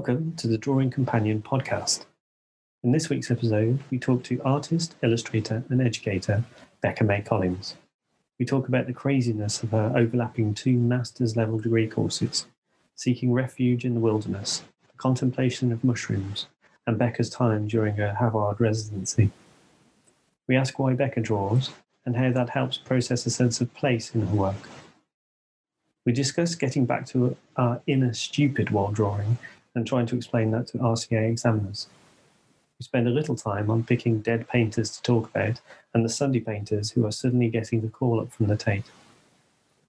Welcome 0.00 0.34
to 0.36 0.48
the 0.48 0.56
Drawing 0.56 0.90
Companion 0.90 1.42
podcast. 1.42 2.06
In 2.82 2.90
this 2.90 3.10
week's 3.10 3.30
episode, 3.30 3.80
we 3.90 3.98
talk 3.98 4.24
to 4.24 4.40
artist, 4.46 4.96
illustrator, 5.02 5.62
and 5.68 5.82
educator 5.82 6.42
Becca 6.80 7.04
May 7.04 7.20
Collins. 7.20 7.76
We 8.38 8.46
talk 8.46 8.66
about 8.66 8.86
the 8.86 8.94
craziness 8.94 9.62
of 9.62 9.72
her 9.72 9.92
overlapping 9.94 10.54
two 10.54 10.72
master's 10.72 11.36
level 11.36 11.58
degree 11.58 11.86
courses, 11.86 12.46
seeking 12.94 13.34
refuge 13.34 13.84
in 13.84 13.92
the 13.92 14.00
wilderness, 14.00 14.62
the 14.90 14.96
contemplation 14.96 15.70
of 15.70 15.84
mushrooms, 15.84 16.46
and 16.86 16.96
Becca's 16.96 17.28
time 17.28 17.68
during 17.68 17.96
her 17.96 18.16
Hafod 18.18 18.58
residency. 18.58 19.30
We 20.48 20.56
ask 20.56 20.78
why 20.78 20.94
Becca 20.94 21.20
draws 21.20 21.72
and 22.06 22.16
how 22.16 22.32
that 22.32 22.48
helps 22.48 22.78
process 22.78 23.26
a 23.26 23.30
sense 23.30 23.60
of 23.60 23.74
place 23.74 24.14
in 24.14 24.26
her 24.26 24.34
work. 24.34 24.70
We 26.06 26.12
discuss 26.12 26.54
getting 26.54 26.86
back 26.86 27.04
to 27.08 27.36
our 27.56 27.82
inner 27.86 28.14
stupid 28.14 28.70
while 28.70 28.92
drawing 28.92 29.36
and 29.74 29.86
trying 29.86 30.06
to 30.06 30.16
explain 30.16 30.50
that 30.50 30.66
to 30.68 30.78
RCA 30.78 31.30
examiners. 31.30 31.88
We 32.78 32.84
spend 32.84 33.06
a 33.06 33.10
little 33.10 33.36
time 33.36 33.70
on 33.70 33.84
picking 33.84 34.20
dead 34.20 34.48
painters 34.48 34.96
to 34.96 35.02
talk 35.02 35.28
about 35.28 35.60
and 35.92 36.04
the 36.04 36.08
Sunday 36.08 36.40
painters 36.40 36.90
who 36.92 37.04
are 37.06 37.12
suddenly 37.12 37.48
getting 37.48 37.82
the 37.82 37.88
call 37.88 38.20
up 38.20 38.32
from 38.32 38.46
the 38.46 38.56
Tate. 38.56 38.90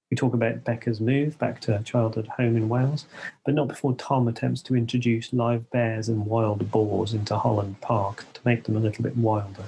We 0.09 0.17
talk 0.17 0.33
about 0.33 0.65
Becca's 0.65 0.99
move 0.99 1.39
back 1.39 1.61
to 1.61 1.77
her 1.77 1.83
childhood 1.83 2.27
home 2.27 2.57
in 2.57 2.67
Wales, 2.67 3.05
but 3.45 3.53
not 3.53 3.69
before 3.69 3.95
Tom 3.95 4.27
attempts 4.27 4.61
to 4.63 4.75
introduce 4.75 5.31
live 5.31 5.69
bears 5.71 6.09
and 6.09 6.25
wild 6.25 6.69
boars 6.69 7.13
into 7.13 7.37
Holland 7.37 7.79
Park 7.79 8.25
to 8.33 8.41
make 8.43 8.65
them 8.65 8.75
a 8.75 8.81
little 8.81 9.03
bit 9.03 9.15
wilder. 9.15 9.63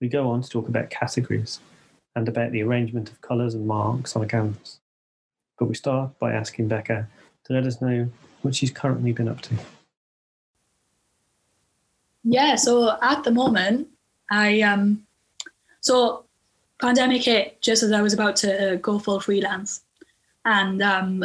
We 0.00 0.08
go 0.08 0.28
on 0.30 0.42
to 0.42 0.50
talk 0.50 0.68
about 0.68 0.90
categories 0.90 1.60
and 2.16 2.28
about 2.28 2.50
the 2.50 2.62
arrangement 2.62 3.08
of 3.08 3.20
colours 3.20 3.54
and 3.54 3.68
marks 3.68 4.16
on 4.16 4.22
a 4.22 4.26
canvas. 4.26 4.80
But 5.60 5.66
we 5.66 5.76
start 5.76 6.18
by 6.18 6.32
asking 6.32 6.66
Becca 6.66 7.06
to 7.44 7.52
let 7.52 7.66
us 7.66 7.80
know 7.80 8.10
what 8.44 8.54
she's 8.54 8.70
currently 8.70 9.12
been 9.12 9.28
up 9.28 9.40
to. 9.40 9.54
Yeah, 12.22 12.54
so 12.56 12.96
at 13.02 13.24
the 13.24 13.30
moment, 13.30 13.88
I 14.30 14.60
um, 14.62 15.06
so 15.80 16.24
pandemic 16.80 17.22
hit 17.24 17.60
just 17.60 17.82
as 17.82 17.92
I 17.92 18.02
was 18.02 18.12
about 18.12 18.36
to 18.36 18.78
go 18.80 18.98
full 18.98 19.20
freelance, 19.20 19.82
and 20.44 20.82
um, 20.82 21.24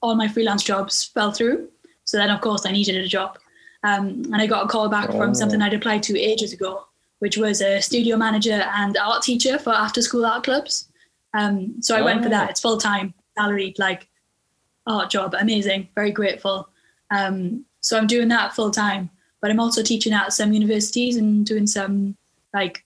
all 0.00 0.14
my 0.14 0.28
freelance 0.28 0.62
jobs 0.62 1.04
fell 1.04 1.32
through. 1.32 1.68
So 2.04 2.16
then, 2.16 2.30
of 2.30 2.40
course, 2.40 2.64
I 2.66 2.72
needed 2.72 2.96
a 2.96 3.06
job, 3.06 3.38
um, 3.84 4.24
and 4.32 4.36
I 4.36 4.46
got 4.46 4.64
a 4.64 4.68
call 4.68 4.88
back 4.88 5.10
Oh. 5.10 5.18
from 5.18 5.34
something 5.34 5.60
I'd 5.62 5.74
applied 5.74 6.02
to 6.04 6.18
ages 6.18 6.52
ago, 6.52 6.86
which 7.20 7.36
was 7.36 7.60
a 7.60 7.80
studio 7.80 8.16
manager 8.16 8.64
and 8.74 8.96
art 8.96 9.22
teacher 9.22 9.58
for 9.58 9.70
after-school 9.70 10.24
art 10.26 10.44
clubs. 10.44 10.88
Um, 11.34 11.80
so 11.80 11.94
I 11.94 12.02
went 12.02 12.22
for 12.22 12.28
Oh. 12.28 12.30
that. 12.30 12.50
It's 12.50 12.60
full 12.60 12.78
time, 12.78 13.14
salaried, 13.36 13.78
like 13.78 14.07
art 14.88 15.10
job. 15.10 15.34
Amazing, 15.38 15.88
very 15.94 16.10
grateful. 16.10 16.68
Um, 17.10 17.64
so 17.80 17.96
I'm 17.96 18.06
doing 18.06 18.28
that 18.28 18.54
full 18.54 18.70
time, 18.70 19.10
but 19.40 19.50
I'm 19.50 19.60
also 19.60 19.82
teaching 19.82 20.12
at 20.12 20.32
some 20.32 20.52
universities 20.52 21.16
and 21.16 21.46
doing 21.46 21.66
some 21.66 22.16
like 22.54 22.84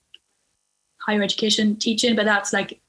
higher 0.97 1.23
education 1.23 1.75
teaching, 1.77 2.15
but 2.15 2.25
that's 2.25 2.53
like, 2.53 2.79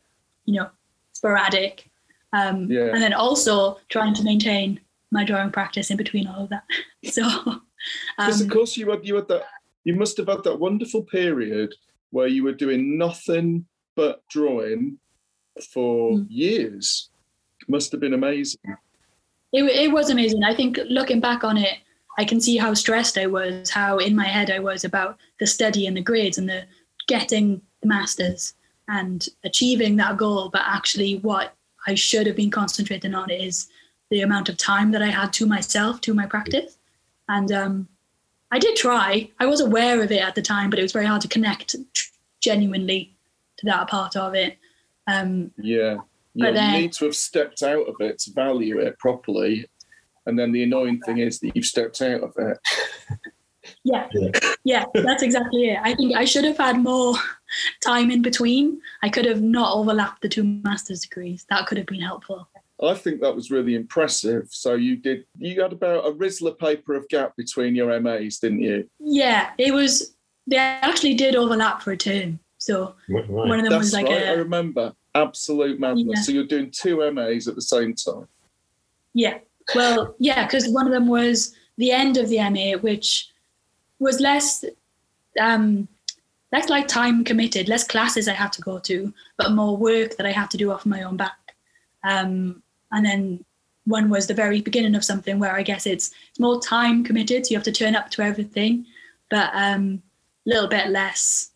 you 0.45 0.55
know, 0.55 0.69
sporadic. 1.13 1.91
Um, 2.33 2.71
Yeah. 2.71 2.93
And 2.93 3.03
then 3.03 3.13
also 3.15 3.79
trying 3.89 4.15
to 4.15 4.23
maintain 4.25 4.81
my 5.11 5.25
drawing 5.25 5.51
practice 5.51 5.91
in 5.91 5.97
between 5.97 6.27
all 6.27 6.45
of 6.45 6.51
that. 6.51 6.65
So, 7.11 7.23
Because 8.17 8.41
um, 8.41 8.47
of 8.47 8.53
course 8.53 8.77
you 8.77 8.91
had 8.91 9.07
you 9.07 9.15
had 9.17 9.29
that 9.29 9.45
you 9.85 9.95
must 9.95 10.17
have 10.17 10.29
had 10.29 10.43
that 10.45 10.59
wonderful 10.59 11.03
period 11.03 11.75
where 12.11 12.27
you 12.29 12.43
were 12.45 12.53
doing 12.65 12.97
nothing 12.99 13.67
but 13.97 14.23
drawing 14.29 14.99
for 15.73 16.13
Mm. 16.13 16.27
years. 16.31 17.11
Must 17.69 17.93
have 17.93 18.01
been 18.01 18.15
amazing. 18.15 18.61
It, 19.55 19.65
it 19.65 19.93
was 19.93 20.11
amazing. 20.11 20.43
I 20.43 20.55
think 20.55 20.79
looking 20.89 21.21
back 21.21 21.45
on 21.45 21.57
it, 21.57 21.79
I 22.19 22.25
can 22.25 22.41
see 22.41 22.57
how 22.57 22.75
stressed 22.75 23.17
I 23.17 23.27
was, 23.27 23.71
how 23.71 23.99
in 23.99 24.15
my 24.15 24.27
head 24.27 24.51
I 24.51 24.59
was 24.59 24.85
about 24.85 25.17
the 25.39 25.47
study 25.47 25.87
and 25.87 25.97
the 25.97 26.03
grades 26.03 26.39
and 26.39 26.49
the 26.49 26.65
getting 27.07 27.63
the 27.81 27.89
masters 27.89 28.55
and 28.89 29.27
achieving 29.45 29.97
that 29.97 30.17
goal. 30.17 30.51
But 30.53 30.63
actually, 30.65 31.19
what 31.19 31.55
I 31.87 31.95
should 31.95 32.27
have 32.27 32.37
been 32.37 32.51
concentrating 32.51 33.15
on 33.15 33.31
is 33.31 33.69
the 34.11 34.23
amount 34.23 34.49
of 34.49 34.57
time 34.57 34.91
that 34.91 35.03
I 35.03 35.09
had 35.09 35.33
to 35.35 35.47
myself, 35.47 36.01
to 36.03 36.15
my 36.15 36.27
practice. 36.27 36.77
And 37.29 37.51
um, 37.53 37.89
I 38.51 38.59
did 38.59 38.77
try. 38.77 39.31
I 39.39 39.47
was 39.47 39.61
aware 39.61 40.03
of 40.03 40.11
it 40.11 40.21
at 40.21 40.35
the 40.35 40.43
time, 40.43 40.71
but 40.71 40.79
it 40.79 40.83
was 40.83 40.93
very 40.93 41.07
hard 41.07 41.23
to 41.23 41.29
connect 41.29 41.77
genuinely 42.41 43.15
to 43.59 43.67
that 43.67 43.89
part 43.89 44.17
of 44.17 44.35
it. 44.35 44.59
Um, 45.07 45.53
Yeah. 45.59 45.99
But 46.35 46.49
You 46.49 46.55
then- 46.55 46.73
need 46.81 46.93
to 46.95 47.05
have 47.07 47.17
stepped 47.17 47.63
out 47.63 47.87
of 47.89 47.97
it 48.01 48.19
to 48.21 48.33
value 48.33 48.79
it 48.79 48.99
properly. 48.99 49.67
And 50.27 50.39
then 50.39 50.53
the 50.53 50.63
annoying 50.63 51.01
thing 51.01 51.19
is 51.19 51.39
that 51.41 51.55
you've 51.55 51.67
stepped 51.67 52.01
out 52.03 52.23
of 52.23 52.35
it. 52.39 52.59
Yeah. 53.83 54.09
yeah, 54.65 54.85
that's 54.93 55.23
exactly 55.23 55.71
it. 55.71 55.79
I 55.83 55.95
think 55.95 56.15
I 56.15 56.27
should 56.27 56.45
have 56.45 56.59
had 56.59 56.79
more 56.79 57.15
time 57.83 58.11
in 58.11 58.21
between. 58.21 58.81
I 59.03 59.09
could 59.09 59.25
have 59.25 59.41
not 59.41 59.75
overlapped 59.75 60.21
the 60.21 60.29
two 60.29 60.45
master's 60.45 61.01
degrees. 61.01 61.47
That 61.49 61.67
could 61.67 61.79
have 61.79 61.87
been 61.87 62.03
helpful. 62.03 62.47
I 62.83 62.93
think 62.93 63.23
that 63.23 63.35
was 63.35 63.51
really 63.51 63.75
impressive. 63.75 64.49
So 64.51 64.75
you 64.75 64.97
did 64.97 65.25
you 65.39 65.63
had 65.63 65.73
about 65.73 66.07
a 66.07 66.11
Rizzler 66.13 66.59
paper 66.59 66.95
of 66.95 67.09
gap 67.09 67.37
between 67.37 67.75
your 67.75 67.99
MAs, 68.01 68.39
didn't 68.39 68.61
you? 68.61 68.89
Yeah, 68.99 69.53
it 69.57 69.73
was. 69.73 70.15
They 70.47 70.59
actually 70.59 71.15
did 71.15 71.35
overlap 71.35 71.81
for 71.81 71.93
a 71.93 71.97
term. 71.97 72.41
So 72.59 72.97
one 73.09 73.61
of 73.61 73.65
them 73.65 73.71
That's 73.73 73.77
was 73.77 73.93
like 73.95 74.07
right, 74.09 74.25
I 74.25 74.33
a 74.33 74.37
remember. 74.39 74.93
Absolute 75.15 75.79
madness. 75.79 76.07
Yeah. 76.17 76.23
So 76.23 76.33
you're 76.33 76.45
doing 76.47 76.71
two 76.71 77.11
MAs 77.13 77.49
at 77.49 77.55
the 77.55 77.63
same 77.63 77.95
time. 77.95 78.29
yeah. 79.15 79.39
Well, 79.75 80.15
yeah, 80.19 80.45
because 80.45 80.69
one 80.69 80.87
of 80.87 80.93
them 80.93 81.07
was 81.07 81.55
the 81.79 81.91
end 81.91 82.17
of 82.17 82.29
the 82.29 82.39
MA, 82.51 82.79
which 82.79 83.29
was 83.99 84.21
less, 84.21 84.65
um, 85.41 85.89
less 86.53 86.69
like 86.69 86.87
time 86.87 87.25
committed, 87.25 87.69
less 87.69 87.85
classes 87.85 88.29
I 88.29 88.35
had 88.35 88.53
to 88.55 88.63
go 88.63 88.79
to, 88.81 89.13
but 89.39 89.53
more 89.53 89.77
work 89.77 90.17
that 90.17 90.27
I 90.27 90.33
had 90.33 90.51
to 90.51 90.57
do 90.59 90.71
off 90.71 90.85
my 90.85 91.03
own 91.03 91.17
back. 91.17 91.55
Um, 92.03 92.63
and 92.93 93.07
then 93.07 93.45
one 93.87 94.11
was 94.11 94.27
the 94.27 94.35
very 94.35 94.61
beginning 94.61 94.95
of 94.95 95.05
something 95.05 95.39
where 95.39 95.55
I 95.55 95.63
guess 95.63 95.87
it's 95.87 96.13
it's 96.31 96.41
more 96.41 96.61
time 96.61 97.05
committed, 97.05 97.47
so 97.47 97.51
you 97.51 97.57
have 97.57 97.65
to 97.65 97.73
turn 97.73 97.97
up 97.97 98.11
to 98.13 98.23
everything, 98.23 98.87
but 99.31 99.51
um, 99.55 100.03
a 100.47 100.51
little 100.51 100.69
bit 100.69 100.89
less 100.89 101.51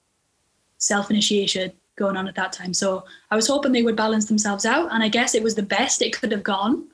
self 0.79 1.11
initiation 1.11 1.73
going 1.99 2.17
on 2.17 2.29
at 2.29 2.35
that 2.37 2.53
time. 2.53 2.73
So 2.73 3.05
I 3.31 3.37
was 3.37 3.47
hoping 3.47 3.73
they 3.73 3.83
would 3.83 3.97
balance 3.97 4.27
themselves 4.27 4.65
out, 4.65 4.91
and 4.93 5.03
I 5.03 5.09
guess 5.09 5.35
it 5.35 5.43
was 5.43 5.55
the 5.55 5.63
best 5.63 6.01
it 6.01 6.19
could 6.19 6.33
have 6.33 6.43
gone 6.43 6.87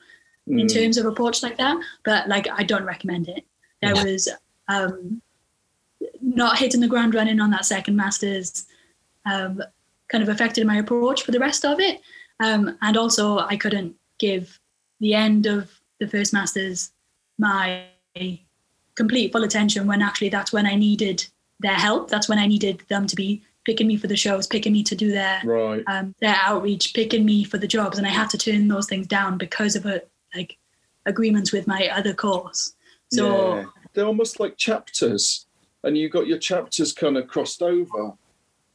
in 0.47 0.67
Mm. 0.67 0.73
terms 0.73 0.97
of 0.97 1.05
approach 1.05 1.41
like 1.41 1.57
that. 1.57 1.77
But 2.03 2.27
like, 2.27 2.47
I 2.49 2.63
don't 2.63 2.83
recommend 2.83 3.29
it. 3.29 3.45
There 3.81 3.95
was 3.95 4.27
um, 4.67 5.21
not 6.21 6.57
hitting 6.57 6.81
the 6.81 6.87
ground 6.87 7.13
running 7.13 7.39
on 7.39 7.51
that 7.51 7.65
second 7.65 7.95
masters. 7.95 8.65
Um, 9.25 9.61
kind 10.07 10.23
of 10.23 10.29
affected 10.29 10.67
my 10.67 10.77
approach 10.77 11.23
for 11.23 11.31
the 11.31 11.39
rest 11.39 11.65
of 11.65 11.79
it, 11.79 12.01
um, 12.39 12.77
and 12.81 12.95
also 12.95 13.39
I 13.39 13.57
couldn't 13.57 13.95
give 14.19 14.59
the 14.99 15.13
end 15.13 15.45
of 15.45 15.71
the 15.99 16.07
first 16.07 16.31
masters 16.31 16.91
my 17.37 17.85
complete 18.95 19.31
full 19.31 19.43
attention 19.43 19.87
when 19.87 20.01
actually 20.01 20.29
that's 20.29 20.53
when 20.53 20.65
I 20.65 20.75
needed 20.75 21.25
their 21.59 21.73
help. 21.73 22.09
That's 22.09 22.29
when 22.29 22.39
I 22.39 22.47
needed 22.47 22.83
them 22.87 23.07
to 23.07 23.15
be 23.15 23.43
picking 23.65 23.87
me 23.87 23.97
for 23.97 24.07
the 24.07 24.15
shows, 24.15 24.47
picking 24.47 24.71
me 24.71 24.83
to 24.83 24.95
do 24.95 25.11
their 25.11 25.41
Right. 25.43 25.83
um, 25.87 26.15
their 26.21 26.37
outreach, 26.41 26.93
picking 26.93 27.25
me 27.25 27.43
for 27.43 27.57
the 27.57 27.67
jobs, 27.67 27.97
and 27.97 28.07
I 28.07 28.11
had 28.11 28.29
to 28.29 28.37
turn 28.37 28.67
those 28.67 28.87
things 28.87 29.07
down 29.07 29.37
because 29.37 29.75
of 29.75 29.85
it, 29.85 30.09
like 30.35 30.57
agreements 31.05 31.51
with 31.51 31.67
my 31.67 31.89
other 31.89 32.13
course. 32.13 32.73
So 33.11 33.55
yeah. 33.57 33.65
they're 33.93 34.05
almost 34.05 34.39
like 34.39 34.55
chapters, 34.57 35.47
and 35.83 35.97
you 35.97 36.09
got 36.09 36.27
your 36.27 36.37
chapters 36.37 36.93
kind 36.93 37.17
of 37.17 37.27
crossed 37.27 37.61
over. 37.61 38.13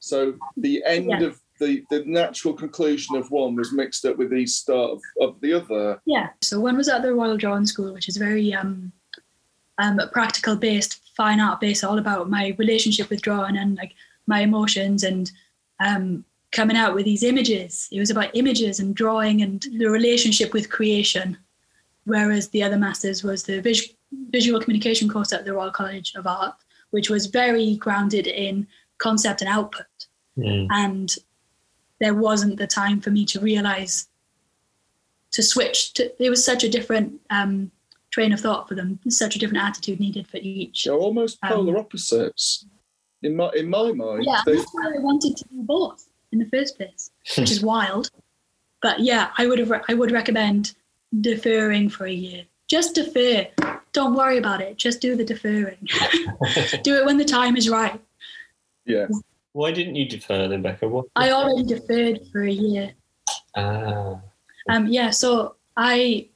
So 0.01 0.35
the 0.57 0.83
end 0.85 1.07
Yeah. 1.11 1.21
of 1.23 1.41
the, 1.59 1.85
the 1.91 2.03
natural 2.07 2.55
conclusion 2.55 3.17
of 3.17 3.31
one 3.31 3.55
was 3.55 3.71
mixed 3.73 4.07
up 4.07 4.17
with 4.17 4.31
the 4.31 4.47
start 4.47 4.93
of, 4.93 5.03
of 5.21 5.41
the 5.43 5.53
other. 5.53 6.01
yeah, 6.07 6.31
so 6.41 6.59
one 6.59 6.77
was 6.77 6.89
at 6.89 7.03
the 7.03 7.13
Royal 7.13 7.37
Drawing 7.37 7.67
School, 7.67 7.93
which 7.93 8.09
is 8.09 8.17
very 8.17 8.55
um, 8.55 8.91
um, 9.77 10.01
practical 10.11 10.57
based, 10.57 11.03
fine 11.17 11.39
art 11.39 11.61
based, 11.61 11.85
all 11.85 11.99
about 11.99 12.31
my 12.31 12.55
relationship 12.59 13.11
with 13.11 13.21
drawing 13.21 13.59
and 13.59 13.77
like 13.77 13.93
my 14.35 14.41
emotions 14.41 15.05
and 15.05 15.31
um, 15.87 16.25
coming 16.53 16.77
out 16.83 16.95
with 16.95 17.05
these 17.05 17.23
images. 17.23 17.89
It 17.93 18.01
was 18.01 18.11
about 18.11 18.35
images 18.35 18.81
and 18.81 18.95
drawing 18.95 19.43
and 19.43 19.65
the 19.79 19.91
relationship 19.91 20.53
with 20.55 20.71
creation. 20.77 21.37
Whereas 22.05 22.49
the 22.49 22.63
other 22.63 22.79
masters 22.79 23.23
was 23.23 23.43
the 23.43 23.61
vis- 23.61 23.95
visual 24.31 24.61
communication 24.61 25.09
course 25.09 25.33
at 25.33 25.45
the 25.45 25.53
Royal 25.53 25.71
College 25.71 26.13
of 26.17 26.27
Art, 26.27 26.55
which 26.91 27.11
was 27.11 27.27
very 27.27 27.77
grounded 27.77 28.27
in 28.27 28.67
concept 28.99 29.43
and 29.43 29.51
output. 29.51 29.87
Mm. 30.39 30.69
and 30.71 31.17
there 32.01 32.15
wasn't 32.15 32.57
the 32.57 32.67
time 32.67 33.01
for 33.01 33.11
me 33.11 33.25
to 33.27 33.41
realize 33.41 34.09
to 35.33 35.43
switch 35.43 35.93
to 35.95 36.03
it 36.25 36.31
was 36.31 36.43
such 36.45 36.63
a 36.65 36.69
different 36.69 37.21
um, 37.31 37.71
train 38.11 38.33
of 38.33 38.41
thought 38.41 38.69
for 38.69 38.75
them 38.75 38.99
such 39.09 39.37
a 39.37 39.39
different 39.39 39.63
attitude 39.63 40.01
needed 40.01 40.27
for 40.27 40.39
each 40.41 40.85
They're 40.85 40.95
almost 40.95 41.39
Um, 41.43 41.51
polar 41.53 41.77
opposites. 41.79 42.65
In 43.23 43.37
my 43.37 43.51
in 43.55 43.69
my 43.69 43.93
mind, 43.93 44.25
yeah 44.25 44.41
they, 44.47 44.57
that's 44.57 44.73
why 44.73 44.93
i 44.97 44.99
wanted 44.99 45.37
to 45.37 45.45
do 45.45 45.63
both 45.63 46.09
in 46.33 46.39
the 46.39 46.47
first 46.47 46.77
place 46.77 47.11
which 47.37 47.51
is 47.51 47.63
wild 47.73 48.11
but 48.81 49.01
yeah 49.01 49.31
i 49.37 49.47
would 49.47 49.59
have 49.59 49.71
re- 49.71 49.83
i 49.89 49.95
would 49.95 50.11
recommend 50.11 50.75
deferring 51.21 51.91
for 51.91 52.07
a 52.07 52.13
year 52.13 52.45
just 52.67 52.95
defer 52.95 53.47
don't 53.93 54.15
worry 54.15 54.39
about 54.39 54.61
it. 54.61 54.77
Just 54.77 55.01
do 55.01 55.17
the 55.17 55.25
deferring. 55.25 55.79
do 56.83 56.95
it 56.97 57.05
when 57.05 57.19
the 57.19 57.25
time 57.25 57.57
is 57.57 57.69
right. 57.69 58.01
Yeah. 58.85 59.07
Why 59.53 59.73
didn't 59.73 59.97
you 59.97 60.09
defer 60.09 60.49
then, 60.49 60.63
Becca? 60.63 60.89
What? 60.89 61.07
I 61.17 61.33
already 61.33 61.65
deferred 61.65 62.21
for 62.31 62.43
a 62.43 62.51
year. 62.51 62.93
Ah, 63.57 64.21
Um, 64.69 64.87
yeah, 64.87 65.11
so 65.11 65.57
I 65.77 66.29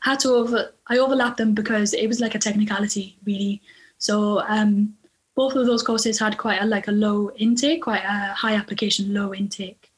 had 0.00 0.18
to 0.20 0.30
over 0.30 0.72
I 0.86 0.98
overlapped 0.98 1.36
them 1.36 1.52
because 1.52 1.92
it 1.92 2.06
was 2.06 2.20
like 2.20 2.34
a 2.34 2.38
technicality 2.38 3.18
really. 3.24 3.60
So 3.98 4.40
um, 4.48 4.96
both 5.36 5.54
of 5.54 5.66
those 5.66 5.82
courses 5.82 6.18
had 6.18 6.38
quite 6.38 6.60
a 6.62 6.66
like 6.66 6.88
a 6.88 6.92
low 6.92 7.30
intake, 7.36 7.82
quite 7.82 8.02
a 8.04 8.32
high 8.34 8.54
application, 8.54 9.12
low 9.14 9.32
intake. 9.34 9.92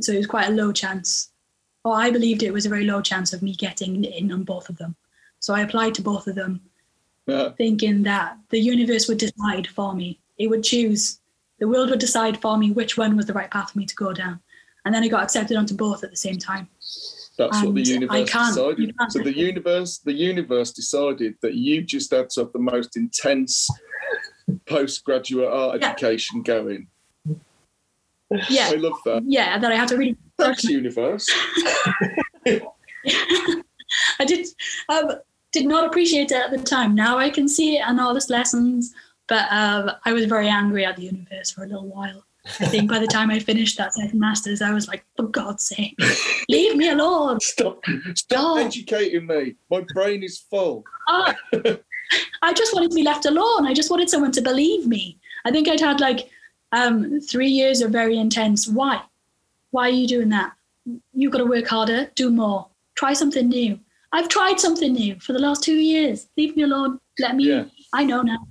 So 0.00 0.12
it 0.12 0.18
was 0.18 0.26
quite 0.26 0.48
a 0.48 0.52
low 0.52 0.72
chance, 0.72 1.30
or 1.84 1.96
I 1.96 2.10
believed 2.10 2.42
it 2.42 2.52
was 2.52 2.66
a 2.66 2.68
very 2.68 2.84
low 2.84 3.00
chance 3.00 3.32
of 3.32 3.42
me 3.42 3.54
getting 3.54 4.04
in 4.04 4.30
on 4.30 4.42
both 4.44 4.68
of 4.68 4.76
them. 4.76 4.94
So 5.40 5.54
I 5.54 5.60
applied 5.62 5.94
to 5.96 6.02
both 6.02 6.26
of 6.26 6.34
them, 6.34 6.60
Yeah. 7.26 7.50
thinking 7.56 8.02
that 8.02 8.36
the 8.50 8.60
universe 8.60 9.08
would 9.08 9.18
decide 9.18 9.66
for 9.68 9.94
me. 9.94 10.20
It 10.36 10.48
would 10.48 10.62
choose, 10.64 11.20
the 11.58 11.68
world 11.68 11.90
would 11.90 12.00
decide 12.00 12.40
for 12.42 12.58
me 12.58 12.70
which 12.70 12.98
one 12.98 13.16
was 13.16 13.26
the 13.26 13.32
right 13.32 13.50
path 13.50 13.70
for 13.72 13.78
me 13.78 13.86
to 13.86 13.94
go 13.94 14.12
down. 14.12 14.40
And 14.84 14.94
then 14.94 15.02
I 15.02 15.08
got 15.08 15.22
accepted 15.22 15.56
onto 15.56 15.74
both 15.74 16.04
at 16.04 16.10
the 16.10 16.16
same 16.16 16.36
time. 16.38 16.68
That's 17.38 17.62
what 17.62 17.74
the 17.74 17.80
And 17.80 18.10
I 18.10 18.18
universe 18.18 18.30
can't- 18.30 18.54
decided. 18.54 18.94
So 19.10 19.18
the 19.22 19.36
universe, 19.36 19.98
the 19.98 20.12
universe 20.12 20.72
decided 20.72 21.36
that 21.40 21.54
you 21.54 21.82
just 21.82 22.10
had 22.10 22.30
to 22.30 22.40
have 22.42 22.52
the 22.52 22.58
most 22.58 22.96
intense 22.96 23.68
postgraduate 24.66 25.48
art 25.52 25.80
Yeah. 25.80 25.90
education 25.90 26.42
going. 26.42 26.88
Yeah. 28.48 28.70
I 28.72 28.76
love 28.76 28.98
that. 29.04 29.22
yeah, 29.26 29.58
that 29.58 29.70
I 29.72 29.76
had 29.76 29.88
to 29.88 29.96
really. 29.96 30.16
Thanks, 30.38 30.64
universe. 30.64 31.28
I 34.18 34.24
did 34.26 34.46
um, 34.88 35.12
did 35.52 35.66
not 35.66 35.86
appreciate 35.86 36.30
it 36.32 36.36
at 36.36 36.50
the 36.50 36.58
time. 36.58 36.94
Now 36.94 37.18
I 37.18 37.30
can 37.30 37.48
see 37.48 37.76
it 37.76 37.82
and 37.86 38.00
all 38.00 38.16
its 38.16 38.30
lessons, 38.30 38.92
but 39.28 39.46
um, 39.52 39.90
I 40.04 40.12
was 40.12 40.24
very 40.26 40.48
angry 40.48 40.84
at 40.84 40.96
the 40.96 41.02
universe 41.04 41.50
for 41.52 41.64
a 41.64 41.66
little 41.68 41.86
while. 41.86 42.24
I 42.60 42.66
think 42.66 42.90
by 42.90 42.98
the 42.98 43.06
time 43.06 43.30
I 43.30 43.38
finished 43.38 43.78
that 43.78 43.94
second 43.94 44.18
masters, 44.20 44.60
I 44.60 44.70
was 44.74 44.86
like, 44.86 45.02
for 45.16 45.22
God's 45.28 45.66
sake, 45.66 45.96
leave 46.50 46.76
me 46.76 46.90
alone. 46.90 47.40
Stop, 47.40 47.80
stop 48.14 48.56
Oh. 48.58 48.58
educating 48.66 49.26
me. 49.26 49.54
My 49.70 49.80
brain 49.94 50.22
is 50.22 50.38
full. 50.50 50.84
Ah, 51.08 51.34
I 52.42 52.52
just 52.52 52.74
wanted 52.74 52.90
to 52.90 52.94
be 52.96 53.02
left 53.02 53.26
alone. 53.26 53.66
I 53.66 53.74
just 53.74 53.90
wanted 53.90 54.08
someone 54.10 54.32
to 54.32 54.42
believe 54.42 54.86
me. 54.86 55.18
I 55.44 55.50
think 55.50 55.68
I'd 55.68 55.80
had 55.80 56.00
like 56.00 56.30
um, 56.72 57.20
three 57.20 57.48
years 57.48 57.80
of 57.80 57.90
very 57.90 58.18
intense. 58.18 58.68
Why? 58.68 59.02
Why 59.70 59.88
are 59.88 59.92
you 59.92 60.06
doing 60.06 60.28
that? 60.30 60.52
You've 61.12 61.32
got 61.32 61.38
to 61.38 61.46
work 61.46 61.66
harder, 61.66 62.10
do 62.14 62.30
more, 62.30 62.68
try 62.94 63.12
something 63.12 63.48
new. 63.48 63.78
I've 64.12 64.28
tried 64.28 64.60
something 64.60 64.92
new 64.92 65.18
for 65.18 65.32
the 65.32 65.38
last 65.40 65.64
two 65.64 65.74
years. 65.74 66.28
Leave 66.36 66.56
me 66.56 66.62
alone. 66.62 67.00
Let 67.18 67.34
me. 67.34 67.44
Yeah. 67.48 67.64
I 67.92 68.04
know 68.04 68.22
now. 68.22 68.46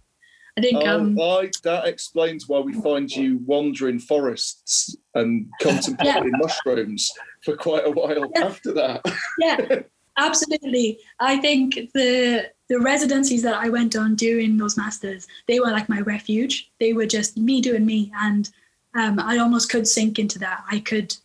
I 0.58 0.62
think. 0.62 0.84
Oh, 0.84 1.00
um, 1.00 1.20
I, 1.20 1.50
that 1.64 1.86
explains 1.88 2.50
why 2.50 2.60
we 2.60 2.74
find 2.74 3.10
you 3.10 3.40
wandering 3.46 4.00
forests 4.00 4.96
and 5.16 5.48
contemplating 5.62 6.32
mushrooms 6.34 7.10
for 7.44 7.56
quite 7.56 7.86
a 7.86 7.92
while 7.92 8.30
Yeah. 8.36 8.46
after 8.46 8.74
that. 8.74 9.06
yeah, 9.40 9.82
absolutely. 10.18 11.00
I 11.20 11.38
think 11.38 11.76
the 11.94 12.52
the 12.74 12.80
residencies 12.80 13.44
that 13.44 13.54
I 13.54 13.70
went 13.70 13.96
on 13.96 14.16
during 14.16 14.58
those 14.58 14.78
masters, 14.78 15.28
they 15.48 15.60
were 15.60 15.70
like 15.70 15.88
my 15.90 16.00
refuge. 16.02 16.72
They 16.80 16.94
were 16.94 17.06
just 17.06 17.38
me 17.38 17.62
doing 17.62 17.86
me, 17.86 18.12
and 18.20 18.50
um, 18.96 19.20
I 19.20 19.38
almost 19.38 19.70
could 19.70 19.88
sink 19.88 20.18
into 20.18 20.40
that. 20.40 20.64
I 20.72 20.80
could, 20.80 21.16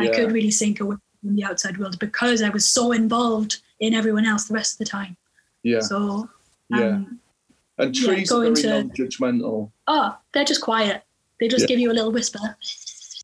I 0.00 0.08
could 0.08 0.32
really 0.32 0.50
sink 0.50 0.80
away 0.80 0.96
from 1.20 1.36
the 1.36 1.44
outside 1.44 1.76
world 1.76 1.98
because 1.98 2.40
I 2.40 2.48
was 2.48 2.66
so 2.66 2.92
involved 2.92 3.58
in 3.80 3.92
everyone 3.92 4.24
else 4.24 4.44
the 4.44 4.54
rest 4.54 4.74
of 4.74 4.78
the 4.78 4.90
time. 4.90 5.18
Yeah, 5.62 5.80
So, 5.80 6.30
yeah. 6.70 6.78
um, 6.88 7.20
And 7.76 7.94
yeah, 7.98 8.06
trees 8.14 8.30
go 8.30 8.36
are 8.38 8.40
very 8.40 8.48
into- 8.50 8.68
non-judgmental. 8.70 9.70
oh, 9.88 10.18
they're 10.32 10.44
just 10.46 10.62
quiet. 10.62 11.02
They 11.40 11.48
just 11.48 11.62
Yeah. 11.64 11.66
give 11.66 11.78
you 11.80 11.90
a 11.92 11.96
little 11.98 12.12
whisper. 12.12 12.38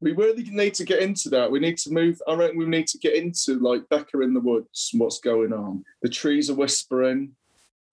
We 0.03 0.13
really 0.13 0.43
need 0.51 0.75
to 0.75 0.85
get 0.85 1.01
into 1.01 1.31
that. 1.31 1.51
We 1.51 1.59
need 1.61 1.79
to 1.79 1.91
move. 1.93 2.21
I 2.29 2.35
reckon 2.35 2.59
we 2.59 2.67
need 2.67 2.89
to 2.89 2.99
get 2.99 3.15
into 3.15 3.59
like 3.61 3.89
Becca 3.89 4.21
in 4.21 4.35
the 4.35 4.41
woods 4.41 4.91
and 4.93 5.01
what's 5.01 5.21
going 5.21 5.53
on. 5.55 5.85
The 6.03 6.09
trees 6.11 6.51
are 6.51 6.55
whispering. 6.55 7.35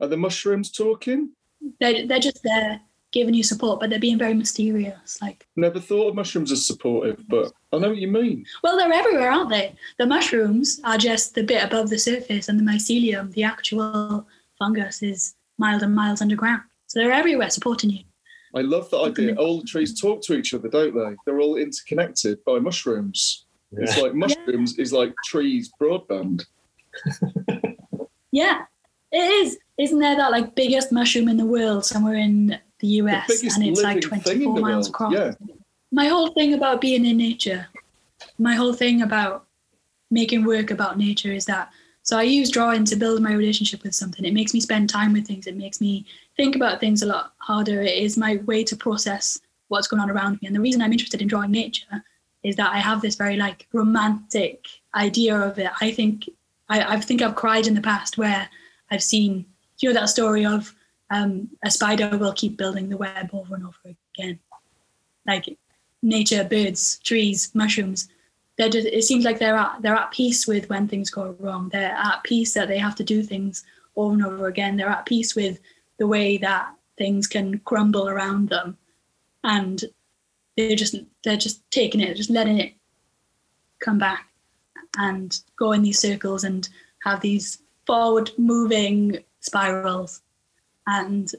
Are 0.01 0.07
the 0.07 0.17
mushrooms 0.17 0.71
talking? 0.71 1.31
They're 1.79 2.07
they're 2.07 2.19
just 2.19 2.43
there 2.43 2.81
giving 3.11 3.33
you 3.33 3.43
support, 3.43 3.79
but 3.79 3.89
they're 3.89 3.99
being 3.99 4.19
very 4.19 4.35
mysterious. 4.35 5.19
Like. 5.21 5.47
Never 5.55 5.79
thought 5.79 6.09
of 6.09 6.15
mushrooms 6.15 6.51
as 6.51 6.67
supportive, 6.67 7.23
but 7.27 7.51
I 7.73 7.79
know 7.79 7.89
what 7.89 7.97
you 7.97 8.07
mean. 8.07 8.45
Well, 8.63 8.77
they're 8.77 8.93
everywhere, 8.93 9.31
aren't 9.31 9.49
they? 9.49 9.75
The 9.97 10.05
mushrooms 10.05 10.79
are 10.83 10.97
just 10.97 11.33
the 11.33 11.43
bit 11.43 11.63
above 11.63 11.89
the 11.89 11.97
surface, 11.97 12.49
and 12.49 12.59
the 12.59 12.63
mycelium, 12.71 13.31
the 13.33 13.43
actual 13.43 14.27
fungus, 14.59 15.01
is 15.01 15.33
miles 15.57 15.81
and 15.81 15.95
miles 15.95 16.21
underground. 16.21 16.61
So 16.85 16.99
they're 16.99 17.11
everywhere 17.11 17.49
supporting 17.49 17.89
you. 17.89 18.03
I 18.55 18.61
love 18.61 18.89
that 18.91 18.99
idea. 18.99 19.35
All 19.35 19.61
the 19.61 19.67
trees 19.67 19.99
talk 19.99 20.21
to 20.23 20.33
each 20.33 20.53
other, 20.53 20.69
don't 20.69 20.95
they? 20.95 21.15
They're 21.25 21.39
all 21.39 21.55
interconnected 21.55 22.43
by 22.45 22.59
mushrooms. 22.59 23.45
It's 23.71 23.97
like 23.97 24.15
mushrooms 24.15 24.79
is 24.79 24.91
like 24.91 25.13
trees 25.25 25.71
broadband. 25.79 26.45
Yeah, 28.31 28.61
it 29.11 29.17
is. 29.17 29.57
Isn't 29.79 29.99
there 29.99 30.17
that 30.17 30.31
like 30.31 30.55
biggest 30.55 30.91
mushroom 30.91 31.29
in 31.29 31.37
the 31.37 31.45
world 31.45 31.85
somewhere 31.85 32.15
in 32.15 32.59
the 32.79 32.87
US, 32.87 33.27
biggest 33.27 33.57
and 33.57 33.65
it's 33.65 33.81
like 33.81 34.03
living 34.03 34.19
thing 34.19 34.41
in 34.41 34.49
24 34.49 34.59
miles 34.59 34.89
across? 34.89 35.13
yeah. 35.13 35.31
My 35.91 36.07
whole 36.07 36.27
thing 36.33 36.53
about 36.53 36.81
being 36.81 37.05
in 37.05 37.17
nature, 37.17 37.67
my 38.37 38.55
whole 38.55 38.73
thing 38.73 39.01
about 39.01 39.45
making 40.11 40.43
work 40.43 40.69
about 40.69 40.97
nature 40.97 41.31
is 41.31 41.45
that. 41.45 41.69
So 42.03 42.17
I 42.17 42.23
use 42.23 42.49
drawing 42.49 42.85
to 42.85 42.95
build 42.95 43.21
my 43.21 43.33
relationship 43.33 43.83
with 43.83 43.95
something. 43.95 44.25
It 44.25 44.33
makes 44.33 44.53
me 44.53 44.59
spend 44.59 44.89
time 44.89 45.13
with 45.13 45.27
things. 45.27 45.47
It 45.47 45.55
makes 45.55 45.79
me 45.79 46.05
think 46.35 46.55
about 46.55 46.79
things 46.79 47.01
a 47.01 47.05
lot 47.05 47.33
harder. 47.37 47.81
It 47.81 47.97
is 47.97 48.17
my 48.17 48.37
way 48.45 48.63
to 48.65 48.75
process 48.75 49.39
what's 49.67 49.87
going 49.87 50.01
on 50.01 50.09
around 50.09 50.41
me. 50.41 50.47
And 50.47 50.55
the 50.55 50.59
reason 50.59 50.81
I'm 50.81 50.91
interested 50.91 51.21
in 51.21 51.27
drawing 51.27 51.51
nature 51.51 52.03
is 52.43 52.55
that 52.55 52.73
I 52.73 52.79
have 52.79 53.01
this 53.01 53.15
very 53.15 53.37
like 53.37 53.67
romantic 53.73 54.65
idea 54.95 55.37
of 55.37 55.57
it. 55.59 55.71
I 55.81 55.91
think 55.91 56.29
I, 56.67 56.95
I 56.95 56.99
think 56.99 57.21
I've 57.21 57.35
cried 57.35 57.67
in 57.67 57.75
the 57.75 57.81
past 57.81 58.17
where 58.17 58.49
I've 58.91 59.03
seen 59.03 59.45
you 59.81 59.89
know 59.89 59.99
that 59.99 60.09
story 60.09 60.45
of 60.45 60.73
um, 61.09 61.49
a 61.63 61.71
spider 61.71 62.17
will 62.17 62.33
keep 62.33 62.57
building 62.57 62.89
the 62.89 62.97
web 62.97 63.29
over 63.33 63.55
and 63.55 63.65
over 63.65 63.95
again. 64.17 64.39
Like 65.25 65.57
nature, 66.01 66.43
birds, 66.43 66.99
trees, 66.99 67.51
mushrooms. 67.53 68.09
They're 68.57 68.69
just, 68.69 68.87
it 68.87 69.03
seems 69.03 69.25
like 69.25 69.39
they're 69.39 69.55
at 69.55 69.81
they're 69.81 69.95
at 69.95 70.11
peace 70.11 70.47
with 70.47 70.69
when 70.69 70.87
things 70.87 71.09
go 71.09 71.35
wrong. 71.39 71.69
They're 71.69 71.95
at 71.95 72.23
peace 72.23 72.53
that 72.53 72.67
they 72.67 72.77
have 72.77 72.95
to 72.95 73.03
do 73.03 73.23
things 73.23 73.63
over 73.95 74.13
and 74.13 74.25
over 74.25 74.47
again. 74.47 74.75
They're 74.75 74.89
at 74.89 75.05
peace 75.05 75.35
with 75.35 75.59
the 75.97 76.07
way 76.07 76.37
that 76.37 76.73
things 76.97 77.27
can 77.27 77.59
crumble 77.59 78.09
around 78.09 78.49
them, 78.49 78.77
and 79.43 79.83
they're 80.57 80.75
just 80.75 80.95
they're 81.23 81.37
just 81.37 81.69
taking 81.71 82.01
it, 82.01 82.17
just 82.17 82.29
letting 82.29 82.59
it 82.59 82.73
come 83.79 83.97
back 83.97 84.27
and 84.97 85.39
go 85.57 85.71
in 85.71 85.81
these 85.81 85.99
circles 85.99 86.43
and 86.43 86.67
have 87.03 87.21
these 87.21 87.59
forward 87.85 88.31
moving 88.37 89.23
spirals 89.39 90.21
and 90.87 91.31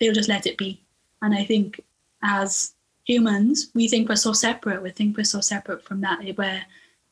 they'll 0.00 0.14
just 0.14 0.28
let 0.28 0.46
it 0.46 0.56
be. 0.58 0.80
And 1.22 1.34
i 1.34 1.44
think 1.44 1.80
as 2.22 2.74
humans 3.04 3.70
we 3.74 3.88
think 3.88 4.08
we're 4.08 4.16
so 4.16 4.32
separate. 4.32 4.82
We 4.82 4.90
think 4.90 5.16
we're 5.16 5.24
so 5.24 5.40
separate 5.40 5.84
from 5.84 6.00
that. 6.02 6.18
We're 6.36 6.62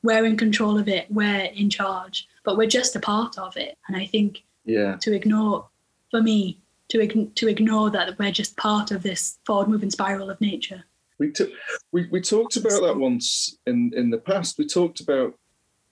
we're 0.03 0.25
in 0.25 0.37
control 0.37 0.79
of 0.79 0.89
it. 0.89 1.07
We're 1.11 1.47
in 1.47 1.71
charge. 1.71 2.29
But 2.45 2.57
we're 2.57 2.69
just 2.69 2.95
a 2.95 3.01
part 3.01 3.39
of 3.39 3.57
it. 3.57 3.77
And 3.89 3.97
i 3.97 4.07
think 4.07 4.45
Yeah. 4.65 4.97
to 5.01 5.13
ignore 5.15 5.69
for 6.11 6.23
me 6.23 6.59
to, 6.89 6.99
ign- 6.99 7.35
to 7.35 7.49
ignore 7.49 7.91
that 7.91 8.17
we're 8.19 8.31
just 8.31 8.57
part 8.57 8.93
of 8.93 9.03
this 9.03 9.39
forward 9.45 9.69
moving 9.69 9.91
spiral 9.91 10.31
of 10.31 10.41
nature. 10.41 10.85
We, 11.19 11.33
t- 11.33 11.53
we 11.93 12.07
we 12.13 12.21
talked 12.21 12.57
about 12.57 12.81
that 12.83 12.97
once 12.97 13.57
in, 13.67 13.93
in 13.97 14.11
the 14.11 14.19
past. 14.19 14.59
We 14.59 14.67
talked 14.67 15.01
about 15.01 15.35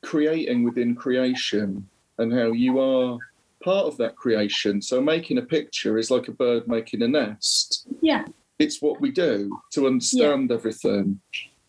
creating 0.02 0.64
within 0.64 0.94
creation 0.94 1.88
and 2.18 2.32
how 2.32 2.52
you 2.52 2.78
are 2.78 3.18
part 3.64 3.86
of 3.86 3.96
that 3.96 4.14
creation. 4.16 4.82
So 4.82 5.00
making 5.00 5.38
a 5.38 5.42
picture 5.42 5.96
is 5.98 6.10
like 6.10 6.28
a 6.28 6.32
bird 6.32 6.68
making 6.68 7.02
a 7.02 7.08
nest. 7.08 7.86
yeah 8.02 8.24
It's 8.58 8.82
what 8.82 9.00
we 9.00 9.10
do 9.10 9.58
to 9.72 9.86
understand 9.86 10.52
everything. 10.52 11.20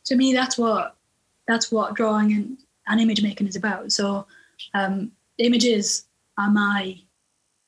to 0.06 0.16
me 0.16 0.34
that's 0.34 0.58
what 0.58 0.96
that's 1.48 1.72
what 1.72 1.96
drawing 1.96 2.30
and, 2.34 2.58
and 2.88 3.02
image 3.02 3.22
making 3.24 3.48
is 3.48 3.56
about 3.56 3.92
so 3.92 4.26
um, 4.74 5.12
images 5.38 6.06
are 6.38 6.52
my 6.52 6.82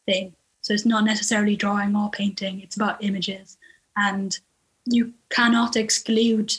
thing 0.05 0.33
so 0.61 0.73
it's 0.73 0.85
not 0.85 1.03
necessarily 1.03 1.55
drawing 1.55 1.95
or 1.95 2.09
painting 2.11 2.61
it's 2.61 2.75
about 2.75 3.03
images 3.03 3.57
and 3.95 4.39
you 4.85 5.13
cannot 5.29 5.75
exclude 5.75 6.49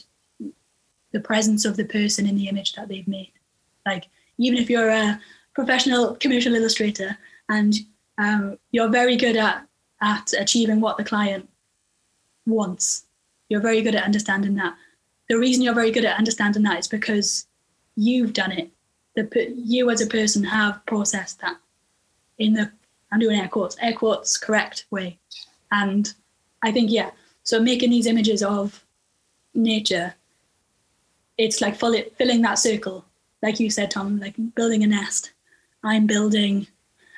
the 1.13 1.21
presence 1.21 1.65
of 1.65 1.77
the 1.77 1.85
person 1.85 2.27
in 2.27 2.37
the 2.37 2.49
image 2.49 2.73
that 2.75 2.89
they've 2.89 3.09
made 3.09 3.33
like 3.87 4.05
even 4.39 4.59
if 4.59 4.69
you're 4.71 4.91
a 4.91 5.21
professional 5.55 6.15
commercial 6.17 6.55
illustrator 6.55 7.17
and 7.49 7.75
um, 8.19 8.59
you're 8.71 8.89
very 8.89 9.17
good 9.17 9.37
at 9.37 9.67
at 10.01 10.33
achieving 10.39 10.81
what 10.81 10.97
the 10.97 11.05
client 11.05 11.49
wants 12.47 13.05
you're 13.49 13.61
very 13.61 13.83
good 13.83 13.95
at 13.95 14.05
understanding 14.05 14.55
that 14.55 14.75
the 15.29 15.39
reason 15.39 15.63
you're 15.63 15.75
very 15.75 15.91
good 15.91 16.05
at 16.05 16.19
understanding 16.19 16.63
that 16.63 16.79
is 16.79 16.89
because 16.89 17.47
you've 17.97 18.33
done 18.33 18.53
it. 18.53 18.71
The 19.15 19.53
you 19.57 19.91
as 19.91 20.01
a 20.01 20.07
person 20.07 20.45
have 20.45 20.85
processed 20.87 21.41
that 21.41 21.57
in 22.39 22.55
the 22.55 22.71
I'm 23.11 23.21
doing 23.21 23.41
air 23.41 23.49
quotes, 23.49 23.77
air 23.81 23.95
quotes 23.95 24.37
correct 24.37 24.87
way. 24.91 25.19
And 25.73 26.13
I 26.63 26.73
think, 26.73 26.91
yeah, 26.91 27.11
so 27.43 27.61
making 27.61 27.91
these 27.91 28.07
images 28.07 28.43
of 28.43 28.85
nature, 29.55 30.15
it's 31.39 31.61
like 31.61 31.77
filling 31.77 32.43
that 32.43 32.59
circle. 32.59 33.05
Like 33.43 33.61
you 33.61 33.71
said, 33.71 33.91
Tom, 33.91 34.19
like 34.21 34.35
building 34.55 34.83
a 34.83 34.87
nest. 34.87 35.33
I'm 35.83 36.07
building 36.07 36.67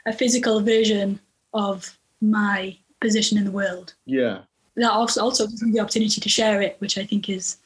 a 0.07 0.13
physical 0.13 0.61
version 0.61 1.21
of 1.55 1.97
my 2.21 2.77
position 3.01 3.39
in 3.39 3.45
the 3.45 3.51
world. 3.51 3.95
Yeah. 4.07 4.41
That 4.77 4.91
also, 4.93 5.23
also 5.23 5.47
gives 5.47 5.63
me 5.63 5.73
the 5.73 5.81
opportunity 5.81 6.21
to 6.21 6.29
share 6.29 6.63
it, 6.63 6.77
which 6.81 6.97
I 6.99 7.05
think 7.05 7.29
is 7.29 7.57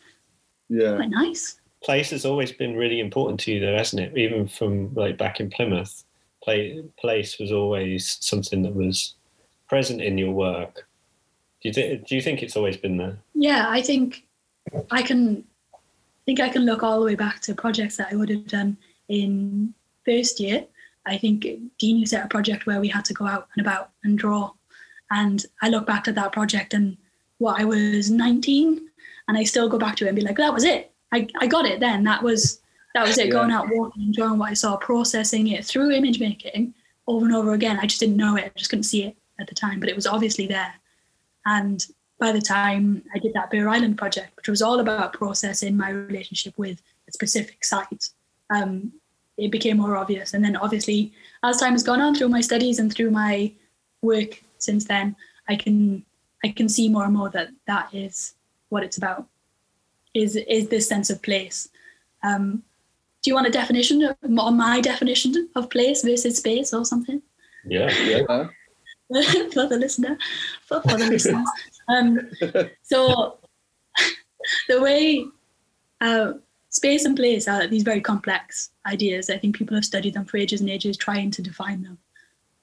Yeah. 0.69 0.97
quite 0.97 1.11
nice. 1.11 1.61
place 1.83 2.11
has 2.11 2.25
always 2.25 2.51
been 2.51 2.75
really 2.77 2.99
important 2.99 3.39
to 3.39 3.53
you 3.53 3.61
though 3.61 3.77
hasn't 3.77 4.01
it 4.01 4.17
even 4.17 4.49
from 4.49 4.95
like 4.95 5.19
back 5.19 5.39
in 5.39 5.51
plymouth 5.51 6.03
play, 6.43 6.83
place 6.99 7.39
was 7.39 7.53
always 7.53 8.17
something 8.23 8.63
that 8.63 8.75
was 8.75 9.17
present 9.69 10.01
in 10.01 10.17
your 10.17 10.33
work 10.33 10.89
do 11.61 11.69
you, 11.69 11.75
th- 11.75 12.07
do 12.09 12.15
you 12.17 12.23
think 12.23 12.43
it's 12.43 12.57
always 12.57 12.79
been 12.79 12.97
there 12.97 13.19
Yeah, 13.35 13.67
I 13.69 13.83
think 13.83 14.25
I 14.91 15.03
can 15.03 15.45
think 16.25 16.41
I 16.41 16.49
can 16.49 16.65
look 16.65 16.83
all 16.83 16.99
the 17.01 17.05
way 17.05 17.17
back 17.17 17.41
to 17.43 17.55
projects 17.55 17.99
that 17.99 18.09
I 18.11 18.17
would 18.17 18.31
have 18.31 18.47
done 18.47 18.79
in 19.09 19.75
first 20.07 20.41
year. 20.41 20.65
I 21.07 21.19
think 21.19 21.47
Dean 21.79 22.05
to 22.05 22.17
have 22.17 22.27
a 22.27 22.29
project 22.29 22.67
where 22.67 22.81
we 22.81 22.89
had 22.89 23.05
to 23.07 23.15
go 23.15 23.27
out 23.27 23.49
and 23.57 23.67
about 23.67 23.91
and 24.05 24.19
draw. 24.19 24.53
And 25.11 25.45
I 25.63 25.69
look 25.69 25.87
back 25.87 26.09
at 26.09 26.15
that 26.15 26.33
project 26.33 26.75
and 26.75 26.97
what 27.39 27.61
I 27.61 27.65
was 27.65 28.11
19 28.11 28.89
and 29.29 29.39
I 29.39 29.45
still 29.45 29.69
go 29.69 29.79
back 29.79 29.97
to 29.97 30.05
it 30.05 30.09
and 30.09 30.17
be 30.17 30.23
like, 30.23 30.37
that 30.37 30.53
was 30.53 30.65
it. 30.65 30.93
I, 31.13 31.29
I 31.39 31.47
got 31.47 31.67
it 31.67 31.81
then. 31.81 32.05
That 32.05 32.23
was 32.23 32.61
that 32.95 33.07
was 33.07 33.19
it. 33.19 33.27
Yeah. 33.27 33.33
Going 33.33 33.51
out 33.51 33.69
walking, 33.71 34.05
enjoying 34.05 34.39
what 34.39 34.51
I 34.51 34.55
saw, 34.55 34.77
processing 34.77 35.49
it 35.49 35.65
through 35.65 35.93
image 35.93 36.21
making 36.21 36.75
over 37.07 37.27
and 37.27 37.35
over 37.35 37.53
again. 37.53 37.79
I 37.81 37.87
just 37.87 38.01
didn't 38.01 38.17
know 38.17 38.37
it. 38.37 38.45
I 38.45 38.51
just 38.57 38.71
couldn't 38.71 38.85
see 38.85 39.05
it 39.05 39.17
at 39.41 39.49
the 39.49 39.55
time, 39.55 39.81
but 39.81 39.89
it 39.89 39.97
was 39.97 40.07
obviously 40.07 40.47
there. 40.47 40.75
And 41.45 41.85
by 42.19 42.33
the 42.33 42.41
time 42.41 43.03
I 43.15 43.19
did 43.19 43.35
that 43.35 43.51
Bear 43.51 43.69
Island 43.69 43.99
project, 43.99 44.37
which 44.37 44.49
was 44.49 44.63
all 44.63 44.81
about 44.81 45.13
processing 45.13 45.77
my 45.77 45.91
relationship 45.91 46.57
with 46.57 46.81
a 47.09 47.13
specific 47.13 47.65
site, 47.65 48.11
um, 48.51 48.93
it 49.37 49.51
became 49.51 49.79
more 49.79 49.97
obvious. 49.97 50.35
And 50.35 50.45
then 50.45 50.57
obviously, 50.57 51.13
as 51.43 51.59
time 51.59 51.73
has 51.73 51.83
gone 51.83 52.01
on 52.01 52.15
through 52.15 52.29
my 52.29 52.41
studies 52.41 52.79
and 52.79 52.93
through 52.93 53.11
my 53.11 53.53
work 54.03 54.43
since 54.59 54.85
then, 54.85 55.17
I 55.49 55.57
can 55.57 56.05
I 56.45 56.49
can 56.49 56.69
see 56.69 56.89
more 56.89 57.05
and 57.05 57.15
more 57.15 57.31
that 57.31 57.49
that 57.67 57.93
is 57.93 58.35
what 58.69 58.85
it's 58.85 58.99
about. 58.99 59.27
Is 60.15 60.37
is 60.37 60.69
this 60.69 60.89
sense 60.89 61.11
of 61.11 61.23
place? 61.23 61.69
Um, 62.23 62.63
do 63.23 63.31
you 63.31 63.35
want 63.35 63.47
a 63.47 63.51
definition 63.51 64.03
of, 64.03 64.17
on 64.39 64.57
my 64.57 64.81
definition 64.81 65.49
of 65.57 65.71
place 65.71 66.03
versus 66.03 66.37
space 66.37 66.73
or 66.73 66.85
something? 66.85 67.23
yeah 67.65 67.91
Yeah. 68.03 68.49
for 69.53 69.67
the 69.67 69.77
listener, 69.79 70.19
for, 70.63 70.81
for 70.83 70.97
the 70.97 71.07
listeners. 71.07 71.49
Um, 71.89 72.31
so 72.83 73.39
the 74.69 74.81
way 74.81 75.27
uh, 76.01 76.33
space 76.75 77.05
and 77.05 77.17
place 77.17 77.47
are 77.47 77.69
these 77.69 77.85
very 77.85 78.01
complex 78.01 78.71
ideas. 78.85 79.31
I 79.31 79.39
think 79.39 79.55
people 79.57 79.77
have 79.77 79.85
studied 79.85 80.15
them 80.15 80.25
for 80.25 80.39
ages 80.39 80.61
and 80.61 80.69
ages, 80.69 80.97
trying 80.97 81.31
to 81.31 81.41
define 81.41 81.83
them. 81.83 81.99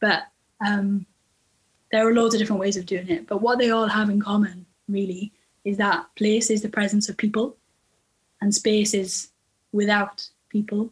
But 0.01 0.23
um, 0.65 1.05
there 1.91 2.05
are 2.05 2.13
loads 2.13 2.35
of 2.35 2.39
different 2.39 2.59
ways 2.59 2.75
of 2.75 2.85
doing 2.85 3.09
it. 3.09 3.25
But 3.25 3.41
what 3.41 3.57
they 3.57 3.71
all 3.71 3.87
have 3.87 4.09
in 4.09 4.21
common, 4.21 4.65
really, 4.89 5.31
is 5.63 5.77
that 5.77 6.07
place 6.17 6.49
is 6.49 6.61
the 6.61 6.69
presence 6.69 7.07
of 7.07 7.15
people, 7.15 7.55
and 8.41 8.53
space 8.53 8.93
is 8.93 9.29
without 9.71 10.27
people. 10.49 10.91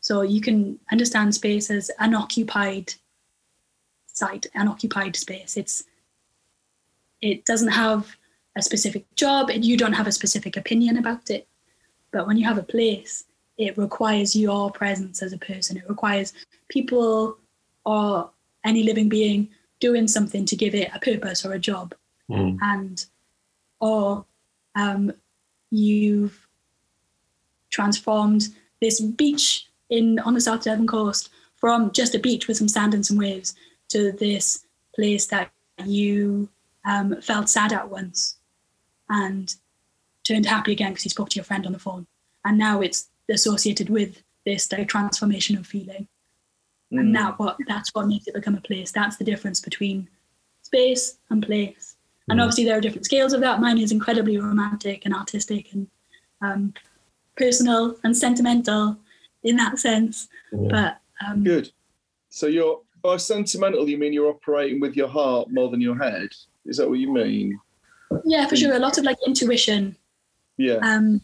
So 0.00 0.22
you 0.22 0.40
can 0.40 0.80
understand 0.90 1.34
space 1.34 1.70
as 1.70 1.90
unoccupied 2.00 2.94
site, 4.06 4.46
an 4.54 4.66
occupied 4.66 5.14
space. 5.14 5.56
It's 5.56 5.84
it 7.22 7.44
doesn't 7.44 7.68
have 7.68 8.16
a 8.56 8.62
specific 8.62 9.04
job, 9.14 9.50
and 9.50 9.64
you 9.64 9.76
don't 9.76 9.92
have 9.92 10.08
a 10.08 10.12
specific 10.12 10.56
opinion 10.56 10.96
about 10.96 11.30
it. 11.30 11.46
But 12.16 12.26
when 12.26 12.38
you 12.38 12.46
have 12.46 12.56
a 12.56 12.62
place, 12.62 13.24
it 13.58 13.76
requires 13.76 14.34
your 14.34 14.70
presence 14.70 15.22
as 15.22 15.34
a 15.34 15.38
person. 15.38 15.76
It 15.76 15.86
requires 15.86 16.32
people 16.70 17.36
or 17.84 18.30
any 18.64 18.82
living 18.84 19.10
being 19.10 19.50
doing 19.80 20.08
something 20.08 20.46
to 20.46 20.56
give 20.56 20.74
it 20.74 20.88
a 20.94 20.98
purpose 20.98 21.44
or 21.44 21.52
a 21.52 21.58
job. 21.58 21.94
Mm. 22.30 22.56
And 22.62 23.04
or 23.80 24.24
um, 24.76 25.12
you've 25.70 26.48
transformed 27.68 28.48
this 28.80 28.98
beach 28.98 29.66
in 29.90 30.18
on 30.20 30.32
the 30.32 30.40
South 30.40 30.64
Devon 30.64 30.86
coast 30.86 31.28
from 31.56 31.92
just 31.92 32.14
a 32.14 32.18
beach 32.18 32.48
with 32.48 32.56
some 32.56 32.68
sand 32.68 32.94
and 32.94 33.04
some 33.04 33.18
waves 33.18 33.54
to 33.88 34.12
this 34.12 34.64
place 34.94 35.26
that 35.26 35.50
you 35.84 36.48
um, 36.86 37.20
felt 37.20 37.50
sad 37.50 37.74
at 37.74 37.90
once 37.90 38.38
and 39.10 39.54
turned 40.26 40.46
happy 40.46 40.72
again 40.72 40.90
because 40.92 41.04
you 41.04 41.10
spoke 41.10 41.28
to 41.30 41.36
your 41.36 41.44
friend 41.44 41.66
on 41.66 41.72
the 41.72 41.78
phone. 41.78 42.06
And 42.44 42.58
now 42.58 42.80
it's 42.80 43.08
associated 43.30 43.90
with 43.90 44.22
this 44.44 44.70
like, 44.72 44.88
transformation 44.88 45.56
of 45.56 45.66
feeling. 45.66 46.08
And 46.92 47.08
Mm. 47.10 47.14
that 47.14 47.38
what 47.38 47.56
that's 47.66 47.90
what 47.94 48.06
makes 48.06 48.26
it 48.28 48.34
become 48.34 48.54
a 48.54 48.60
place. 48.60 48.92
That's 48.92 49.16
the 49.16 49.24
difference 49.24 49.60
between 49.60 50.08
space 50.62 51.18
and 51.30 51.42
place. 51.42 51.96
And 52.28 52.38
Mm. 52.38 52.42
obviously 52.44 52.64
there 52.64 52.78
are 52.78 52.80
different 52.80 53.04
scales 53.04 53.32
of 53.32 53.40
that. 53.40 53.60
Mine 53.60 53.78
is 53.78 53.92
incredibly 53.92 54.38
romantic 54.38 55.04
and 55.04 55.14
artistic 55.14 55.72
and 55.72 55.88
um, 56.42 56.74
personal 57.36 57.96
and 58.04 58.16
sentimental 58.16 58.96
in 59.42 59.56
that 59.56 59.78
sense. 59.78 60.28
Yeah. 60.52 60.68
But 60.70 61.00
um, 61.26 61.42
Good. 61.42 61.72
So 62.28 62.46
you're 62.46 62.82
by 63.02 63.16
sentimental, 63.16 63.88
you 63.88 63.98
mean 63.98 64.12
you're 64.12 64.28
operating 64.28 64.80
with 64.80 64.96
your 64.96 65.08
heart 65.08 65.50
more 65.50 65.70
than 65.70 65.80
your 65.80 65.96
head? 65.96 66.28
Is 66.64 66.76
that 66.76 66.88
what 66.88 66.98
you 66.98 67.12
mean? 67.12 67.58
yeah, 68.24 68.46
for 68.46 68.56
sure, 68.56 68.74
a 68.74 68.78
lot 68.78 68.98
of 68.98 69.04
like 69.04 69.16
intuition, 69.26 69.96
Yeah. 70.58 70.76
um, 70.82 71.20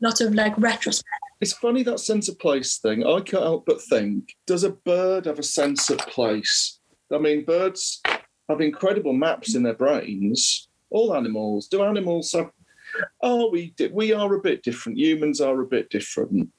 lot 0.00 0.20
of 0.20 0.34
like 0.34 0.56
retrospect. 0.58 1.08
It's 1.40 1.52
funny 1.52 1.82
that 1.82 2.00
sense 2.00 2.28
of 2.28 2.38
place 2.38 2.78
thing. 2.78 3.04
I 3.04 3.20
can't 3.20 3.42
help 3.42 3.66
but 3.66 3.82
think: 3.82 4.34
Does 4.46 4.64
a 4.64 4.70
bird 4.70 5.26
have 5.26 5.38
a 5.38 5.42
sense 5.42 5.90
of 5.90 5.98
place? 5.98 6.78
I 7.12 7.18
mean, 7.18 7.44
birds 7.44 8.00
have 8.48 8.60
incredible 8.60 9.12
maps 9.12 9.54
in 9.54 9.62
their 9.62 9.74
brains. 9.74 10.68
All 10.90 11.14
animals. 11.14 11.66
Do 11.68 11.82
animals 11.82 12.32
have? 12.32 12.50
Are 13.22 13.50
we? 13.50 13.74
We 13.92 14.12
are 14.12 14.34
a 14.34 14.40
bit 14.40 14.62
different. 14.62 14.98
Humans 14.98 15.40
are 15.40 15.60
a 15.60 15.66
bit 15.66 15.90
different. 15.90 16.50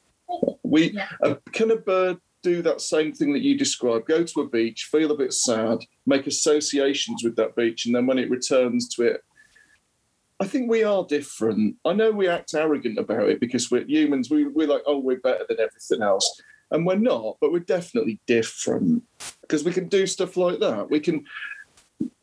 We 0.63 0.91
Yeah. 0.91 1.07
uh, 1.23 1.35
can 1.53 1.71
a 1.71 1.77
bird 1.77 2.17
do 2.43 2.61
that 2.61 2.81
same 2.81 3.13
thing 3.13 3.33
that 3.33 3.41
you 3.41 3.57
described? 3.57 4.05
Go 4.07 4.23
to 4.23 4.41
a 4.41 4.49
beach, 4.49 4.89
feel 4.91 5.11
a 5.11 5.17
bit 5.17 5.33
sad, 5.33 5.79
make 6.05 6.27
associations 6.27 7.23
with 7.23 7.35
that 7.37 7.55
beach, 7.55 7.85
and 7.85 7.95
then 7.95 8.05
when 8.05 8.19
it 8.19 8.29
returns 8.29 8.87
to 8.89 9.03
it, 9.03 9.23
I 10.39 10.45
think 10.45 10.69
we 10.69 10.83
are 10.83 11.05
different. 11.05 11.77
I 11.83 11.93
know 11.93 12.11
we 12.11 12.27
act 12.27 12.53
arrogant 12.53 12.99
about 12.99 13.29
it 13.29 13.39
because 13.39 13.71
we're 13.71 13.85
humans. 13.85 14.29
We, 14.29 14.47
we're 14.47 14.67
like, 14.67 14.83
oh, 14.85 14.99
we're 14.99 15.19
better 15.19 15.45
than 15.47 15.59
everything 15.59 16.01
else. 16.03 16.41
And 16.69 16.85
we're 16.85 16.95
not, 16.95 17.37
but 17.41 17.51
we're 17.51 17.59
definitely 17.59 18.19
different 18.27 19.03
because 19.41 19.63
we 19.63 19.71
can 19.71 19.87
do 19.87 20.05
stuff 20.05 20.35
like 20.37 20.59
that. 20.59 20.89
We 20.89 20.99
can. 20.99 21.23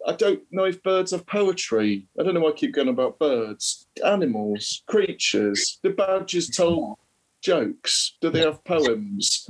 I 0.07 0.13
don't 0.13 0.43
know 0.53 0.65
if 0.65 0.83
birds 0.83 1.13
have 1.13 1.27
poetry. 1.27 2.07
I 2.21 2.23
don't 2.23 2.35
know 2.35 2.41
why 2.41 2.51
I 2.51 2.53
keep 2.53 2.75
going 2.75 2.89
about 2.89 3.19
birds. 3.19 3.87
Animals, 4.05 4.83
creatures. 4.87 5.79
The 5.83 5.91
badgers 5.91 6.49
tell 6.51 6.99
jokes? 7.45 8.17
Do 8.21 8.31
they 8.31 8.41
have 8.41 8.65
poems? 8.65 9.49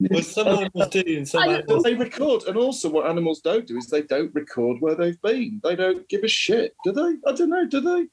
Well 0.00 0.22
some 0.22 0.48
animals 0.48 0.88
do 0.88 1.02
and 1.06 1.28
some 1.28 1.42
animals 1.42 1.82
They 1.82 1.94
record, 1.94 2.44
and 2.44 2.56
also 2.56 2.90
what 2.90 3.08
animals 3.08 3.40
don't 3.40 3.66
do 3.66 3.76
is 3.76 3.86
they 3.86 4.02
don't 4.02 4.34
record 4.34 4.80
where 4.80 4.94
they've 4.94 5.20
been. 5.22 5.60
They 5.62 5.76
don't 5.76 6.08
give 6.08 6.24
a 6.24 6.28
shit, 6.28 6.74
do 6.84 6.92
they? 6.92 7.16
I 7.26 7.32
don't 7.32 7.50
know, 7.50 7.66
do 7.66 7.80
they? 7.80 8.06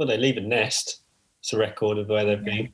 well 0.00 0.08
they 0.08 0.16
leave 0.16 0.38
a 0.38 0.40
nest 0.40 1.02
it's 1.40 1.52
a 1.52 1.58
record 1.58 1.98
of 1.98 2.08
where 2.08 2.24
they've 2.24 2.44
been 2.44 2.72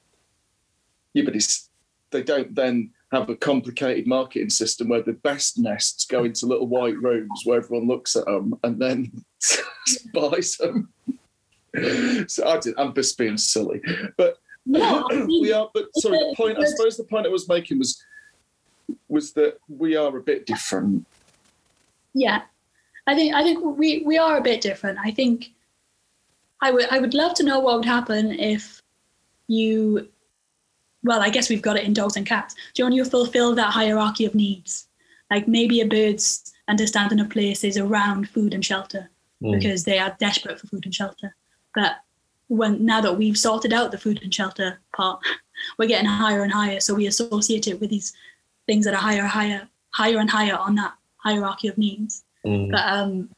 Yeah, 1.13 1.25
but 1.25 1.35
it's 1.35 1.71
they 2.11 2.23
don't 2.23 2.55
then 2.55 2.93
have 3.13 3.29
a 3.29 3.37
complicated 3.37 4.07
marketing 4.07 4.51
system 4.51 4.89
where 4.89 5.03
the 5.03 5.13
best 5.13 5.59
nests 5.59 6.07
go 6.07 6.25
into 6.25 6.47
little 6.47 6.69
white 6.69 6.97
rooms 6.99 7.43
where 7.45 7.59
everyone 7.59 7.89
looks 7.89 8.15
at 8.15 8.25
them 8.27 8.55
and 8.63 8.81
then 8.81 9.13
buys 10.15 10.57
them. 10.57 10.93
So 12.27 12.49
I 12.49 12.59
did, 12.59 12.73
I'm 12.79 12.95
just 12.95 13.19
being 13.19 13.37
silly, 13.37 13.83
but 14.17 14.39
No, 14.67 15.07
I 15.11 15.15
mean, 15.25 15.43
we 15.43 15.53
are. 15.53 15.71
But 15.73 15.87
sorry, 15.97 16.19
the 16.19 16.35
point. 16.37 16.59
I 16.59 16.65
suppose 16.65 16.97
the 16.97 17.05
point 17.05 17.27
I 17.27 17.31
was 17.31 17.49
making 17.49 17.79
was 17.79 18.03
was 19.09 19.33
that 19.33 19.59
we 19.69 19.97
are 19.97 20.17
a 20.17 20.23
bit 20.23 20.47
different. 20.47 21.07
yeah, 22.15 22.43
I 23.07 23.15
think 23.15 23.35
I 23.35 23.43
think 23.43 23.65
we 23.79 24.03
we 24.05 24.19
are 24.19 24.37
a 24.39 24.43
bit 24.43 24.61
different. 24.61 24.99
I 24.99 25.11
think 25.11 25.53
I 26.61 26.71
would 26.73 26.89
I 26.91 26.99
would 26.99 27.15
love 27.15 27.35
to 27.35 27.43
know 27.45 27.61
what 27.61 27.77
would 27.77 27.85
happen 27.85 28.33
if 28.33 28.83
you. 29.49 30.09
Well, 31.03 31.21
I 31.23 31.31
guess 31.31 31.49
we've 31.49 31.63
got 31.63 31.77
it 31.77 31.85
in 31.85 31.93
dogs 31.93 32.17
and 32.17 32.27
cats. 32.27 32.55
Do 32.75 32.83
you 32.83 32.85
want 32.85 32.97
to 32.97 33.09
fulfill 33.11 33.55
that 33.55 33.71
hierarchy 33.73 34.25
of 34.25 34.35
needs? 34.35 34.89
Like 35.31 35.47
maybe 35.47 35.81
a 35.81 35.87
bird's 35.87 36.53
understanding 36.69 37.21
of 37.21 37.31
places 37.31 37.77
around 37.79 38.29
food 38.29 38.53
and 38.55 38.65
shelter 38.65 39.09
Mm. 39.43 39.53
because 39.61 39.85
they 39.85 39.99
are 39.99 40.17
desperate 40.19 40.59
for 40.59 40.67
food 40.67 40.87
and 40.87 40.95
shelter. 40.95 41.37
But 41.75 41.97
when 42.49 42.85
now 42.85 43.01
that 43.01 43.17
we've 43.17 43.37
sorted 43.39 43.73
out 43.73 43.91
the 43.91 43.99
food 43.99 44.21
and 44.23 44.33
shelter 44.33 44.79
part, 44.95 45.21
we're 45.79 45.89
getting 45.89 46.09
higher 46.09 46.43
and 46.43 46.53
higher. 46.53 46.81
So 46.81 46.95
we 46.95 47.07
associate 47.07 47.67
it 47.67 47.81
with 47.81 47.91
these 47.91 48.13
things 48.67 48.85
that 48.85 48.95
are 48.95 49.01
higher, 49.01 49.21
and 49.21 49.29
higher, 49.31 49.69
higher 49.91 50.19
and 50.19 50.31
higher 50.31 50.57
on 50.57 50.75
that 50.77 50.95
hierarchy 51.19 51.69
of 51.69 51.79
needs. 51.79 52.25
Mm. 52.45 52.71
But 52.71 52.85
um, 52.87 53.31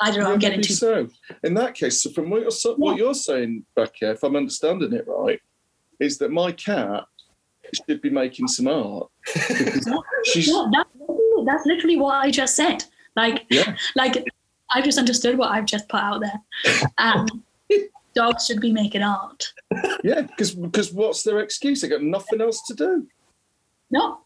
I 0.00 0.10
don't 0.10 0.20
know. 0.20 0.32
I'm 0.32 0.38
getting 0.38 0.58
Maybe 0.58 0.68
too. 0.68 0.74
so. 0.74 1.08
In 1.44 1.54
that 1.54 1.74
case, 1.74 2.02
so 2.02 2.10
from 2.10 2.30
what 2.30 2.42
you're 2.42 2.50
so- 2.50 2.74
what 2.76 2.96
you're 2.96 3.14
saying, 3.14 3.64
Becca, 3.74 4.12
if 4.12 4.22
I'm 4.22 4.36
understanding 4.36 4.92
it 4.92 5.06
right, 5.06 5.40
is 6.00 6.18
that 6.18 6.30
my 6.30 6.52
cat 6.52 7.04
should 7.86 8.00
be 8.00 8.10
making 8.10 8.48
some 8.48 8.68
art. 8.68 9.08
She's 10.24 10.48
Yeah, 10.48 10.66
that's, 10.72 10.90
literally- 10.98 11.44
that's 11.46 11.66
literally 11.66 11.96
what 11.96 12.14
I 12.14 12.30
just 12.30 12.54
said. 12.56 12.84
Like, 13.16 13.44
yeah, 13.50 13.74
like 13.96 14.24
I've 14.74 14.84
just 14.84 14.98
understood 14.98 15.38
what 15.38 15.50
I've 15.50 15.64
just 15.64 15.88
put 15.88 16.00
out 16.00 16.20
there. 16.20 16.40
And 16.98 17.30
dogs 18.16 18.46
should 18.46 18.60
be 18.60 18.72
making 18.72 19.02
art. 19.02 19.52
yeah. 20.02 20.22
Because 20.22 20.54
because 20.54 20.92
what's 20.92 21.22
their 21.22 21.38
excuse? 21.40 21.80
They 21.80 21.88
got 21.88 22.02
nothing 22.02 22.40
else 22.40 22.62
to 22.66 22.74
do. 22.74 23.06
No. 23.90 24.20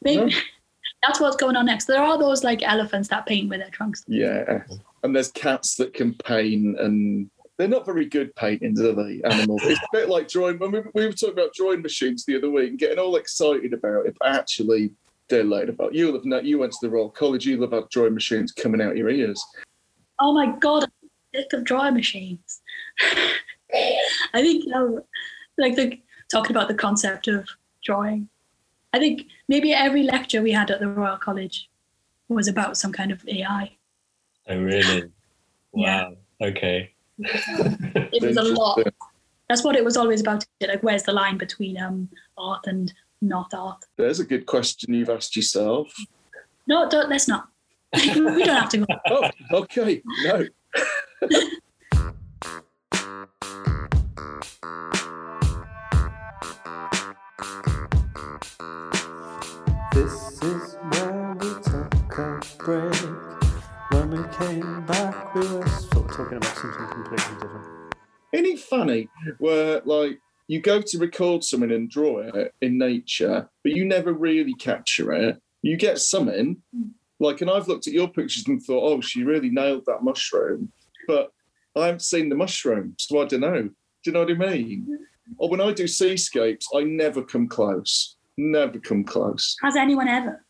Maybe 0.00 0.30
No. 0.30 0.38
that's 1.06 1.20
what's 1.20 1.36
going 1.36 1.56
on 1.56 1.66
next. 1.66 1.84
There 1.84 2.02
are 2.02 2.18
those 2.18 2.42
like 2.42 2.62
elephants 2.62 3.08
that 3.08 3.26
paint 3.26 3.50
with 3.50 3.60
their 3.60 3.70
trunks. 3.70 4.04
Yeah. 4.08 4.62
And 5.02 5.14
there's 5.14 5.30
cats 5.32 5.74
that 5.76 5.92
can 5.92 6.14
paint 6.14 6.80
and 6.80 7.30
they're 7.58 7.68
not 7.68 7.86
very 7.86 8.06
good 8.06 8.34
paintings, 8.36 8.80
are 8.80 8.92
they? 8.92 9.22
Animals. 9.24 9.62
It's 9.64 9.80
a 9.80 9.88
bit 9.92 10.08
like 10.08 10.28
drawing. 10.28 10.58
When 10.58 10.72
we, 10.72 10.80
we 10.94 11.06
were 11.06 11.12
talking 11.12 11.32
about 11.32 11.54
drawing 11.54 11.82
machines 11.82 12.24
the 12.24 12.36
other 12.36 12.50
week 12.50 12.70
and 12.70 12.78
getting 12.78 12.98
all 12.98 13.16
excited 13.16 13.72
about 13.72 14.06
it, 14.06 14.16
but 14.20 14.28
actually 14.28 14.92
they're 15.28 15.44
laid 15.44 15.68
about. 15.68 15.94
You'll 15.94 16.12
have 16.12 16.44
you 16.44 16.58
went 16.58 16.72
to 16.72 16.78
the 16.82 16.90
Royal 16.90 17.08
College, 17.08 17.46
you'll 17.46 17.62
have 17.62 17.72
had 17.72 17.88
drawing 17.88 18.14
machines 18.14 18.52
coming 18.52 18.82
out 18.82 18.96
your 18.96 19.08
ears. 19.08 19.42
Oh 20.20 20.34
my 20.34 20.54
god, 20.58 20.84
I'm 20.84 21.10
sick 21.34 21.52
of 21.54 21.64
drawing 21.64 21.94
machines. 21.94 22.60
I 23.02 24.42
think 24.42 24.64
you 24.64 24.70
know, 24.70 25.04
like 25.58 25.76
the 25.76 26.00
talking 26.30 26.54
about 26.54 26.68
the 26.68 26.74
concept 26.74 27.28
of 27.28 27.48
drawing. 27.84 28.28
I 28.92 28.98
think 28.98 29.26
maybe 29.48 29.72
every 29.72 30.02
lecture 30.02 30.42
we 30.42 30.52
had 30.52 30.70
at 30.70 30.80
the 30.80 30.88
Royal 30.88 31.18
College 31.18 31.68
was 32.28 32.48
about 32.48 32.76
some 32.76 32.92
kind 32.92 33.10
of 33.10 33.26
AI. 33.28 33.76
Oh, 34.48 34.58
really? 34.58 35.10
Yeah. 35.74 36.08
Wow. 36.08 36.16
Okay. 36.40 36.94
It 37.18 38.22
was 38.22 38.38
a 38.38 38.42
lot. 38.42 38.80
That's 39.50 39.62
what 39.62 39.76
it 39.76 39.84
was 39.84 39.98
always 39.98 40.22
about. 40.22 40.46
Like, 40.62 40.82
where's 40.82 41.02
the 41.02 41.12
line 41.12 41.36
between 41.36 41.76
um 41.76 42.08
art 42.38 42.66
and 42.66 42.94
not 43.20 43.52
art? 43.52 43.84
There's 43.98 44.20
a 44.20 44.24
good 44.24 44.46
question 44.46 44.94
you've 44.94 45.10
asked 45.10 45.36
yourself. 45.36 45.94
No, 46.66 46.88
don't, 46.88 47.10
let's 47.10 47.28
not. 47.28 47.48
we 47.94 48.44
don't 48.44 48.48
have 48.48 48.70
to 48.70 48.78
go. 48.78 48.86
Oh, 49.10 49.30
okay. 49.52 50.02
No. 50.24 50.46
This 59.92 60.42
is 60.42 60.76
where 60.90 61.36
we 61.40 61.48
took 61.62 62.18
a 62.18 62.40
break. 62.58 62.94
When 63.90 64.10
we 64.10 64.28
came 64.36 64.84
back, 64.86 65.34
we 65.34 65.40
were 65.40 65.66
sort 65.66 66.08
talking 66.08 66.36
about 66.38 66.56
something 66.56 66.86
completely 66.88 67.34
different. 67.40 67.66
Isn't 68.32 68.46
it 68.46 68.60
funny 68.60 69.08
where 69.38 69.80
like 69.84 70.20
you 70.48 70.60
go 70.60 70.80
to 70.80 70.98
record 70.98 71.42
something 71.42 71.72
and 71.72 71.90
draw 71.90 72.20
it 72.20 72.54
in 72.60 72.78
nature, 72.78 73.48
but 73.62 73.72
you 73.72 73.84
never 73.84 74.12
really 74.12 74.54
capture 74.54 75.12
it. 75.12 75.40
You 75.62 75.76
get 75.76 75.98
something 75.98 76.62
like, 77.18 77.40
and 77.40 77.50
I've 77.50 77.68
looked 77.68 77.86
at 77.86 77.94
your 77.94 78.08
pictures 78.08 78.46
and 78.46 78.62
thought, 78.62 78.84
oh, 78.84 79.00
she 79.00 79.24
really 79.24 79.50
nailed 79.50 79.84
that 79.86 80.04
mushroom, 80.04 80.70
but 81.08 81.32
I 81.74 81.86
haven't 81.86 82.02
seen 82.02 82.28
the 82.28 82.36
mushroom, 82.36 82.94
so 82.98 83.20
I 83.20 83.24
don't 83.26 83.40
know. 83.40 83.70
Do 84.06 84.10
you 84.10 84.14
know 84.14 84.20
what 84.36 84.48
I 84.48 84.54
mean? 84.54 84.98
Or 85.36 85.48
when 85.48 85.60
I 85.60 85.72
do 85.72 85.88
seascapes, 85.88 86.68
I 86.72 86.84
never 86.84 87.24
come 87.24 87.48
close. 87.48 88.14
Never 88.36 88.78
come 88.78 89.02
close. 89.02 89.56
Has 89.64 89.74
anyone 89.74 90.06
ever? 90.06 90.44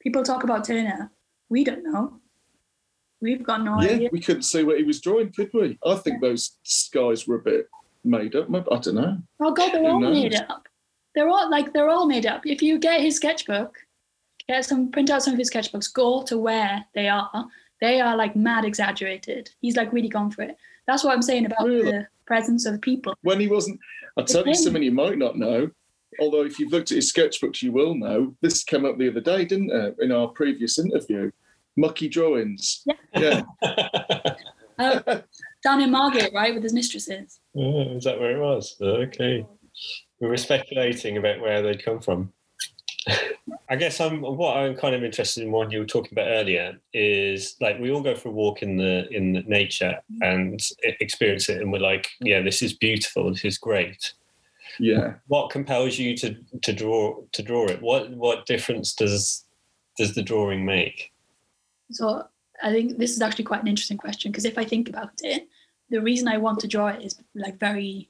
People 0.00 0.24
talk 0.24 0.42
about 0.42 0.64
Turner. 0.64 1.12
We 1.48 1.62
don't 1.62 1.84
know. 1.84 2.18
We've 3.20 3.44
got 3.44 3.62
no 3.62 3.80
Yeah, 3.80 3.90
idea. 3.92 4.08
we 4.10 4.18
couldn't 4.20 4.42
see 4.42 4.64
what 4.64 4.78
he 4.78 4.82
was 4.82 5.00
drawing, 5.00 5.30
could 5.32 5.50
we? 5.54 5.78
I 5.86 5.94
think 5.94 6.20
those 6.20 6.58
skies 6.64 7.28
were 7.28 7.36
a 7.36 7.42
bit 7.42 7.68
made 8.02 8.34
up. 8.34 8.48
I 8.52 8.78
don't 8.80 8.94
know. 8.96 9.18
Oh 9.38 9.52
God, 9.52 9.70
they're 9.72 9.82
Who 9.82 9.86
all 9.88 10.00
knows? 10.00 10.12
made 10.24 10.34
up. 10.34 10.66
They're 11.14 11.28
all 11.28 11.48
like 11.48 11.72
they're 11.72 11.88
all 11.88 12.06
made 12.08 12.26
up. 12.26 12.44
If 12.44 12.60
you 12.60 12.80
get 12.80 13.00
his 13.02 13.14
sketchbook, 13.14 13.78
get 14.48 14.64
some 14.64 14.90
print 14.90 15.10
out 15.10 15.22
some 15.22 15.34
of 15.34 15.38
his 15.38 15.48
sketchbooks, 15.50 15.92
go 15.94 16.24
to 16.24 16.36
where 16.38 16.84
they 16.92 17.08
are. 17.08 17.46
They 17.80 18.00
are 18.00 18.16
like 18.16 18.34
mad 18.34 18.64
exaggerated. 18.64 19.50
He's 19.60 19.76
like 19.76 19.92
really 19.92 20.08
gone 20.08 20.32
for 20.32 20.42
it. 20.42 20.56
That's 20.86 21.04
what 21.04 21.14
I'm 21.14 21.22
saying 21.22 21.46
about 21.46 21.66
Really? 21.66 21.90
the 21.90 22.06
presence 22.26 22.66
of 22.66 22.80
people. 22.80 23.14
when 23.22 23.40
he 23.40 23.48
wasn't. 23.48 23.78
I'll 24.16 24.24
tell 24.24 24.44
you 24.44 24.50
him. 24.50 24.54
something 24.56 24.82
you 24.82 24.92
might 24.92 25.18
not 25.18 25.36
know. 25.36 25.70
Although 26.20 26.44
if 26.44 26.58
you've 26.58 26.72
looked 26.72 26.90
at 26.92 26.96
his 26.96 27.12
sketchbooks, 27.12 27.62
you 27.62 27.72
will 27.72 27.94
know. 27.94 28.34
This 28.40 28.64
came 28.64 28.84
up 28.86 28.96
the 28.96 29.10
other 29.10 29.20
day, 29.20 29.44
didn't 29.44 29.70
it? 29.70 29.96
In 30.00 30.12
our 30.12 30.28
previous 30.28 30.78
interview, 30.78 31.30
mucky 31.76 32.08
drawings. 32.08 32.84
Yeah. 33.14 33.42
Yeah, 33.62 34.34
Uh, 34.78 35.20
down 35.64 35.80
in 35.80 35.90
Margate, 35.90 36.34
right, 36.34 36.52
with 36.52 36.62
his 36.62 36.74
mistresses. 36.74 37.40
Oh, 37.56 37.96
is 37.96 38.04
that 38.04 38.20
where 38.20 38.36
it 38.36 38.40
was? 38.40 38.76
Okay. 38.80 39.42
We 40.20 40.28
were 40.28 40.36
speculating 40.36 41.16
about 41.16 41.40
where 41.40 41.62
they'd 41.62 41.82
come 41.82 42.00
from. 42.00 42.30
I 43.68 43.76
guess 43.76 44.00
I'm 44.00 44.20
what 44.20 44.56
I'm 44.56 44.76
kind 44.76 44.94
of 44.94 45.04
interested 45.04 45.42
in 45.42 45.50
what 45.50 45.72
you 45.72 45.80
were 45.80 45.86
talking 45.86 46.12
about 46.12 46.28
earlier 46.28 46.78
is 46.92 47.56
like 47.60 47.78
we 47.78 47.90
all 47.90 48.00
go 48.00 48.14
for 48.14 48.28
a 48.28 48.32
walk 48.32 48.62
in 48.62 48.76
the 48.76 49.08
in 49.10 49.32
the 49.32 49.42
nature 49.42 49.98
and 50.22 50.60
experience 50.82 51.48
it 51.48 51.60
and 51.60 51.72
we're 51.72 51.78
like, 51.78 52.08
yeah, 52.20 52.40
this 52.42 52.62
is 52.62 52.72
beautiful, 52.72 53.30
this 53.30 53.44
is 53.44 53.58
great. 53.58 54.12
yeah. 54.78 55.14
What 55.26 55.50
compels 55.50 55.98
you 55.98 56.16
to 56.18 56.36
to 56.62 56.72
draw 56.72 57.20
to 57.32 57.42
draw 57.42 57.66
it? 57.66 57.82
What 57.82 58.10
what 58.10 58.46
difference 58.46 58.94
does 58.94 59.44
does 59.96 60.14
the 60.14 60.22
drawing 60.22 60.64
make? 60.64 61.12
So 61.90 62.26
I 62.62 62.72
think 62.72 62.98
this 62.98 63.12
is 63.12 63.20
actually 63.20 63.44
quite 63.44 63.62
an 63.62 63.68
interesting 63.68 63.98
question 63.98 64.30
because 64.30 64.44
if 64.44 64.58
I 64.58 64.64
think 64.64 64.88
about 64.88 65.12
it, 65.22 65.48
the 65.90 66.00
reason 66.00 66.28
I 66.28 66.38
want 66.38 66.60
to 66.60 66.68
draw 66.68 66.88
it 66.88 67.02
is 67.02 67.16
like 67.34 67.58
very, 67.58 68.08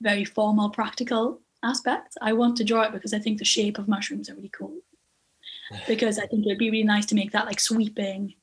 very 0.00 0.24
formal, 0.24 0.70
practical 0.70 1.40
aspect. 1.62 2.16
I 2.20 2.32
want 2.32 2.56
to 2.58 2.64
draw 2.64 2.82
it 2.82 2.92
because 2.92 3.12
I 3.14 3.18
think 3.18 3.38
the 3.38 3.44
shape 3.44 3.78
of 3.78 3.88
mushrooms 3.88 4.28
are 4.30 4.34
really 4.34 4.50
cool. 4.50 4.78
Because 5.86 6.18
I 6.18 6.26
think 6.26 6.46
it'd 6.46 6.58
be 6.58 6.70
really 6.70 6.84
nice 6.84 7.04
to 7.06 7.14
make 7.14 7.30
that 7.32 7.44
like 7.44 7.60
sweeping 7.60 8.34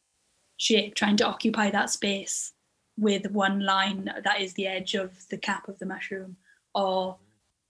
shape, 0.58 0.94
trying 0.94 1.18
to 1.18 1.26
occupy 1.26 1.72
that 1.72 1.90
space 1.90 2.54
with 2.98 3.32
one 3.32 3.62
line 3.62 4.14
that 4.24 4.40
is 4.42 4.54
the 4.54 4.68
edge 4.68 4.94
of 4.94 5.28
the 5.30 5.38
cap 5.38 5.68
of 5.68 5.80
the 5.80 5.88
mushroom. 5.88 6.38
Or 6.76 7.18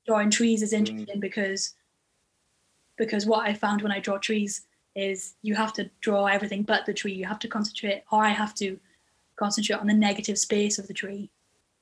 drawing 0.05 0.29
trees 0.29 0.61
is 0.61 0.73
interesting 0.73 1.19
because 1.21 1.73
because 2.97 3.25
what 3.25 3.47
I 3.47 3.53
found 3.53 3.81
when 3.81 3.91
I 3.91 3.99
draw 3.99 4.17
trees 4.17 4.65
is 4.95 5.35
you 5.41 5.55
have 5.55 5.73
to 5.73 5.89
draw 6.01 6.25
everything 6.25 6.63
but 6.63 6.85
the 6.85 6.93
tree. 6.93 7.13
You 7.13 7.25
have 7.25 7.39
to 7.39 7.47
concentrate, 7.47 8.03
or 8.11 8.23
I 8.23 8.29
have 8.29 8.55
to 8.55 8.77
concentrate 9.37 9.79
on 9.79 9.87
the 9.87 9.93
negative 9.93 10.37
space 10.37 10.79
of 10.79 10.87
the 10.87 10.93
tree 10.93 11.29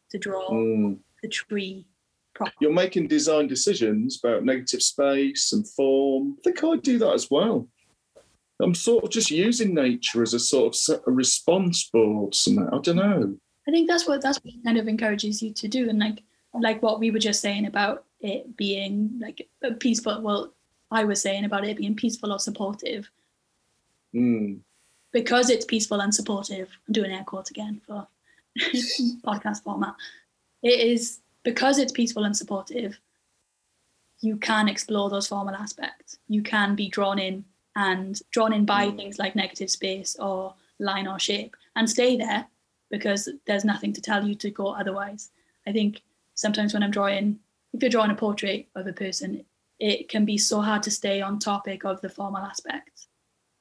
to 0.09 0.17
draw 0.17 0.49
Mm. 0.51 0.99
the 1.21 1.27
tree 1.27 1.85
properly. 2.33 2.55
You're 2.61 2.73
making 2.73 3.07
design 3.07 3.47
decisions 3.47 4.19
about 4.23 4.43
negative 4.43 4.81
space 4.81 5.53
and 5.53 5.67
form. 5.67 6.35
I 6.39 6.41
think 6.43 6.63
I 6.63 6.75
do 6.77 6.97
that 6.99 7.13
as 7.13 7.29
well. 7.29 7.67
I'm 8.61 8.75
sort 8.75 9.03
of 9.03 9.09
just 9.09 9.31
using 9.31 9.73
nature 9.73 10.21
as 10.21 10.33
a 10.33 10.39
sort 10.39 10.75
of 10.89 11.01
a 11.07 11.11
response 11.11 11.89
board. 11.91 12.35
Somehow. 12.35 12.69
I 12.77 12.79
don't 12.81 12.95
know. 12.95 13.35
I 13.67 13.71
think 13.71 13.87
that's 13.89 14.07
what 14.07 14.21
that's 14.21 14.39
what 14.43 14.53
kind 14.63 14.77
of 14.77 14.87
encourages 14.87 15.41
you 15.41 15.53
to 15.53 15.67
do, 15.67 15.89
and 15.89 15.99
like 15.99 16.21
like 16.53 16.81
what 16.81 16.99
we 16.99 17.11
were 17.11 17.19
just 17.19 17.41
saying 17.41 17.65
about 17.65 18.05
it 18.19 18.55
being 18.55 19.19
like 19.19 19.47
a 19.63 19.73
peaceful. 19.73 20.21
Well, 20.21 20.53
I 20.91 21.03
was 21.03 21.21
saying 21.21 21.45
about 21.45 21.65
it 21.65 21.77
being 21.77 21.95
peaceful 21.95 22.31
or 22.31 22.39
supportive 22.39 23.09
Mm. 24.15 24.59
because 25.11 25.49
it's 25.49 25.65
peaceful 25.65 25.99
and 26.01 26.13
supportive. 26.13 26.69
I'm 26.87 26.93
doing 26.93 27.11
air 27.11 27.23
quotes 27.25 27.49
again 27.49 27.81
for 27.87 28.07
podcast 29.25 29.63
format. 29.63 29.95
It 30.61 30.79
is 30.79 31.19
because 31.43 31.77
it's 31.77 31.91
peaceful 31.91 32.23
and 32.25 32.35
supportive. 32.35 32.99
You 34.21 34.37
can 34.37 34.67
explore 34.69 35.09
those 35.09 35.27
formal 35.27 35.55
aspects. 35.55 36.17
You 36.27 36.41
can 36.41 36.75
be 36.75 36.87
drawn 36.89 37.19
in 37.19 37.45
and 37.75 38.21
drawn 38.31 38.53
in 38.53 38.65
by 38.65 38.87
Mm. 38.87 38.95
things 38.97 39.19
like 39.19 39.35
negative 39.35 39.69
space 39.69 40.15
or 40.17 40.55
line 40.79 41.07
or 41.07 41.19
shape 41.19 41.55
and 41.75 41.89
stay 41.89 42.15
there 42.17 42.47
because 42.89 43.27
there's 43.45 43.65
nothing 43.65 43.91
to 43.93 44.01
tell 44.01 44.25
you 44.25 44.35
to 44.35 44.51
go 44.51 44.67
otherwise. 44.67 45.31
I 45.67 45.71
think 45.71 46.01
sometimes 46.35 46.73
when 46.73 46.83
I'm 46.83 46.91
drawing, 46.91 47.39
if 47.73 47.81
you're 47.81 47.89
drawing 47.89 48.11
a 48.11 48.15
portrait 48.15 48.67
of 48.75 48.87
a 48.87 48.93
person, 48.93 49.45
it 49.79 50.07
can 50.07 50.23
be 50.23 50.37
so 50.37 50.61
hard 50.61 50.83
to 50.83 50.91
stay 50.91 51.21
on 51.21 51.39
topic 51.39 51.83
of 51.83 51.99
the 52.01 52.09
formal 52.09 52.43
aspects, 52.43 53.07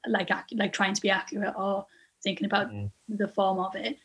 like 0.07 0.31
like 0.53 0.73
trying 0.73 0.95
to 0.95 1.01
be 1.03 1.11
accurate 1.11 1.55
or 1.57 1.87
thinking 2.23 2.45
about 2.47 2.71
Mm. 2.71 2.93
the 3.09 3.27
form 3.29 3.59
of 3.59 3.75
it, 3.75 3.99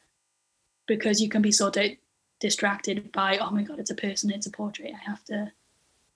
because 0.88 1.22
you 1.22 1.30
can 1.30 1.42
be 1.42 1.52
so 1.52 1.70
di- 1.70 2.00
distracted 2.40 3.12
by 3.12 3.38
oh 3.38 3.52
my 3.52 3.64
god, 3.64 3.80
it's 3.80 3.92
a 3.92 3.96
person, 3.96 4.32
it's 4.32 4.48
a 4.48 4.52
portrait, 4.52 4.92
I 4.94 5.10
have 5.10 5.24
to 5.26 5.52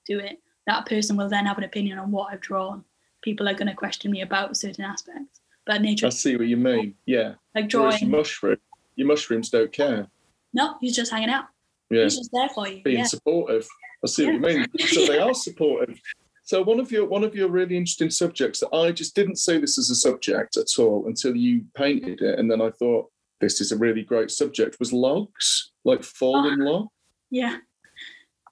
do 0.06 0.18
it. 0.18 0.38
That 0.66 0.86
person 0.86 1.16
will 1.16 1.28
then 1.28 1.46
have 1.46 1.58
an 1.58 1.64
opinion 1.64 1.98
on 1.98 2.10
what 2.10 2.32
I've 2.32 2.40
drawn. 2.40 2.84
People 3.22 3.48
are 3.48 3.54
going 3.54 3.68
to 3.68 3.74
question 3.74 4.10
me 4.10 4.22
about 4.22 4.56
certain 4.56 4.84
aspects, 4.84 5.40
but 5.66 5.82
nature, 5.82 6.06
I 6.06 6.10
see 6.10 6.36
what 6.36 6.46
you 6.46 6.56
mean. 6.56 6.94
Yeah. 7.06 7.34
like 7.54 7.72
Whereas 7.72 7.98
drawing, 7.98 8.10
mushroom, 8.10 8.56
your 8.96 9.06
mushrooms 9.08 9.50
don't 9.50 9.72
care. 9.72 10.06
no, 10.52 10.76
he's 10.80 10.94
just 10.96 11.10
hanging 11.10 11.30
out. 11.30 11.46
Yeah. 11.90 12.04
He's 12.04 12.16
just 12.16 12.30
there 12.32 12.48
for 12.48 12.68
you. 12.68 12.82
Being 12.82 12.98
Yeah. 12.98 13.04
supportive. 13.04 13.66
I 14.04 14.08
see 14.08 14.24
what 14.26 14.34
you 14.34 14.40
mean. 14.40 14.66
So 14.88 15.06
they 15.06 15.18
are 15.26 15.34
supportive. 15.34 16.00
So 16.44 16.62
one 16.62 16.80
of 16.80 16.90
your 16.90 17.06
one 17.06 17.22
of 17.22 17.34
your 17.36 17.48
really 17.48 17.76
interesting 17.76 18.10
subjects 18.10 18.60
that 18.60 18.74
I 18.74 18.90
just 18.92 19.14
didn't 19.14 19.36
see 19.36 19.58
this 19.58 19.78
as 19.78 19.90
a 19.90 19.94
subject 19.94 20.56
at 20.56 20.66
all 20.78 21.06
until 21.06 21.36
you 21.36 21.64
painted 21.74 22.20
it, 22.20 22.38
and 22.38 22.50
then 22.50 22.60
I 22.60 22.70
thought 22.70 23.10
this 23.40 23.60
is 23.60 23.70
a 23.72 23.76
really 23.76 24.02
great 24.02 24.30
subject 24.30 24.78
was 24.80 24.92
logs, 24.92 25.71
like 25.84 26.02
fallen 26.02 26.60
Ah. 26.62 26.64
log. 26.64 26.88
Yeah. 27.30 27.58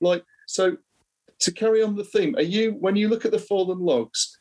Like 0.01 0.25
so, 0.47 0.77
to 1.41 1.53
carry 1.53 1.83
on 1.83 1.97
the 1.97 2.05
theme, 2.05 2.35
are 2.37 2.43
you 2.43 2.73
when 2.73 2.97
you 2.97 3.09
look 3.09 3.25
at 3.25 3.33
the 3.33 3.39
fallen 3.39 3.79
logs, 3.79 4.37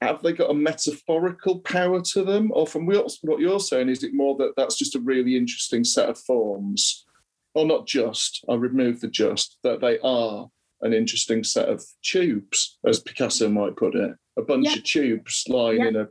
have 0.00 0.22
they 0.22 0.32
got 0.32 0.50
a 0.50 0.54
metaphorical 0.54 1.60
power 1.60 2.00
to 2.12 2.24
them, 2.24 2.50
or 2.54 2.66
from 2.66 2.86
what 2.86 3.12
what 3.22 3.40
you're 3.40 3.60
saying, 3.60 3.88
is 3.88 4.02
it 4.02 4.14
more 4.14 4.36
that 4.38 4.54
that's 4.56 4.76
just 4.78 4.94
a 4.96 5.00
really 5.00 5.36
interesting 5.36 5.84
set 5.84 6.08
of 6.08 6.18
forms, 6.18 7.06
or 7.54 7.64
not 7.66 7.86
just? 7.86 8.44
I 8.48 8.54
remove 8.54 9.00
the 9.00 9.08
just 9.08 9.58
that 9.62 9.80
they 9.80 9.98
are 10.00 10.48
an 10.80 10.92
interesting 10.92 11.44
set 11.44 11.68
of 11.68 11.84
tubes, 12.02 12.78
as 12.84 12.98
Picasso 12.98 13.48
might 13.48 13.76
put 13.76 13.94
it, 13.94 14.16
a 14.36 14.42
bunch 14.42 14.66
Yeah. 14.66 14.74
of 14.78 14.84
tubes 14.84 15.44
lying 15.48 15.80
Yeah. 15.80 15.88
in 15.88 15.96
a 15.96 16.08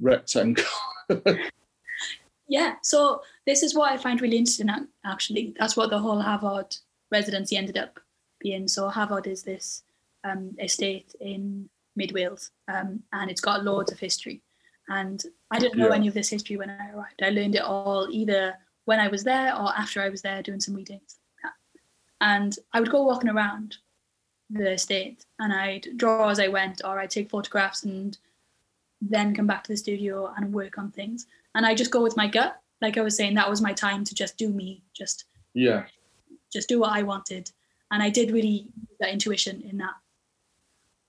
rectangle. 0.00 0.64
Yeah, 2.48 2.74
so 2.82 3.22
this 3.46 3.62
is 3.62 3.74
what 3.74 3.92
I 3.92 3.96
find 3.96 4.20
really 4.20 4.36
interesting. 4.38 4.70
Actually, 5.04 5.54
that's 5.58 5.76
what 5.76 5.90
the 5.90 5.98
whole 5.98 6.22
Hafod 6.22 6.78
residency 7.12 7.56
ended 7.56 7.78
up 7.78 8.00
being. 8.40 8.68
So 8.68 8.90
Hafod 8.90 9.26
is 9.26 9.42
this 9.42 9.82
um, 10.24 10.54
estate 10.60 11.14
in 11.20 11.68
mid 11.94 12.12
Wales, 12.12 12.50
um, 12.68 13.02
and 13.12 13.30
it's 13.30 13.40
got 13.40 13.64
loads 13.64 13.92
of 13.92 13.98
history. 13.98 14.42
And 14.88 15.22
I 15.50 15.58
didn't 15.58 15.78
know 15.78 15.88
Yeah. 15.88 15.94
any 15.96 16.08
of 16.08 16.14
this 16.14 16.28
history 16.28 16.56
when 16.56 16.70
I 16.70 16.90
arrived. 16.90 17.22
I 17.22 17.30
learned 17.30 17.54
it 17.56 17.62
all 17.62 18.08
either 18.10 18.56
when 18.84 19.00
I 19.00 19.08
was 19.08 19.24
there 19.24 19.54
or 19.54 19.68
after 19.76 20.00
I 20.00 20.08
was 20.08 20.22
there 20.22 20.42
doing 20.42 20.60
some 20.60 20.74
readings. 20.74 21.18
And 22.20 22.56
I 22.72 22.80
would 22.80 22.90
go 22.90 23.02
walking 23.02 23.28
around 23.28 23.76
the 24.48 24.72
estate, 24.72 25.26
and 25.38 25.52
I'd 25.52 25.96
draw 25.96 26.28
as 26.28 26.40
I 26.40 26.48
went, 26.48 26.80
or 26.84 26.98
I'd 26.98 27.10
take 27.10 27.28
photographs 27.30 27.82
and 27.82 28.16
then 29.00 29.34
come 29.34 29.46
back 29.46 29.64
to 29.64 29.72
the 29.72 29.76
studio 29.76 30.32
and 30.36 30.54
work 30.54 30.78
on 30.78 30.90
things 30.90 31.26
and 31.56 31.66
I 31.66 31.74
just 31.74 31.90
go 31.90 32.02
with 32.02 32.16
my 32.16 32.28
gut. 32.28 32.60
Like 32.80 32.98
I 32.98 33.02
was 33.02 33.16
saying, 33.16 33.34
that 33.34 33.48
was 33.48 33.60
my 33.62 33.72
time 33.72 34.04
to 34.04 34.14
just 34.14 34.36
do 34.36 34.48
me, 34.50 34.82
just 34.94 35.24
yeah, 35.54 35.86
just 36.52 36.68
do 36.68 36.80
what 36.80 36.92
I 36.92 37.02
wanted, 37.02 37.50
and 37.90 38.02
I 38.02 38.10
did 38.10 38.30
really 38.30 38.68
use 38.88 38.96
that 39.00 39.10
intuition 39.12 39.62
in 39.62 39.78
that. 39.78 39.94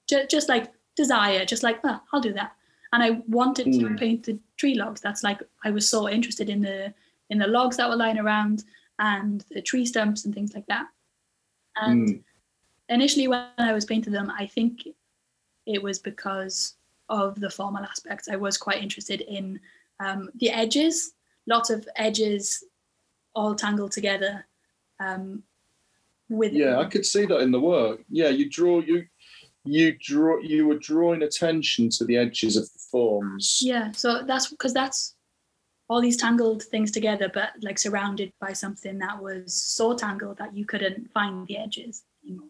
Just, 0.09 0.29
just 0.29 0.49
like 0.49 0.71
desire, 0.95 1.45
just 1.45 1.63
like 1.63 1.79
oh, 1.83 1.99
I'll 2.13 2.21
do 2.21 2.33
that, 2.33 2.53
and 2.93 3.03
I 3.03 3.21
wanted 3.27 3.65
to 3.73 3.85
Mm. 3.89 3.99
paint 3.99 4.23
the 4.23 4.39
tree 4.57 4.75
logs. 4.75 5.01
That's 5.01 5.23
like 5.23 5.41
I 5.65 5.71
was 5.71 5.87
so 5.89 6.09
interested 6.09 6.49
in 6.49 6.61
the 6.61 6.93
in 7.29 7.37
the 7.37 7.47
logs 7.47 7.75
that 7.77 7.89
were 7.89 7.95
lying 7.97 8.17
around 8.19 8.63
and 8.99 9.43
the 9.51 9.61
tree 9.61 9.85
stumps 9.85 10.23
and 10.25 10.33
things 10.33 10.55
like 10.55 10.65
that. 10.67 10.87
And 11.75 12.07
Mm. 12.07 12.23
initially, 12.89 13.27
when 13.27 13.45
I 13.57 13.73
was 13.73 13.85
painting 13.85 14.13
them, 14.13 14.31
I 14.31 14.47
think 14.47 14.87
it 15.65 15.83
was 15.83 15.99
because 15.99 16.75
of 17.09 17.39
the 17.39 17.49
formal 17.49 17.83
aspects. 17.83 18.29
I 18.29 18.37
was 18.37 18.57
quite 18.57 18.81
interested 18.81 19.21
in 19.21 19.59
um, 19.99 20.29
the 20.35 20.49
edges, 20.49 21.13
lots 21.47 21.69
of 21.69 21.87
edges 21.95 22.63
all 23.33 23.55
tangled 23.55 23.91
together. 23.91 24.45
Um, 24.99 25.43
with 26.29 26.53
yeah. 26.53 26.79
I 26.79 26.85
could 26.85 27.05
see 27.05 27.25
that 27.25 27.39
in 27.39 27.51
the 27.51 27.59
work. 27.59 28.01
Yeah, 28.09 28.29
you 28.29 28.49
draw 28.49 28.81
you. 28.81 29.05
You 29.63 29.97
draw. 29.99 30.39
You 30.39 30.67
were 30.67 30.77
drawing 30.77 31.23
attention 31.23 31.89
to 31.91 32.05
the 32.05 32.17
edges 32.17 32.57
of 32.57 32.71
the 32.71 32.79
forms. 32.91 33.59
yeah. 33.61 33.91
So 33.91 34.23
that's 34.23 34.49
because 34.49 34.73
that's 34.73 35.15
all 35.89 36.01
these 36.01 36.17
tangled 36.17 36.63
things 36.63 36.91
together, 36.91 37.31
but 37.33 37.51
like 37.61 37.79
surrounded 37.79 38.33
by 38.41 38.51
something 38.53 38.97
that 38.99 39.21
was 39.21 39.53
so 39.53 39.95
tangled 39.95 40.37
that 40.37 40.53
you 40.53 40.65
couldn't 40.65 41.09
find 41.11 41.47
the 41.47 41.57
edges 41.57 42.03
anymore. 42.25 42.49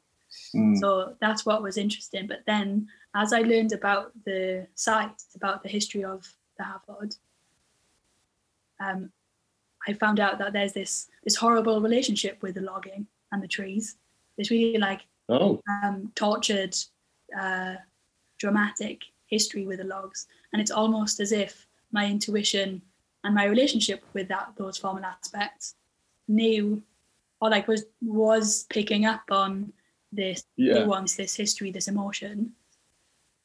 Mm. 0.55 0.77
So 0.77 1.15
that's 1.21 1.45
what 1.45 1.61
was 1.61 1.77
interesting. 1.77 2.27
But 2.27 2.39
then, 2.47 2.87
as 3.15 3.33
I 3.33 3.41
learned 3.41 3.73
about 3.73 4.11
the 4.25 4.67
site, 4.75 5.21
about 5.35 5.63
the 5.63 5.69
history 5.69 6.03
of 6.03 6.27
the 6.57 6.63
Hafod, 6.63 7.15
um, 8.79 9.11
I 9.87 9.93
found 9.93 10.19
out 10.19 10.37
that 10.39 10.53
there's 10.53 10.73
this 10.73 11.07
this 11.23 11.35
horrible 11.35 11.81
relationship 11.81 12.41
with 12.41 12.55
the 12.55 12.61
logging 12.61 13.07
and 13.31 13.41
the 13.41 13.47
trees. 13.47 13.97
It's 14.37 14.51
really 14.51 14.77
like 14.77 15.01
Oh, 15.29 15.61
um, 15.83 16.11
tortured, 16.15 16.75
uh, 17.37 17.75
dramatic 18.37 19.03
history 19.25 19.65
with 19.65 19.79
the 19.79 19.83
logs, 19.83 20.27
and 20.53 20.61
it's 20.61 20.71
almost 20.71 21.19
as 21.19 21.31
if 21.33 21.67
my 21.91 22.05
intuition 22.05 22.81
and 23.23 23.35
my 23.35 23.45
relationship 23.45 24.03
with 24.13 24.29
that 24.29 24.53
those 24.55 24.77
formal 24.77 25.03
aspects 25.03 25.75
knew, 26.29 26.81
or 27.41 27.49
like 27.49 27.67
was 27.67 27.85
was 28.01 28.65
picking 28.69 29.05
up 29.05 29.23
on 29.29 29.73
this 30.13 30.45
yeah, 30.55 30.85
nuance, 30.85 31.15
this 31.15 31.35
history, 31.35 31.71
this 31.71 31.89
emotion, 31.89 32.53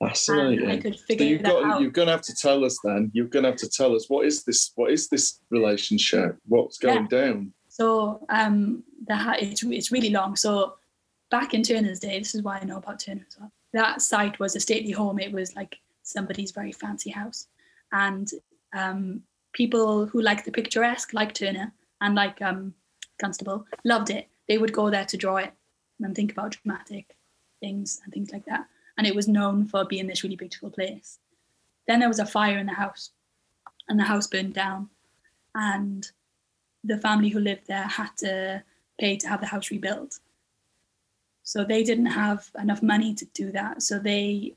fascinating. 0.09 0.71
I 0.71 0.77
could 0.79 0.99
So 0.99 1.05
figure 1.07 1.27
you've 1.27 1.43
that 1.43 1.53
got. 1.53 1.65
out. 1.65 1.81
You're 1.81 1.91
going 1.91 2.07
to 2.07 2.13
have 2.13 2.23
to 2.23 2.35
tell 2.35 2.65
us 2.65 2.79
then. 2.85 3.11
You're 3.15 3.27
going 3.27 3.45
to 3.45 3.51
have 3.51 3.59
to 3.61 3.69
tell 3.69 3.95
us 3.95 4.09
what 4.09 4.27
is 4.27 4.45
this? 4.45 4.73
What 4.75 4.91
is 4.91 5.09
this 5.09 5.41
relationship? 5.51 6.37
What's 6.47 6.79
going 6.79 7.07
down? 7.09 7.53
So 7.69 8.25
um, 8.29 8.83
the 9.07 9.17
ha- 9.17 9.37
it's 9.39 9.63
it's 9.63 9.91
really 9.93 10.11
long. 10.11 10.37
So 10.37 10.75
back 11.31 11.55
in 11.55 11.63
Turner's 11.63 12.01
day, 12.01 12.19
this 12.19 12.35
is 12.35 12.43
why 12.43 12.59
I 12.59 12.65
know 12.65 12.79
about 12.79 13.01
Turner 13.01 13.25
as 13.27 13.37
well. 13.39 13.53
That 13.73 14.03
site 14.03 14.39
was 14.39 14.55
a 14.57 14.61
stately 14.61 14.93
home. 14.93 15.19
It 15.19 15.33
was 15.33 15.57
like 15.57 15.77
somebody's 16.03 16.51
very 16.51 16.73
fancy 16.73 17.11
house, 17.11 17.47
and 17.93 18.29
um, 18.75 19.23
people 19.53 20.07
who 20.07 20.21
liked 20.21 20.45
the 20.45 20.53
picturesque, 20.53 21.15
like 21.15 21.33
Turner 21.33 21.73
and 22.01 22.15
like 22.15 22.41
um, 22.43 22.75
Constable, 23.21 23.65
loved 23.85 24.11
it. 24.11 24.29
They 24.49 24.59
would 24.59 24.73
go 24.73 24.91
there 24.91 25.05
to 25.07 25.17
draw 25.17 25.37
it 25.37 25.53
and 26.01 26.15
think 26.15 26.33
about 26.33 26.57
dramatic 26.57 27.17
things 27.61 28.01
and 28.05 28.13
things 28.13 28.33
like 28.33 28.45
that. 28.47 28.67
And 28.99 29.07
it 29.07 29.15
was 29.15 29.29
known 29.29 29.67
for 29.67 29.85
being 29.85 30.07
this 30.07 30.23
really 30.23 30.37
beautiful 30.37 30.71
place. 30.71 31.19
Then 31.89 32.01
there 32.01 32.09
was 32.09 32.19
a 32.19 32.27
fire 32.27 32.59
in 32.59 32.67
the 32.67 32.75
house, 32.75 33.11
and 33.89 33.99
the 33.99 34.05
house 34.05 34.27
burned 34.27 34.55
down, 34.55 34.91
and 35.55 36.11
the 36.85 36.99
family 36.99 37.29
who 37.31 37.41
lived 37.41 37.67
there 37.67 37.83
had 37.85 38.11
to 38.19 38.63
pay 38.99 39.17
to 39.17 39.29
have 39.29 39.41
the 39.41 39.47
house 39.47 39.71
rebuilt. 39.71 40.19
So 41.43 41.65
they 41.65 41.83
didn't 41.83 42.07
have 42.07 42.51
enough 42.59 42.83
money 42.83 43.15
to 43.15 43.25
do 43.27 43.51
that. 43.53 43.83
So 43.83 43.99
they 43.99 44.55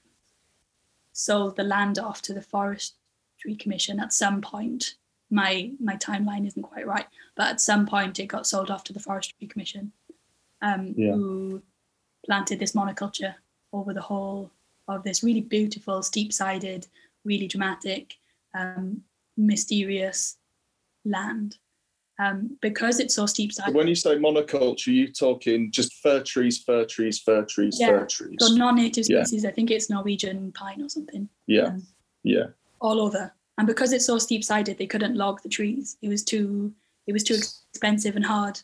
sold 1.13 1.55
the 1.55 1.63
land 1.63 1.97
off 1.97 2.21
to 2.23 2.33
the 2.33 2.41
Forestry 2.41 3.55
Commission 3.57 3.99
at 3.99 4.13
some 4.13 4.41
point. 4.41 4.95
My 5.31 5.71
my 5.79 5.95
timeline 5.95 6.45
isn't 6.45 6.61
quite 6.61 6.85
right, 6.85 7.07
but 7.35 7.47
at 7.47 7.61
some 7.61 7.85
point 7.87 8.19
it 8.19 8.27
got 8.27 8.45
sold 8.45 8.69
off 8.69 8.83
to 8.85 8.93
the 8.93 8.99
Forestry 8.99 9.47
Commission, 9.47 9.91
um, 10.61 10.93
Yeah. 10.95 11.13
who 11.13 11.63
planted 12.25 12.59
this 12.59 12.73
monoculture 12.73 13.35
over 13.75 13.93
the 13.93 14.01
whole 14.01 14.51
of 14.87 15.03
this 15.03 15.23
really 15.23 15.41
beautiful, 15.41 16.01
steep-sided, 16.01 16.87
really 17.23 17.47
dramatic, 17.47 18.15
um, 18.57 19.01
mysterious 19.37 20.37
land. 21.03 21.57
Um, 22.17 22.57
because 22.61 23.01
it's 23.01 23.13
so 23.15 23.25
steep-sided, 23.25 23.75
When 23.75 23.87
you 23.89 23.95
say 23.95 24.15
monoculture, 24.15 24.87
you're 24.87 25.07
talking 25.07 25.69
just 25.71 25.93
fir 25.95 26.23
trees, 26.23 26.63
fir 26.63 26.85
trees, 26.85 27.19
fir 27.19 27.43
trees, 27.43 27.77
Yeah. 27.77 27.87
fir 27.89 28.05
trees. 28.05 28.37
so 28.39 28.55
non-native 28.55 29.03
species, 29.05 29.43
Yeah. 29.43 29.49
I 29.49 29.53
think 29.53 29.69
it's 29.69 29.89
Norwegian 29.89 30.53
pine 30.53 30.81
or 30.81 30.87
something. 30.87 31.27
Yeah, 31.47 31.67
um, 31.67 31.85
yeah. 32.23 32.47
all 32.79 33.01
over. 33.01 33.33
And 33.57 33.67
because 33.67 33.91
it's 33.91 34.05
so 34.05 34.17
steep 34.17 34.43
sided, 34.45 34.77
they 34.77 34.87
couldn't 34.87 35.15
log 35.15 35.41
the 35.43 35.49
trees. 35.49 35.97
It 36.01 36.09
was 36.09 36.23
too 36.23 36.73
it 37.07 37.13
was 37.13 37.23
too 37.23 37.35
expensive 37.35 38.15
and 38.15 38.25
hard 38.25 38.59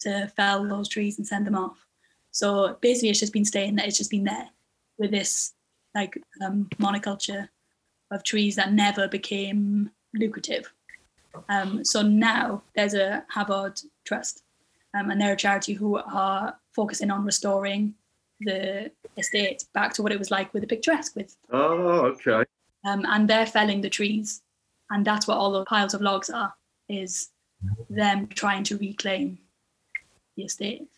to 0.00 0.26
fell 0.34 0.66
those 0.66 0.88
trees 0.88 1.18
and 1.18 1.26
send 1.26 1.46
them 1.46 1.54
off. 1.54 1.86
So 2.32 2.76
basically, 2.80 3.10
it's 3.10 3.20
just 3.20 3.32
been 3.32 3.44
staying 3.44 3.76
there. 3.76 3.86
It's 3.86 3.98
just 3.98 4.10
been 4.10 4.24
there 4.24 4.48
with 4.98 5.10
this 5.10 5.52
like 5.94 6.20
um, 6.44 6.68
monoculture 6.80 7.48
of 8.10 8.24
trees 8.24 8.56
that 8.56 8.72
never 8.72 9.06
became 9.08 9.90
lucrative. 10.14 10.72
Um, 11.48 11.84
so 11.84 12.02
now 12.02 12.62
there's 12.74 12.94
a 12.94 13.24
Hafod 13.34 13.84
Trust, 14.04 14.42
um, 14.94 15.10
and 15.10 15.20
they're 15.20 15.32
a 15.32 15.36
charity 15.36 15.72
who 15.74 15.96
are 15.96 16.58
focusing 16.72 17.10
on 17.10 17.24
restoring 17.24 17.94
the 18.40 18.90
estate 19.16 19.64
back 19.72 19.92
to 19.94 20.02
what 20.02 20.12
it 20.12 20.18
was 20.18 20.30
like 20.30 20.52
with 20.52 20.62
the 20.62 20.66
picturesque, 20.66 21.14
with 21.16 21.36
Oh, 21.50 22.12
okay. 22.14 22.44
um, 22.84 23.04
and 23.08 23.28
they're 23.28 23.46
felling 23.46 23.80
the 23.80 23.90
trees, 23.90 24.42
and 24.90 25.04
that's 25.04 25.26
what 25.26 25.36
all 25.38 25.52
the 25.52 25.64
piles 25.64 25.94
of 25.94 26.00
logs 26.00 26.28
are. 26.28 26.52
Is 26.88 27.28
them 27.88 28.26
trying 28.26 28.64
to 28.64 28.76
reclaim 28.76 29.38
the 30.36 30.44
estate. 30.44 30.88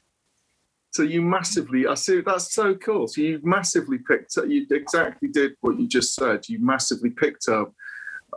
So 0.94 1.02
you 1.02 1.22
massively, 1.22 1.88
I 1.88 1.94
see, 1.94 2.20
that's 2.20 2.54
so 2.54 2.76
cool. 2.76 3.08
So 3.08 3.20
you 3.20 3.40
massively 3.42 3.98
picked 3.98 4.38
up, 4.38 4.46
you 4.46 4.64
exactly 4.70 5.26
did 5.26 5.56
what 5.60 5.76
you 5.76 5.88
just 5.88 6.14
said. 6.14 6.48
You 6.48 6.60
massively 6.60 7.10
picked 7.10 7.48
up 7.48 7.74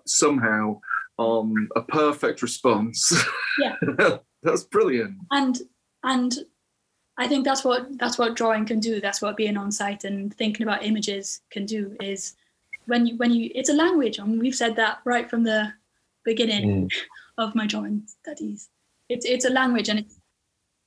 somehow 0.08 0.80
on 1.20 1.70
a 1.76 1.84
perfect 1.84 2.42
response. 2.42 3.14
Yeah. 3.60 3.76
that's 4.44 4.64
brilliant. 4.64 5.18
and 5.32 5.60
and 6.04 6.34
I 7.18 7.28
think 7.28 7.46
that's 7.46 7.64
what 7.64 7.96
that's 8.00 8.18
what 8.18 8.36
drawing 8.36 8.66
can 8.66 8.80
do. 8.80 9.02
That's 9.02 9.22
what 9.22 9.38
being 9.38 9.58
on 9.58 9.72
site 9.72 10.04
and 10.04 10.34
thinking 10.34 10.64
about 10.64 10.84
images 10.84 11.42
can 11.52 11.68
do. 11.68 11.96
Is 12.02 12.36
when 12.88 13.06
you 13.06 13.18
when 13.18 13.32
you 13.32 13.52
it's 13.54 13.70
a 13.70 13.74
language. 13.74 14.20
I 14.20 14.24
mean, 14.24 14.40
we've 14.40 14.56
said 14.56 14.76
that 14.78 15.00
right 15.06 15.30
from 15.30 15.44
the 15.44 15.74
beginning 16.26 16.90
mm. 16.90 16.94
of 17.38 17.54
my 17.54 17.68
drawing 17.68 18.08
studies. 18.08 18.70
It's 19.10 19.28
it's 19.28 19.46
a 19.46 19.52
language 19.52 19.90
and 19.90 20.00
it's 20.00 20.20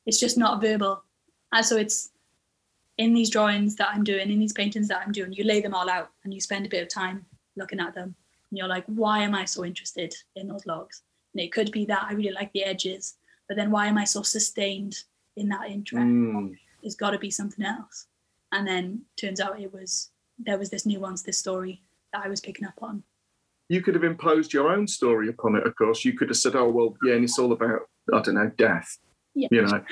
it's 0.06 0.18
just 0.18 0.36
not 0.36 0.60
verbal, 0.60 1.04
and 1.52 1.64
so 1.64 1.76
it's 1.76 2.10
in 2.98 3.14
these 3.14 3.30
drawings 3.30 3.76
that 3.76 3.88
I'm 3.92 4.04
doing, 4.04 4.30
in 4.30 4.38
these 4.38 4.52
paintings 4.52 4.88
that 4.88 5.02
I'm 5.04 5.12
doing, 5.12 5.32
you 5.32 5.44
lay 5.44 5.60
them 5.60 5.74
all 5.74 5.88
out 5.88 6.10
and 6.24 6.34
you 6.34 6.40
spend 6.40 6.66
a 6.66 6.68
bit 6.68 6.82
of 6.82 6.88
time 6.88 7.24
looking 7.56 7.80
at 7.80 7.94
them. 7.94 8.14
And 8.50 8.58
you're 8.58 8.68
like, 8.68 8.84
why 8.86 9.20
am 9.20 9.34
I 9.34 9.44
so 9.44 9.64
interested 9.64 10.14
in 10.36 10.48
those 10.48 10.66
logs? 10.66 11.02
And 11.32 11.40
it 11.40 11.52
could 11.52 11.70
be 11.72 11.84
that 11.86 12.06
I 12.08 12.12
really 12.12 12.32
like 12.32 12.52
the 12.52 12.64
edges, 12.64 13.14
but 13.48 13.56
then 13.56 13.70
why 13.70 13.86
am 13.86 13.96
I 13.96 14.04
so 14.04 14.22
sustained 14.22 14.96
in 15.36 15.48
that 15.48 15.70
interest? 15.70 16.04
Mm. 16.04 16.56
It's 16.82 16.94
got 16.94 17.10
to 17.10 17.18
be 17.18 17.30
something 17.30 17.64
else. 17.64 18.06
And 18.52 18.66
then 18.66 19.02
turns 19.16 19.40
out 19.40 19.60
it 19.60 19.72
was 19.72 20.10
there 20.38 20.58
was 20.58 20.70
this 20.70 20.86
nuance, 20.86 21.22
this 21.22 21.38
story 21.38 21.82
that 22.12 22.24
I 22.24 22.28
was 22.28 22.40
picking 22.40 22.66
up 22.66 22.82
on. 22.82 23.02
You 23.68 23.82
could 23.82 23.94
have 23.94 24.04
imposed 24.04 24.52
your 24.52 24.72
own 24.72 24.88
story 24.88 25.28
upon 25.28 25.54
it, 25.54 25.66
of 25.66 25.76
course. 25.76 26.04
You 26.04 26.14
could 26.14 26.28
have 26.28 26.36
said, 26.36 26.56
oh, 26.56 26.68
well, 26.68 26.96
yeah, 27.04 27.14
and 27.14 27.24
it's 27.24 27.38
all 27.38 27.52
about, 27.52 27.82
I 28.12 28.20
don't 28.20 28.34
know, 28.34 28.50
death. 28.58 28.98
Yeah. 29.34 29.48
You 29.52 29.62
know, 29.62 29.84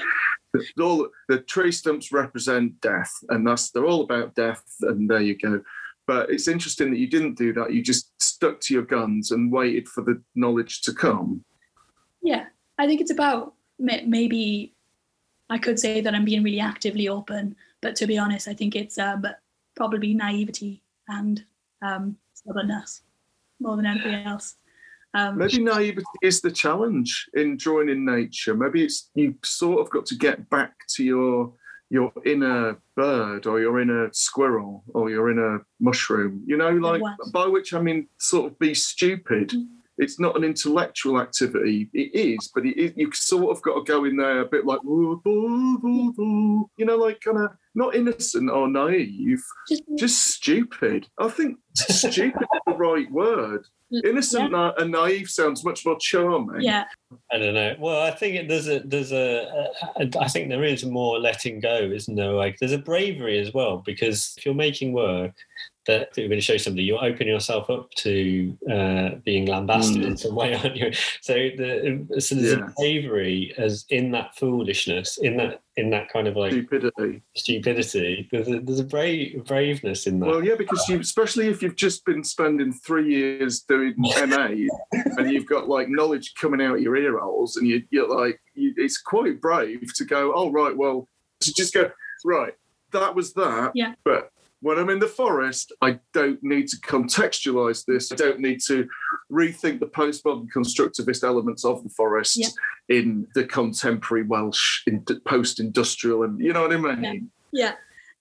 all 0.81 1.09
the 1.29 1.41
tree 1.41 1.73
stumps 1.73 2.13
represent 2.13 2.81
death, 2.81 3.13
and 3.29 3.47
that's 3.47 3.71
they're 3.71 3.87
all 3.87 4.03
about 4.03 4.35
death, 4.35 4.65
and 4.83 5.09
there 5.09 5.21
you 5.21 5.37
go. 5.37 5.63
But 6.07 6.31
it's 6.31 6.49
interesting 6.49 6.91
that 6.91 6.99
you 6.99 7.07
didn't 7.07 7.37
do 7.37 7.53
that. 7.55 7.73
You 7.73 7.83
just 7.83 8.11
stuck 8.21 8.61
to 8.63 8.75
your 8.75 8.85
guns 8.85 9.31
and 9.31 9.53
waited 9.53 9.89
for 9.89 10.03
the 10.03 10.23
knowledge 10.35 10.81
to 10.83 10.95
come. 10.95 11.45
Yeah, 12.23 12.47
I 12.79 12.87
think 12.87 13.01
it's 13.01 13.11
about 13.11 13.55
maybe 13.79 14.75
I 15.51 15.59
could 15.59 15.79
say 15.79 16.01
that 16.01 16.15
I'm 16.15 16.25
being 16.25 16.43
really 16.43 16.61
actively 16.61 17.09
open, 17.09 17.57
but 17.81 17.95
to 17.97 18.07
be 18.07 18.19
honest, 18.19 18.49
I 18.49 18.55
think 18.55 18.75
it's 18.75 18.99
um, 18.99 19.25
probably 19.77 20.15
naivety 20.15 20.83
and 21.09 21.45
um, 21.83 22.17
stubbornness 22.35 23.03
more 23.61 23.77
than 23.77 23.87
anything 23.87 24.15
else. 24.15 24.57
Um, 25.15 25.39
Maybe 25.39 25.63
naivety 25.63 26.05
is 26.23 26.41
the 26.41 26.51
challenge 26.51 27.27
in 27.35 27.57
drawing 27.57 27.89
in 27.89 28.05
nature. 28.05 28.55
Maybe 28.55 28.85
it's 28.85 29.11
you 29.15 29.35
sort 29.45 29.81
of 29.81 29.91
got 29.91 30.07
to 30.07 30.15
get 30.17 30.49
back 30.51 30.75
to 30.97 31.05
your 31.05 31.55
your 31.91 32.13
inner 32.27 32.77
bird 32.97 33.47
or 33.47 33.61
your 33.61 33.81
inner 33.81 34.11
squirrel 34.13 34.85
or 34.93 35.09
your 35.09 35.31
inner 35.31 35.65
mushroom. 35.81 36.43
You 36.47 36.59
know, 36.59 36.71
like 36.71 37.01
What? 37.01 37.17
by 37.33 37.47
which 37.47 37.73
I 37.73 37.81
mean 37.81 38.09
sort 38.19 38.53
of 38.53 38.59
be 38.59 38.75
stupid. 38.75 39.51
Mm. 39.51 39.67
It's 39.97 40.21
not 40.21 40.37
an 40.37 40.45
intellectual 40.45 41.19
activity. 41.19 41.91
It 41.93 42.15
is, 42.15 42.51
but 42.55 42.65
it 42.65 42.77
is, 42.77 42.93
you 42.95 43.11
sort 43.13 43.57
of 43.57 43.63
got 43.63 43.75
to 43.75 43.93
go 43.93 44.05
in 44.05 44.17
there 44.17 44.43
a 44.43 44.47
bit 44.47 44.65
like, 44.65 44.81
you 44.85 45.21
know, 46.79 46.97
like 46.97 47.21
kind 47.21 47.39
of 47.39 47.51
not 47.79 47.95
innocent 47.95 48.51
or 48.51 48.69
naive, 48.69 49.43
just, 49.69 49.83
just 49.97 50.27
stupid. 50.27 51.07
I 51.19 51.29
think 51.29 51.59
stupid 51.75 52.43
is 52.43 52.61
the 52.67 52.75
right 52.77 53.11
word. 53.11 53.65
Innocent 54.05 54.51
na- 54.51 54.75
and 54.77 54.91
naive 54.91 55.31
sounds 55.31 55.65
much 55.65 55.87
more 55.87 55.97
charming. 55.99 56.61
yeah, 56.61 56.85
I 57.33 57.39
don't 57.39 57.55
know. 57.55 57.75
Well, 57.79 58.03
I 58.03 58.11
think 58.11 58.49
there's 58.49 58.69
a 58.69 58.81
there's 58.81 59.13
a, 59.13 59.71
a 59.97 60.11
I 60.21 60.29
think 60.29 60.51
there 60.51 60.65
is 60.65 60.85
more 60.85 61.19
letting 61.19 61.61
go, 61.61 61.79
isn't 61.79 62.15
there? 62.15 62.33
Like 62.33 62.57
there's 62.59 62.73
a 62.73 62.79
bravery 62.79 63.39
as 63.39 63.55
well 63.55 63.83
because 63.87 64.35
if 64.37 64.45
you're 64.45 64.55
making 64.55 64.93
work 64.93 65.33
that 65.89 66.17
you're 66.17 66.29
going 66.29 66.39
to 66.39 66.45
show 66.45 66.57
somebody, 66.59 66.85
you're 66.85 67.03
opening 67.03 67.29
yourself 67.35 67.69
up 67.71 67.91
to 67.97 68.57
uh, 68.71 69.11
being 69.25 69.47
lambasted 69.47 70.03
Mm. 70.03 70.07
in 70.07 70.17
some 70.17 70.35
way, 70.37 70.55
aren't 70.63 70.77
you? 70.77 70.93
So 71.23 71.33
the 71.35 72.07
so 72.21 72.35
there's 72.37 72.57
Yeah. 72.59 72.67
a 72.67 72.71
bravery 72.77 73.53
as 73.59 73.85
in 73.89 74.13
that 74.13 74.37
foolishness, 74.37 75.19
in 75.19 75.37
that 75.39 75.63
in 75.77 75.91
that 75.91 76.09
kind 76.13 76.27
of 76.29 76.37
like 76.37 76.53
Stupidity. 76.53 77.23
stupidity. 77.37 78.29
There's 78.31 78.49
a, 78.49 78.61
there's 78.61 78.81
a 78.81 78.85
brave 78.85 79.45
braveness 79.47 80.07
in 80.07 80.21
that. 80.21 80.27
Well, 80.27 80.45
yeah, 80.45 80.57
because 80.57 80.87
you, 80.89 80.99
especially 81.01 81.49
if 81.49 81.63
you've 81.63 81.77
just 81.77 82.05
been 82.05 82.23
spending 82.25 82.73
three 82.73 83.09
years 83.15 83.61
doing 83.61 83.95
MA 83.99 84.49
and 84.93 85.31
you've 85.31 85.47
got 85.47 85.69
like 85.69 85.89
knowledge 85.89 86.35
coming 86.35 86.61
out 86.61 86.81
your 86.81 86.97
ear 86.97 87.19
holes, 87.19 87.57
and 87.57 87.67
you, 87.67 87.83
you're 87.91 88.09
like, 88.09 88.41
you, 88.55 88.75
it's 88.77 88.99
quite 89.01 89.41
brave 89.41 89.93
to 89.95 90.05
go, 90.05 90.33
oh, 90.35 90.51
right, 90.51 90.77
well, 90.77 91.09
to 91.41 91.55
just 91.55 91.73
go, 91.73 91.91
right, 92.25 92.55
that 92.93 93.15
was 93.15 93.33
that. 93.35 93.73
Yeah. 93.75 93.95
But 94.05 94.31
when 94.61 94.79
I'm 94.79 94.91
in 94.91 94.99
the 94.99 95.07
forest, 95.07 95.73
I 95.81 95.99
don't 96.13 96.43
need 96.43 96.69
to 96.69 96.77
contextualize 96.79 97.85
this. 97.87 98.11
I 98.11 98.17
don't 98.17 98.41
need 98.41 98.61
to 98.67 98.89
rethink 99.31 99.79
the 99.81 99.87
postmodern 99.87 100.49
constructivist 100.55 101.23
elements 101.23 101.65
of 101.65 101.83
the 101.85 101.91
forest 101.91 102.37
Yeah. 102.37 102.49
in 102.89 103.27
the 103.35 103.45
contemporary 103.45 104.25
Welsh 104.25 104.83
in 104.87 105.05
post-industrial, 105.27 106.25
and 106.25 106.41
you 106.41 106.53
know 106.53 106.63
what 106.63 106.73
I 106.73 106.97
mean. 106.97 107.31
yeah. 107.53 107.73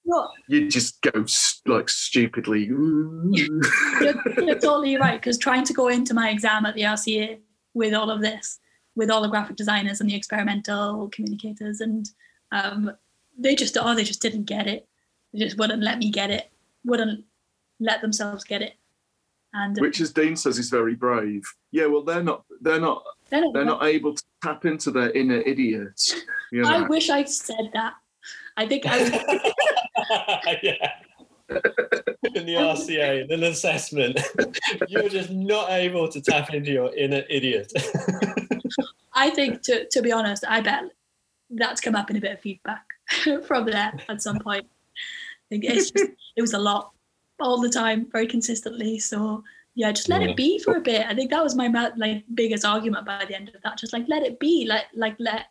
Well, 0.06 0.32
You 0.48 0.70
just 0.70 1.02
go 1.02 1.26
like 1.66 1.90
stupidly. 1.90 2.64
you're, 2.66 3.34
you're 3.34 4.60
totally 4.60 4.96
right 4.96 5.20
because 5.20 5.38
trying 5.38 5.66
to 5.66 5.74
go 5.74 5.90
into 5.90 6.14
my 6.14 6.30
exam 6.30 6.66
at 6.66 6.76
the 6.76 6.84
RCA 6.84 7.40
with 7.74 7.94
all 7.94 8.10
of 8.10 8.22
this, 8.22 8.60
with 8.96 9.10
all 9.10 9.22
the 9.22 9.28
graphic 9.28 9.58
designers 9.58 10.00
and 10.00 10.10
the 10.10 10.16
experimental 10.16 11.10
communicators, 11.12 11.82
and 11.82 12.10
um, 12.54 12.92
they 13.38 13.54
just 13.56 13.78
oh 13.78 13.94
they 13.96 14.06
just 14.06 14.22
didn't 14.22 14.46
get 14.46 14.66
it. 14.68 14.88
They 15.34 15.40
just 15.40 15.58
wouldn't 15.58 15.84
let 15.84 16.00
me 16.00 16.12
get 16.12 16.32
it. 16.32 16.50
Wouldn't 16.86 17.26
let 17.80 18.02
themselves 18.02 18.44
get 18.44 18.62
it. 18.62 18.74
And 19.54 19.78
uh, 19.78 19.82
which 19.82 20.02
as 20.02 20.12
Dean 20.12 20.36
says 20.36 20.60
is 20.60 20.70
very 20.70 20.96
brave. 20.96 21.44
Yeah, 21.72 21.88
well 21.88 22.04
they're 22.04 22.24
not 22.24 22.44
they're 22.62 22.80
not 22.80 23.04
they're 23.30 23.42
not- 23.42 23.54
they're 23.54 23.66
not 23.66 23.84
able 23.84 24.14
to 24.14 24.24
tap 24.44 24.66
into 24.66 24.92
their 24.92 25.12
inner 25.12 25.42
idiot. 25.42 26.02
You 26.52 26.62
know? 26.62 26.70
I 26.70 26.82
wish 26.88 27.10
I 27.10 27.24
said 27.24 27.72
that. 27.74 27.94
I 28.56 28.66
think 28.68 28.86
I 28.86 29.02
was 29.02 29.12
yeah. 30.64 30.92
in 32.34 32.46
the 32.46 32.56
RCA, 32.56 33.24
in 33.26 33.32
an 33.32 33.44
assessment, 33.44 34.20
you're 34.88 35.10
just 35.10 35.30
not 35.30 35.70
able 35.72 36.10
to 36.10 36.22
tap 36.22 36.54
into 36.54 36.72
your 36.72 36.94
inner 36.96 37.24
idiot. 37.30 37.72
I 39.14 39.30
think 39.30 39.62
to 39.64 39.88
to 39.90 40.02
be 40.02 40.12
honest, 40.12 40.44
I 40.48 40.62
bet 40.62 40.84
that's 41.50 41.82
come 41.82 41.96
up 41.96 42.10
in 42.10 42.18
a 42.18 42.22
bit 42.22 42.34
of 42.34 42.40
feedback 42.42 42.86
from 43.46 43.66
there 43.66 43.94
at 44.10 44.22
some 44.22 44.40
point. 44.40 44.68
I 45.48 45.56
think 45.56 45.66
it's 45.66 45.92
just 45.92 46.12
it 46.36 46.42
was 46.42 46.54
a 46.54 46.60
lot 46.60 46.92
all 47.40 47.62
the 47.62 47.70
time, 47.70 48.08
very 48.12 48.28
consistently. 48.28 49.00
So 49.00 49.44
yeah, 49.76 49.92
just 49.92 50.10
let 50.10 50.22
Yeah. 50.22 50.30
it 50.30 50.36
be 50.36 50.60
for 50.60 50.76
a 50.76 50.82
bit. 50.82 51.06
I 51.06 51.14
think 51.14 51.30
that 51.30 51.44
was 51.44 51.56
my 51.56 51.68
like 51.98 52.26
biggest 52.34 52.66
argument 52.66 53.06
by 53.06 53.24
the 53.26 53.36
end 53.36 53.50
of 53.50 53.62
that. 53.64 53.78
Just 53.78 53.94
like 53.94 54.06
let 54.08 54.24
it 54.24 54.40
be, 54.40 54.66
let 54.68 54.86
like 54.94 55.16
let 55.20 55.48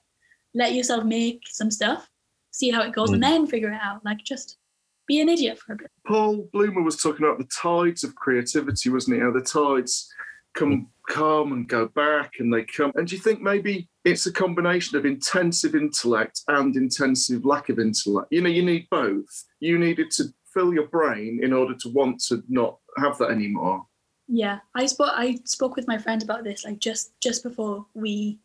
let 0.54 0.74
yourself 0.74 1.04
make 1.04 1.42
some 1.48 1.70
stuff, 1.70 2.10
see 2.50 2.70
how 2.70 2.82
it 2.82 2.92
goes, 2.92 3.10
and 3.10 3.22
mm. 3.22 3.26
then 3.26 3.46
figure 3.46 3.70
it 3.70 3.80
out. 3.80 4.04
Like 4.04 4.18
just 4.24 4.58
be 5.06 5.20
an 5.20 5.28
idiot 5.28 5.58
for 5.58 5.74
a 5.74 5.76
bit. 5.76 5.90
Paul 6.06 6.48
Bloomer 6.52 6.82
was 6.82 6.96
talking 6.96 7.24
about 7.24 7.38
the 7.38 7.44
tides 7.44 8.02
of 8.04 8.16
creativity, 8.16 8.90
wasn't 8.90 9.16
he? 9.16 9.22
How 9.22 9.30
the 9.30 9.40
tides 9.40 10.12
come 10.54 10.72
mm. 10.72 10.86
come 11.08 11.52
and 11.52 11.68
go 11.68 11.86
back 11.86 12.32
and 12.40 12.52
they 12.52 12.64
come. 12.64 12.90
And 12.96 13.06
do 13.06 13.14
you 13.14 13.22
think 13.22 13.40
maybe 13.40 13.88
it's 14.06 14.26
a 14.26 14.32
combination 14.32 14.96
of 14.96 15.04
intensive 15.04 15.74
intellect 15.74 16.42
and 16.46 16.76
intensive 16.76 17.44
lack 17.44 17.68
of 17.68 17.80
intellect? 17.80 18.28
You 18.30 18.40
know, 18.40 18.48
you 18.48 18.64
need 18.64 18.86
both. 18.88 19.44
You 19.58 19.78
needed 19.78 20.12
to 20.12 20.26
fill 20.54 20.72
your 20.72 20.86
brain 20.86 21.40
in 21.42 21.52
order 21.52 21.74
to 21.74 21.88
want 21.88 22.22
to 22.28 22.42
not 22.48 22.78
have 22.98 23.18
that 23.18 23.30
anymore. 23.30 23.84
Yeah, 24.28 24.60
I 24.76 24.86
spoke. 24.86 25.12
I 25.12 25.38
spoke 25.44 25.74
with 25.74 25.88
my 25.88 25.98
friend 25.98 26.22
about 26.22 26.44
this, 26.44 26.64
like 26.64 26.78
just 26.78 27.20
just 27.20 27.42
before 27.42 27.84
we 27.94 28.38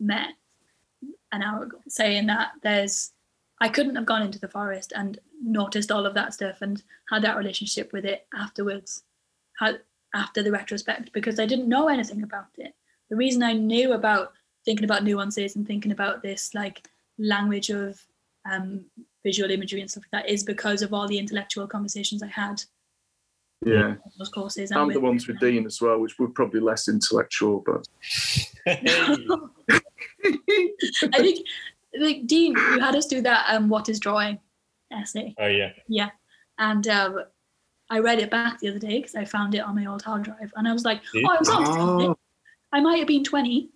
met 0.00 0.30
an 1.32 1.42
hour 1.42 1.62
ago, 1.62 1.78
saying 1.88 2.26
that 2.26 2.50
there's. 2.62 3.12
I 3.58 3.70
couldn't 3.70 3.96
have 3.96 4.04
gone 4.04 4.20
into 4.20 4.38
the 4.38 4.48
forest 4.48 4.92
and 4.94 5.18
noticed 5.42 5.90
all 5.90 6.04
of 6.04 6.12
that 6.12 6.34
stuff 6.34 6.60
and 6.60 6.82
had 7.08 7.22
that 7.22 7.38
relationship 7.38 7.90
with 7.92 8.04
it 8.04 8.26
afterwards, 8.34 9.04
had 9.58 9.80
after 10.14 10.42
the 10.42 10.52
retrospect, 10.52 11.12
because 11.12 11.40
I 11.40 11.46
didn't 11.46 11.68
know 11.68 11.88
anything 11.88 12.22
about 12.22 12.48
it. 12.58 12.74
The 13.08 13.16
reason 13.16 13.42
I 13.42 13.54
knew 13.54 13.94
about 13.94 14.32
thinking 14.66 14.84
about 14.84 15.04
nuances 15.04 15.56
and 15.56 15.66
thinking 15.66 15.92
about 15.92 16.22
this 16.22 16.54
like 16.54 16.86
language 17.18 17.70
of 17.70 17.98
um, 18.50 18.84
visual 19.24 19.50
imagery 19.50 19.80
and 19.80 19.90
stuff 19.90 20.04
like 20.12 20.24
that 20.24 20.30
is 20.30 20.42
because 20.44 20.82
of 20.82 20.92
all 20.92 21.08
the 21.08 21.18
intellectual 21.18 21.66
conversations 21.66 22.22
I 22.22 22.26
had 22.28 22.62
Yeah. 23.64 23.92
in 23.92 23.98
those 24.18 24.28
courses 24.28 24.70
And 24.72 24.92
the 24.92 25.00
ones 25.00 25.26
with 25.26 25.40
Dean 25.40 25.64
as 25.64 25.80
well, 25.80 25.98
which 26.00 26.18
were 26.18 26.28
probably 26.28 26.60
less 26.60 26.88
intellectual, 26.88 27.64
but 27.64 27.86
I 28.66 28.76
think, 31.18 31.46
like 31.98 32.26
Dean, 32.26 32.52
you 32.52 32.80
had 32.80 32.96
us 32.96 33.06
do 33.06 33.20
that. 33.22 33.46
Um, 33.54 33.68
what 33.68 33.88
is 33.88 34.00
drawing 34.00 34.38
essay? 34.92 35.34
oh 35.38 35.46
yeah. 35.46 35.70
Yeah, 35.88 36.10
and 36.58 36.86
um, 36.88 37.20
I 37.90 37.98
read 38.00 38.18
it 38.18 38.30
back 38.30 38.58
the 38.60 38.68
other 38.68 38.78
day 38.78 38.98
because 38.98 39.14
I 39.14 39.24
found 39.24 39.54
it 39.54 39.60
on 39.60 39.74
my 39.74 39.86
old 39.86 40.02
hard 40.02 40.24
drive, 40.24 40.52
and 40.56 40.68
I 40.68 40.72
was 40.72 40.84
like, 40.84 41.00
Did 41.12 41.24
oh, 41.26 41.34
I 41.34 41.38
was 41.38 41.48
not 41.48 41.78
Oh. 41.78 42.16
I 42.72 42.80
might 42.80 42.98
have 42.98 43.08
been 43.08 43.24
twenty, 43.24 43.70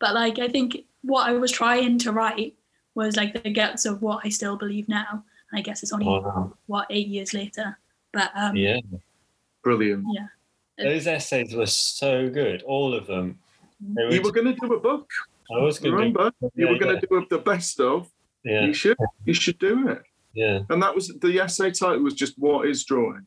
but 0.00 0.14
like 0.14 0.38
I 0.38 0.48
think 0.48 0.78
what 1.02 1.28
I 1.28 1.32
was 1.32 1.52
trying 1.52 1.98
to 2.00 2.12
write 2.12 2.54
was 2.94 3.16
like 3.16 3.42
the 3.42 3.50
guts 3.52 3.86
of 3.86 4.02
what 4.02 4.20
I 4.24 4.28
still 4.30 4.56
believe 4.56 4.88
now. 4.88 5.24
And 5.52 5.58
I 5.58 5.62
guess 5.62 5.82
it's 5.82 5.92
only 5.92 6.06
Wow. 6.06 6.54
what 6.66 6.86
eight 6.90 7.08
years 7.08 7.32
later, 7.34 7.78
but 8.12 8.30
um, 8.36 8.56
Yeah. 8.56 8.78
brilliant. 9.62 10.04
Yeah, 10.12 10.26
those 10.78 11.06
essays 11.06 11.54
were 11.54 11.66
so 11.66 12.28
good, 12.30 12.62
all 12.62 12.94
of 12.94 13.06
them. 13.06 13.38
They 13.80 14.04
were, 14.04 14.12
You 14.14 14.22
were 14.22 14.32
going 14.32 14.46
to 14.46 14.54
do 14.54 14.72
a 14.74 14.80
book, 14.80 15.10
I 15.54 15.58
was 15.62 15.78
going 15.78 15.92
to. 15.92 15.96
remember? 15.98 16.32
You 16.42 16.50
Yeah, 16.66 16.72
were 16.72 16.78
going 16.78 16.94
yeah. 16.94 17.00
to 17.00 17.06
do 17.06 17.26
the 17.30 17.38
best 17.38 17.80
of. 17.80 18.10
Yeah, 18.44 18.64
You 18.66 18.74
should. 18.74 18.96
You 19.24 19.34
should 19.34 19.58
do 19.58 19.88
it. 19.88 20.02
yeah, 20.34 20.60
And 20.70 20.82
that 20.82 20.94
was 20.94 21.08
the 21.08 21.38
essay 21.40 21.70
title 21.72 22.02
was 22.02 22.14
just 22.14 22.38
"What 22.38 22.66
is 22.68 22.84
drawing." 22.84 23.26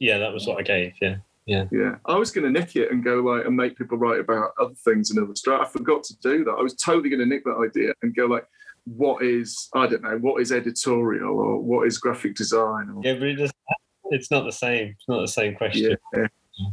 yeah. 0.00 0.18
That 0.18 0.32
was 0.32 0.46
what 0.46 0.58
I 0.58 0.62
gave. 0.62 0.92
Yeah, 1.00 1.16
Yeah, 1.46 1.64
Yeah. 1.70 1.96
I 2.06 2.16
was 2.16 2.30
going 2.32 2.44
to 2.52 2.60
nick 2.60 2.74
it 2.76 2.90
and 2.90 3.04
go 3.04 3.20
like 3.20 3.46
and 3.46 3.56
make 3.56 3.78
people 3.78 3.98
write 3.98 4.20
about 4.20 4.50
other 4.60 4.74
things 4.84 5.10
in 5.10 5.18
Illustrator. 5.18 5.62
I 5.62 5.66
forgot 5.66 6.02
to 6.04 6.16
do 6.18 6.44
that. 6.44 6.50
I 6.52 6.62
was 6.62 6.74
totally 6.74 7.08
going 7.08 7.20
to 7.20 7.26
nick 7.26 7.44
that 7.44 7.56
idea 7.56 7.92
and 8.02 8.14
go 8.14 8.26
like, 8.26 8.46
what 8.84 9.22
is 9.22 9.68
I 9.74 9.86
don't 9.86 10.02
know 10.02 10.18
what 10.18 10.40
is 10.40 10.52
editorial 10.52 11.38
or 11.38 11.60
what 11.60 11.86
is 11.88 11.98
graphic 11.98 12.36
design 12.36 12.90
or 12.90 13.00
Yeah, 13.04 13.14
but 13.14 13.24
it 13.24 13.50
it's 14.10 14.30
not 14.30 14.44
the 14.44 14.52
same. 14.52 14.88
It's 14.90 15.08
not 15.08 15.20
the 15.20 15.28
same 15.28 15.56
question. 15.56 15.96
yeah, 16.14 16.26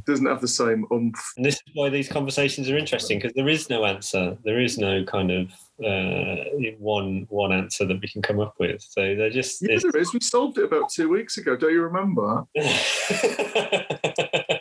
doesn't 0.05 0.25
have 0.25 0.41
the 0.41 0.47
same 0.47 0.86
umph. 0.91 1.33
And 1.38 1.45
this 1.45 1.55
is 1.55 1.63
why 1.73 1.89
these 1.89 2.07
conversations 2.07 2.69
are 2.69 2.77
interesting 2.77 3.17
because 3.19 3.33
there 3.33 3.49
is 3.49 3.69
no 3.69 3.86
answer. 3.86 4.38
There 4.45 4.59
is 4.59 4.77
no 4.77 5.03
kind 5.03 5.31
of 5.31 5.51
uh, 5.83 6.43
one 6.77 7.25
one 7.29 7.51
answer 7.51 7.86
that 7.86 7.99
we 7.99 8.07
can 8.07 8.21
come 8.21 8.39
up 8.39 8.53
with. 8.59 8.81
So 8.81 9.15
they're 9.15 9.29
just. 9.29 9.62
Yeah, 9.62 9.79
there 9.81 10.01
is. 10.01 10.13
We 10.13 10.19
solved 10.19 10.57
it 10.57 10.65
about 10.65 10.89
two 10.89 11.09
weeks 11.09 11.38
ago. 11.38 11.57
Don't 11.57 11.73
you 11.73 11.81
remember? 11.81 12.43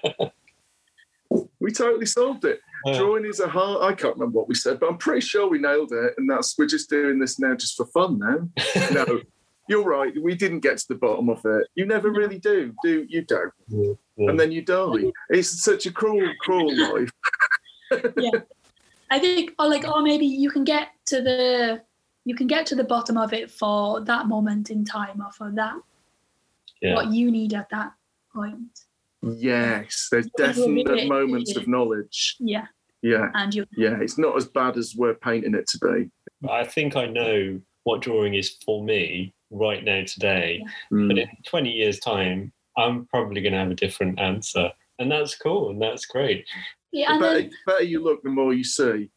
We 1.63 1.71
totally 1.71 2.07
solved 2.07 2.45
it. 2.45 2.61
Uh, 2.87 2.99
Drawing 2.99 3.25
is 3.25 3.39
a 3.39 3.49
hard. 3.49 3.83
I 3.83 3.95
can't 3.95 4.17
remember 4.17 4.39
what 4.39 4.49
we 4.49 4.55
said, 4.57 4.81
but 4.81 4.89
I'm 4.91 4.99
pretty 4.99 5.21
sure 5.21 5.49
we 5.49 5.59
nailed 5.59 5.93
it. 5.93 6.15
And 6.19 6.29
that's 6.29 6.59
we're 6.59 6.67
just 6.67 6.91
doing 6.91 7.21
this 7.21 7.39
now 7.39 7.55
just 7.55 7.77
for 7.77 7.87
fun 7.87 8.19
now. 8.19 8.49
No, 8.93 9.21
you're 9.69 9.85
right. 9.85 10.13
We 10.21 10.35
didn't 10.35 10.61
get 10.61 10.79
to 10.79 10.89
the 10.89 10.97
bottom 10.97 11.31
of 11.31 11.41
it. 11.45 11.69
You 11.77 11.87
never 11.87 12.11
really 12.11 12.39
do, 12.39 12.75
do 12.83 13.07
you? 13.09 13.23
Don't, 13.23 13.53
yeah. 13.69 13.93
and 14.29 14.39
then 14.39 14.51
you 14.51 14.63
die. 14.63 15.13
It's 15.31 15.63
such 15.63 15.87
a 15.87 15.93
cruel, 15.93 16.33
cruel 16.41 16.75
life. 16.95 17.11
Yeah, 18.17 18.41
I 19.11 19.19
think, 19.19 19.53
or 19.59 19.69
like, 19.69 19.87
or 19.87 20.01
maybe 20.01 20.25
you 20.25 20.51
can 20.51 20.65
get 20.65 20.89
to 21.07 21.21
the, 21.21 21.83
you 22.25 22.35
can 22.35 22.47
get 22.47 22.65
to 22.67 22.75
the 22.75 22.85
bottom 22.85 23.19
of 23.19 23.35
it 23.35 23.51
for 23.51 24.01
that 24.01 24.29
moment 24.29 24.71
in 24.71 24.83
time, 24.85 25.21
or 25.21 25.31
for 25.31 25.53
that 25.53 25.77
Yeah. 26.81 26.95
what 26.95 27.13
you 27.13 27.31
need 27.31 27.53
at 27.53 27.69
that 27.69 27.93
point. 28.35 28.87
Yes, 29.23 30.09
there's 30.11 30.29
Yeah, 30.39 30.53
you'll 30.53 30.69
read 30.75 30.87
definite 30.87 31.09
moments 31.09 31.57
of 31.57 31.69
knowledge. 31.69 32.37
Yeah, 32.41 32.67
Yeah, 33.03 33.31
and 33.35 33.55
you. 33.55 33.67
yeah. 33.77 33.99
It's 34.01 34.19
not 34.19 34.37
as 34.37 34.47
bad 34.47 34.77
as 34.77 34.95
we're 34.97 35.15
painting 35.15 35.55
it 35.55 35.67
to 35.69 35.79
be. 35.79 36.11
I 36.51 36.65
think 36.65 36.97
I 36.97 37.07
know 37.07 37.61
what 37.85 38.03
drawing 38.03 38.35
is 38.35 38.57
for 38.65 38.83
me 38.83 39.35
right 39.51 39.85
now 39.85 40.03
today. 40.05 40.63
But 40.91 40.97
Mm. 40.99 41.19
in 41.23 41.29
20 41.47 41.71
years' 41.71 42.01
time, 42.01 42.53
I'm 42.77 43.07
probably 43.07 43.41
going 43.43 43.53
to 43.53 43.59
have 43.59 43.71
a 43.71 43.75
different 43.77 44.19
answer. 44.19 44.71
And 44.99 45.11
that's 45.11 45.37
cool 45.37 45.71
and 45.71 45.81
that's 45.81 46.07
great. 46.07 46.47
Yeah, 46.91 47.15
The 47.15 47.21
better, 47.21 47.41
then, 47.43 47.51
better 47.67 47.85
you 47.85 48.03
look, 48.03 48.23
the 48.23 48.29
more 48.31 48.53
you 48.55 48.65
see, 48.65 49.09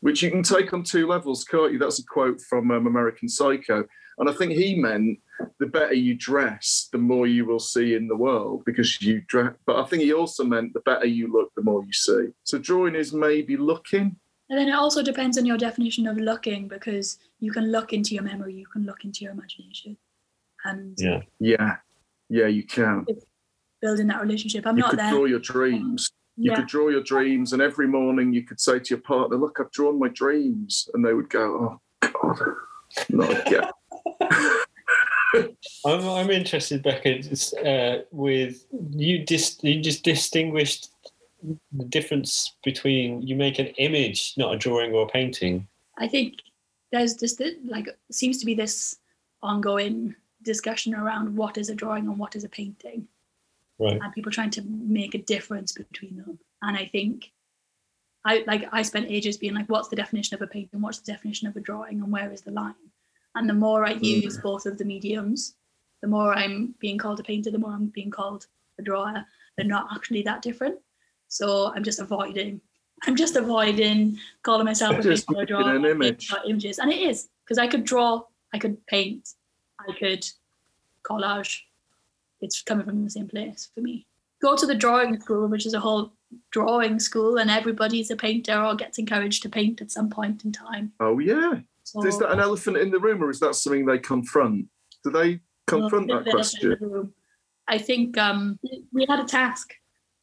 which 0.00 0.22
you 0.22 0.30
can 0.30 0.42
take 0.42 0.72
on 0.72 0.82
two 0.84 1.06
levels, 1.06 1.44
can't 1.44 1.72
you? 1.72 1.78
That's 1.78 1.98
a 1.98 2.04
quote 2.04 2.40
from 2.42 2.70
um, 2.70 2.86
American 2.86 3.28
Psycho. 3.28 3.84
And 4.18 4.28
I 4.28 4.32
think 4.32 4.52
he 4.52 4.74
meant 4.74 5.18
the 5.58 5.66
better 5.66 5.94
you 5.94 6.14
dress, 6.14 6.88
the 6.92 6.98
more 6.98 7.26
you 7.26 7.44
will 7.44 7.58
see 7.60 7.94
in 7.94 8.08
the 8.08 8.16
world 8.16 8.62
because 8.64 9.00
you 9.02 9.22
dress. 9.28 9.54
But 9.66 9.76
I 9.80 9.84
think 9.86 10.02
he 10.02 10.12
also 10.12 10.44
meant 10.44 10.72
the 10.74 10.80
better 10.80 11.06
you 11.06 11.32
look, 11.32 11.52
the 11.54 11.62
more 11.62 11.84
you 11.84 11.92
see. 11.92 12.28
So 12.44 12.58
drawing 12.58 12.94
is 12.94 13.12
maybe 13.12 13.56
looking. 13.56 14.16
and 14.48 14.58
then 14.58 14.68
it 14.68 14.72
also 14.74 15.02
depends 15.02 15.38
on 15.38 15.46
your 15.46 15.56
definition 15.58 16.06
of 16.06 16.16
looking 16.16 16.66
because 16.68 17.18
you 17.38 17.52
can 17.52 17.70
look 17.70 17.92
into 17.92 18.14
your 18.14 18.24
memory, 18.24 18.54
you 18.54 18.66
can 18.66 18.84
look 18.84 19.04
into 19.04 19.24
your 19.24 19.32
imagination, 19.32 19.96
and 20.64 20.94
Yeah. 20.98 21.22
Yeah, 21.38 21.76
yeah, 22.28 22.46
you 22.46 22.64
can. 22.64 23.06
building 23.80 24.08
that 24.08 24.20
relationship. 24.20 24.66
I'm 24.66 24.76
you 24.76 24.82
not 24.82 24.90
could 24.90 24.98
there. 24.98 25.10
draw 25.10 25.24
your 25.26 25.38
dreams. 25.40 26.10
You 26.36 26.50
Yeah, 26.52 26.56
could 26.56 26.66
draw 26.68 26.88
your 26.88 27.02
dreams, 27.02 27.52
and 27.52 27.60
every 27.62 27.86
morning 27.86 28.32
you 28.32 28.42
could 28.44 28.60
say 28.60 28.78
to 28.78 28.88
your 28.94 29.00
partner, 29.02 29.36
"Look, 29.36 29.58
I've 29.60 29.70
drawn 29.72 29.98
my 29.98 30.08
dreams," 30.08 30.88
and 30.94 31.04
they 31.04 31.12
would 31.12 31.28
go, 31.28 31.80
"Oh 32.02 32.08
God, 32.12 32.38
not 33.10 33.46
again." 33.46 33.70
I'm, 35.34 36.08
I'm 36.08 36.30
interested, 36.30 36.82
Becca, 36.82 37.20
uh, 37.64 38.02
with 38.10 38.66
you, 38.90 39.24
dis- 39.24 39.58
you 39.62 39.80
just 39.80 40.02
distinguished 40.02 40.90
the 41.72 41.84
difference 41.84 42.56
between 42.64 43.22
you 43.22 43.36
make 43.36 43.58
an 43.58 43.68
image, 43.78 44.34
not 44.36 44.54
a 44.54 44.58
drawing 44.58 44.92
or 44.92 45.04
a 45.04 45.08
painting. 45.08 45.66
I 45.98 46.08
think 46.08 46.34
there's 46.92 47.14
just 47.14 47.42
like 47.64 47.88
seems 48.10 48.38
to 48.38 48.46
be 48.46 48.54
this 48.54 48.96
ongoing 49.42 50.14
discussion 50.42 50.94
around 50.94 51.36
what 51.36 51.56
is 51.56 51.70
a 51.70 51.74
drawing 51.74 52.06
and 52.06 52.18
what 52.18 52.36
is 52.36 52.44
a 52.44 52.48
painting. 52.48 53.06
Right. 53.78 53.98
and 53.98 54.12
people 54.12 54.30
trying 54.30 54.50
to 54.50 54.62
make 54.62 55.14
a 55.14 55.22
difference 55.22 55.72
between 55.72 56.18
them. 56.18 56.38
And 56.60 56.76
I 56.76 56.84
think 56.84 57.32
I 58.26 58.44
like 58.46 58.68
I 58.72 58.82
spent 58.82 59.10
ages 59.10 59.38
being 59.38 59.54
like, 59.54 59.70
what's 59.70 59.88
the 59.88 59.96
definition 59.96 60.34
of 60.34 60.42
a 60.42 60.46
painting? 60.46 60.82
What's 60.82 60.98
the 60.98 61.12
definition 61.12 61.48
of 61.48 61.56
a 61.56 61.60
drawing? 61.60 62.00
And 62.00 62.12
where 62.12 62.30
is 62.30 62.42
the 62.42 62.50
line? 62.50 62.74
And 63.34 63.48
the 63.48 63.54
more 63.54 63.84
I 63.84 63.92
use 63.92 64.38
both 64.38 64.64
mm. 64.64 64.72
of 64.72 64.78
the 64.78 64.84
mediums, 64.84 65.54
the 66.02 66.08
more 66.08 66.34
I'm 66.34 66.74
being 66.78 66.98
called 66.98 67.20
a 67.20 67.22
painter, 67.22 67.50
the 67.50 67.58
more 67.58 67.72
I'm 67.72 67.86
being 67.86 68.10
called 68.10 68.46
a 68.78 68.82
drawer. 68.82 69.24
They're 69.56 69.66
not 69.66 69.88
actually 69.94 70.22
that 70.22 70.42
different. 70.42 70.78
So 71.28 71.72
I'm 71.74 71.84
just 71.84 72.00
avoiding. 72.00 72.60
I'm 73.04 73.16
just 73.16 73.36
avoiding 73.36 74.18
calling 74.42 74.64
myself 74.64 74.98
a 74.98 75.02
painter 75.08 75.24
or 75.34 75.44
drawer. 75.46 75.74
an 75.74 75.84
image. 75.84 76.32
images, 76.46 76.78
and 76.78 76.92
it 76.92 76.98
is 76.98 77.28
because 77.44 77.58
I 77.58 77.66
could 77.66 77.84
draw, 77.84 78.22
I 78.52 78.58
could 78.58 78.84
paint, 78.86 79.34
I 79.78 79.92
could 79.98 80.26
collage. 81.02 81.60
It's 82.40 82.62
coming 82.62 82.86
from 82.86 83.04
the 83.04 83.10
same 83.10 83.28
place 83.28 83.70
for 83.74 83.80
me. 83.80 84.06
Go 84.42 84.56
to 84.56 84.66
the 84.66 84.74
drawing 84.74 85.20
school, 85.20 85.46
which 85.48 85.66
is 85.66 85.74
a 85.74 85.80
whole 85.80 86.12
drawing 86.50 86.98
school, 86.98 87.38
and 87.38 87.50
everybody's 87.50 88.10
a 88.10 88.16
painter 88.16 88.62
or 88.62 88.74
gets 88.74 88.98
encouraged 88.98 89.42
to 89.42 89.48
paint 89.48 89.80
at 89.80 89.90
some 89.90 90.10
point 90.10 90.44
in 90.44 90.52
time. 90.52 90.92
Oh 91.00 91.18
yeah. 91.18 91.60
So 91.92 92.06
Is 92.06 92.18
that 92.18 92.30
an 92.30 92.38
elephant 92.38 92.76
in 92.76 92.90
the 92.90 93.00
room, 93.00 93.20
or 93.22 93.30
is 93.30 93.40
that 93.40 93.56
something 93.56 93.84
they 93.84 93.98
confront? 93.98 94.66
Do 95.02 95.10
they 95.10 95.40
confront 95.66 96.06
that 96.08 96.24
the- 96.24 96.30
the 96.30 96.36
elephant 96.36 96.62
in 96.62 96.78
question? 96.78 97.14
I 97.66 97.78
think 97.78 98.16
um, 98.16 98.58
we 98.92 99.06
had 99.08 99.18
a 99.20 99.24
task, 99.24 99.74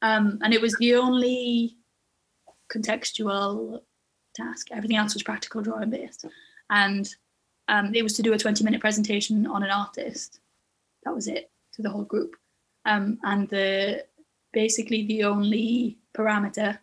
um, 0.01 0.39
and 0.41 0.53
it 0.53 0.61
was 0.61 0.75
the 0.79 0.95
only 0.95 1.77
contextual 2.73 3.81
task. 4.33 4.67
Everything 4.71 4.97
else 4.97 5.13
was 5.13 5.23
practical 5.23 5.61
drawing 5.61 5.89
based, 5.89 6.25
and 6.69 7.13
um, 7.67 7.93
it 7.93 8.03
was 8.03 8.13
to 8.13 8.21
do 8.23 8.33
a 8.33 8.37
twenty-minute 8.37 8.79
presentation 8.81 9.45
on 9.47 9.63
an 9.63 9.69
artist. 9.69 10.39
That 11.03 11.13
was 11.15 11.27
it 11.27 11.51
to 11.73 11.81
the 11.81 11.89
whole 11.89 12.03
group, 12.03 12.35
um, 12.85 13.19
and 13.23 13.49
the 13.49 14.05
basically 14.53 15.05
the 15.05 15.23
only 15.25 15.97
parameter 16.17 16.79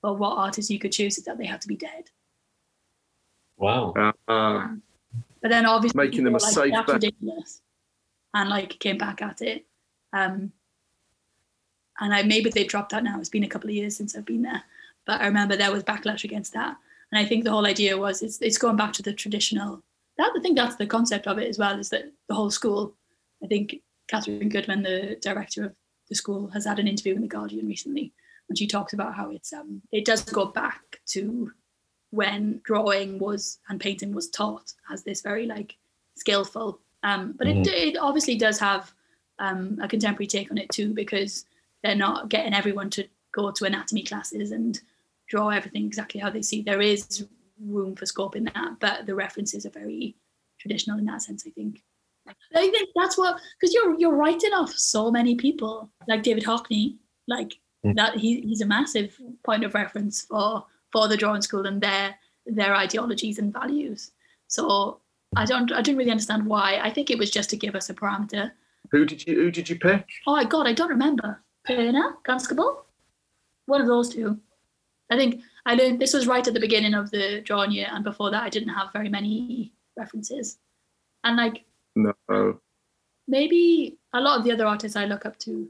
for 0.00 0.14
what 0.14 0.38
artist 0.38 0.70
you 0.70 0.78
could 0.78 0.92
choose 0.92 1.18
is 1.18 1.24
that 1.24 1.38
they 1.38 1.46
had 1.46 1.60
to 1.60 1.68
be 1.68 1.76
dead. 1.76 2.10
Wow. 3.58 3.92
Uh, 4.26 4.68
But 5.42 5.50
then 5.50 5.66
obviously 5.66 5.96
Making 6.04 6.24
them 6.24 6.34
people 6.34 6.46
a 6.46 6.48
were 6.48 6.52
safe 6.52 6.72
that's 6.72 7.04
bet. 7.04 7.60
and 8.34 8.48
like 8.50 8.78
came 8.78 8.98
back 8.98 9.22
at 9.22 9.42
it. 9.42 9.66
Um, 10.12 10.52
and 12.00 12.14
I 12.14 12.22
maybe 12.22 12.50
they 12.50 12.64
dropped 12.64 12.90
that 12.90 13.04
now. 13.04 13.18
It's 13.18 13.28
been 13.28 13.44
a 13.44 13.48
couple 13.48 13.68
of 13.70 13.74
years 13.76 13.96
since 13.96 14.16
I've 14.16 14.24
been 14.24 14.42
there, 14.42 14.62
but 15.06 15.20
I 15.20 15.26
remember 15.26 15.56
there 15.56 15.72
was 15.72 15.82
backlash 15.84 16.24
against 16.24 16.52
that. 16.54 16.76
And 17.10 17.18
I 17.18 17.24
think 17.24 17.44
the 17.44 17.50
whole 17.50 17.66
idea 17.66 17.96
was 17.96 18.22
it's 18.22 18.40
it's 18.40 18.58
going 18.58 18.76
back 18.76 18.92
to 18.94 19.02
the 19.02 19.12
traditional. 19.12 19.82
That 20.16 20.32
I 20.36 20.40
think 20.40 20.56
that's 20.56 20.76
the 20.76 20.86
concept 20.86 21.26
of 21.26 21.38
it 21.38 21.48
as 21.48 21.58
well. 21.58 21.78
Is 21.78 21.90
that 21.90 22.04
the 22.28 22.34
whole 22.34 22.50
school? 22.50 22.94
I 23.42 23.46
think 23.46 23.80
Catherine 24.08 24.48
Goodman, 24.48 24.82
the 24.82 25.16
director 25.20 25.64
of 25.64 25.74
the 26.08 26.14
school, 26.14 26.48
has 26.48 26.64
had 26.64 26.78
an 26.78 26.88
interview 26.88 27.14
in 27.14 27.22
the 27.22 27.28
Guardian 27.28 27.66
recently, 27.66 28.12
and 28.48 28.56
she 28.58 28.66
talks 28.66 28.92
about 28.92 29.14
how 29.14 29.30
it's 29.30 29.52
um 29.52 29.82
it 29.92 30.04
does 30.04 30.22
go 30.22 30.46
back 30.46 31.00
to 31.08 31.52
when 32.10 32.60
drawing 32.64 33.18
was 33.18 33.58
and 33.68 33.80
painting 33.80 34.12
was 34.14 34.28
taught 34.30 34.72
as 34.90 35.02
this 35.02 35.20
very 35.20 35.46
like 35.46 35.76
skillful 36.16 36.80
um 37.02 37.32
but 37.38 37.46
Mhm. 37.46 37.66
it, 37.66 37.68
it 37.68 37.96
obviously 37.98 38.36
does 38.36 38.58
have 38.58 38.92
um 39.38 39.78
a 39.82 39.88
contemporary 39.88 40.26
take 40.26 40.50
on 40.50 40.58
it 40.58 40.68
too 40.70 40.92
because 40.94 41.44
they're 41.82 41.94
not 41.94 42.28
getting 42.28 42.54
everyone 42.54 42.90
to 42.90 43.06
go 43.32 43.50
to 43.50 43.64
anatomy 43.66 44.02
classes 44.02 44.50
and 44.52 44.80
draw 45.28 45.48
everything 45.50 45.84
exactly 45.84 46.20
how 46.20 46.30
they 46.30 46.42
see 46.42 46.62
there 46.62 46.80
is 46.80 47.26
room 47.60 47.94
for 47.94 48.06
scope 48.06 48.34
in 48.36 48.44
that 48.44 48.70
but 48.80 49.04
the 49.06 49.14
references 49.14 49.66
are 49.66 49.70
very 49.70 50.16
traditional 50.58 50.98
in 50.98 51.04
that 51.04 51.22
sense 51.22 51.44
i 51.46 51.50
think 51.50 51.82
i 52.54 52.70
think 52.70 52.88
that's 52.96 53.18
what 53.18 53.38
because 53.60 53.72
you're 53.74 53.98
you're 54.00 54.14
writing 54.16 54.52
off 54.52 54.72
so 54.72 55.10
many 55.10 55.34
people 55.34 55.90
like 56.08 56.22
david 56.22 56.44
hockney 56.44 56.96
like 57.26 57.58
Mm. 57.84 57.94
that 57.94 58.16
he, 58.16 58.40
he's 58.40 58.60
a 58.60 58.66
massive 58.66 59.16
point 59.44 59.62
of 59.62 59.72
reference 59.72 60.22
for 60.22 60.66
for 60.92 61.08
the 61.08 61.16
drawing 61.16 61.42
school 61.42 61.66
and 61.66 61.80
their 61.80 62.14
their 62.46 62.74
ideologies 62.74 63.38
and 63.38 63.52
values. 63.52 64.12
So 64.46 65.00
I 65.36 65.44
don't 65.44 65.70
I 65.72 65.82
didn't 65.82 65.98
really 65.98 66.10
understand 66.10 66.46
why. 66.46 66.80
I 66.82 66.90
think 66.90 67.10
it 67.10 67.18
was 67.18 67.30
just 67.30 67.50
to 67.50 67.56
give 67.56 67.74
us 67.74 67.90
a 67.90 67.94
parameter. 67.94 68.52
who 68.90 69.04
did 69.04 69.26
you 69.26 69.34
who 69.34 69.50
did 69.50 69.68
you 69.68 69.78
pick? 69.78 70.06
Oh 70.26 70.32
my 70.32 70.44
god, 70.44 70.66
I 70.66 70.72
don't 70.72 70.88
remember. 70.88 71.42
Turner, 71.66 72.16
Constable? 72.24 72.84
One 73.66 73.80
of 73.82 73.86
those 73.86 74.08
two. 74.08 74.38
I 75.10 75.16
think 75.16 75.42
I 75.66 75.74
learned 75.74 76.00
this 76.00 76.14
was 76.14 76.26
right 76.26 76.46
at 76.46 76.54
the 76.54 76.60
beginning 76.60 76.94
of 76.94 77.10
the 77.10 77.42
drawing 77.42 77.72
year, 77.72 77.88
and 77.90 78.02
before 78.04 78.30
that 78.30 78.42
I 78.42 78.48
didn't 78.48 78.70
have 78.70 78.92
very 78.92 79.10
many 79.10 79.72
references. 79.96 80.58
And 81.24 81.36
like 81.36 81.64
No. 81.96 82.14
maybe 83.26 83.98
a 84.14 84.20
lot 84.20 84.38
of 84.38 84.44
the 84.44 84.52
other 84.52 84.66
artists 84.66 84.96
I 84.96 85.04
look 85.04 85.26
up 85.26 85.38
to 85.40 85.68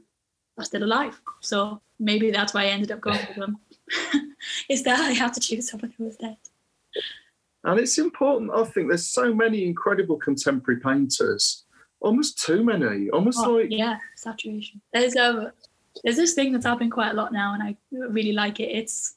are 0.57 0.63
still 0.65 0.83
alive. 0.83 1.19
So 1.41 1.81
maybe 1.99 2.31
that's 2.31 2.53
why 2.53 2.63
I 2.63 2.67
ended 2.67 2.91
up 2.91 3.01
going 3.01 3.19
with 3.27 3.35
them. 3.37 3.57
Is 4.69 4.83
that 4.83 4.99
I 4.99 5.11
have 5.11 5.31
to 5.33 5.39
choose 5.39 5.69
someone 5.69 5.93
who 5.97 6.07
is 6.07 6.17
dead. 6.17 6.37
And 7.63 7.79
it's 7.79 7.97
important. 7.97 8.51
I 8.53 8.63
think 8.63 8.87
there's 8.87 9.07
so 9.07 9.33
many 9.33 9.65
incredible 9.65 10.17
contemporary 10.17 10.79
painters. 10.79 11.65
Almost 11.99 12.41
too 12.43 12.63
many. 12.63 13.09
Almost 13.09 13.39
Oh, 13.41 13.55
like 13.55 13.67
yeah, 13.69 13.97
saturation. 14.15 14.81
There's 14.93 15.15
a 15.15 15.51
there's 16.03 16.15
this 16.15 16.33
thing 16.33 16.53
that's 16.53 16.65
happening 16.65 16.89
quite 16.89 17.11
a 17.11 17.15
lot 17.15 17.33
now, 17.33 17.53
and 17.53 17.61
I 17.63 17.75
really 17.91 18.31
like 18.31 18.59
it. 18.61 18.71
It's 18.71 19.15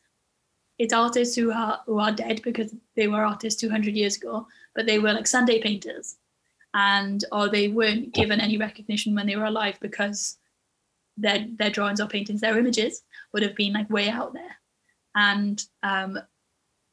it's 0.78 0.92
artists 0.92 1.36
who 1.36 1.52
are 1.52 1.80
who 1.86 2.00
are 2.00 2.10
dead 2.10 2.42
because 2.42 2.74
they 2.96 3.06
were 3.06 3.24
artists 3.24 3.60
200 3.60 3.94
years 3.94 4.16
ago, 4.16 4.48
but 4.74 4.86
they 4.86 4.98
were 4.98 5.12
like 5.12 5.28
Sunday 5.28 5.60
painters, 5.60 6.16
and 6.74 7.24
or 7.30 7.48
they 7.48 7.68
weren't 7.68 8.12
given 8.12 8.40
any 8.40 8.56
recognition 8.56 9.14
when 9.14 9.28
they 9.28 9.36
were 9.36 9.44
alive 9.44 9.78
because 9.80 10.38
their 11.16 11.46
their 11.56 11.70
drawings 11.70 12.00
or 12.00 12.08
paintings, 12.08 12.40
their 12.40 12.58
images 12.58 13.02
would 13.32 13.44
have 13.44 13.54
been 13.54 13.74
like 13.74 13.88
way 13.90 14.08
out 14.08 14.32
there, 14.32 14.56
and 15.14 15.64
um, 15.82 16.18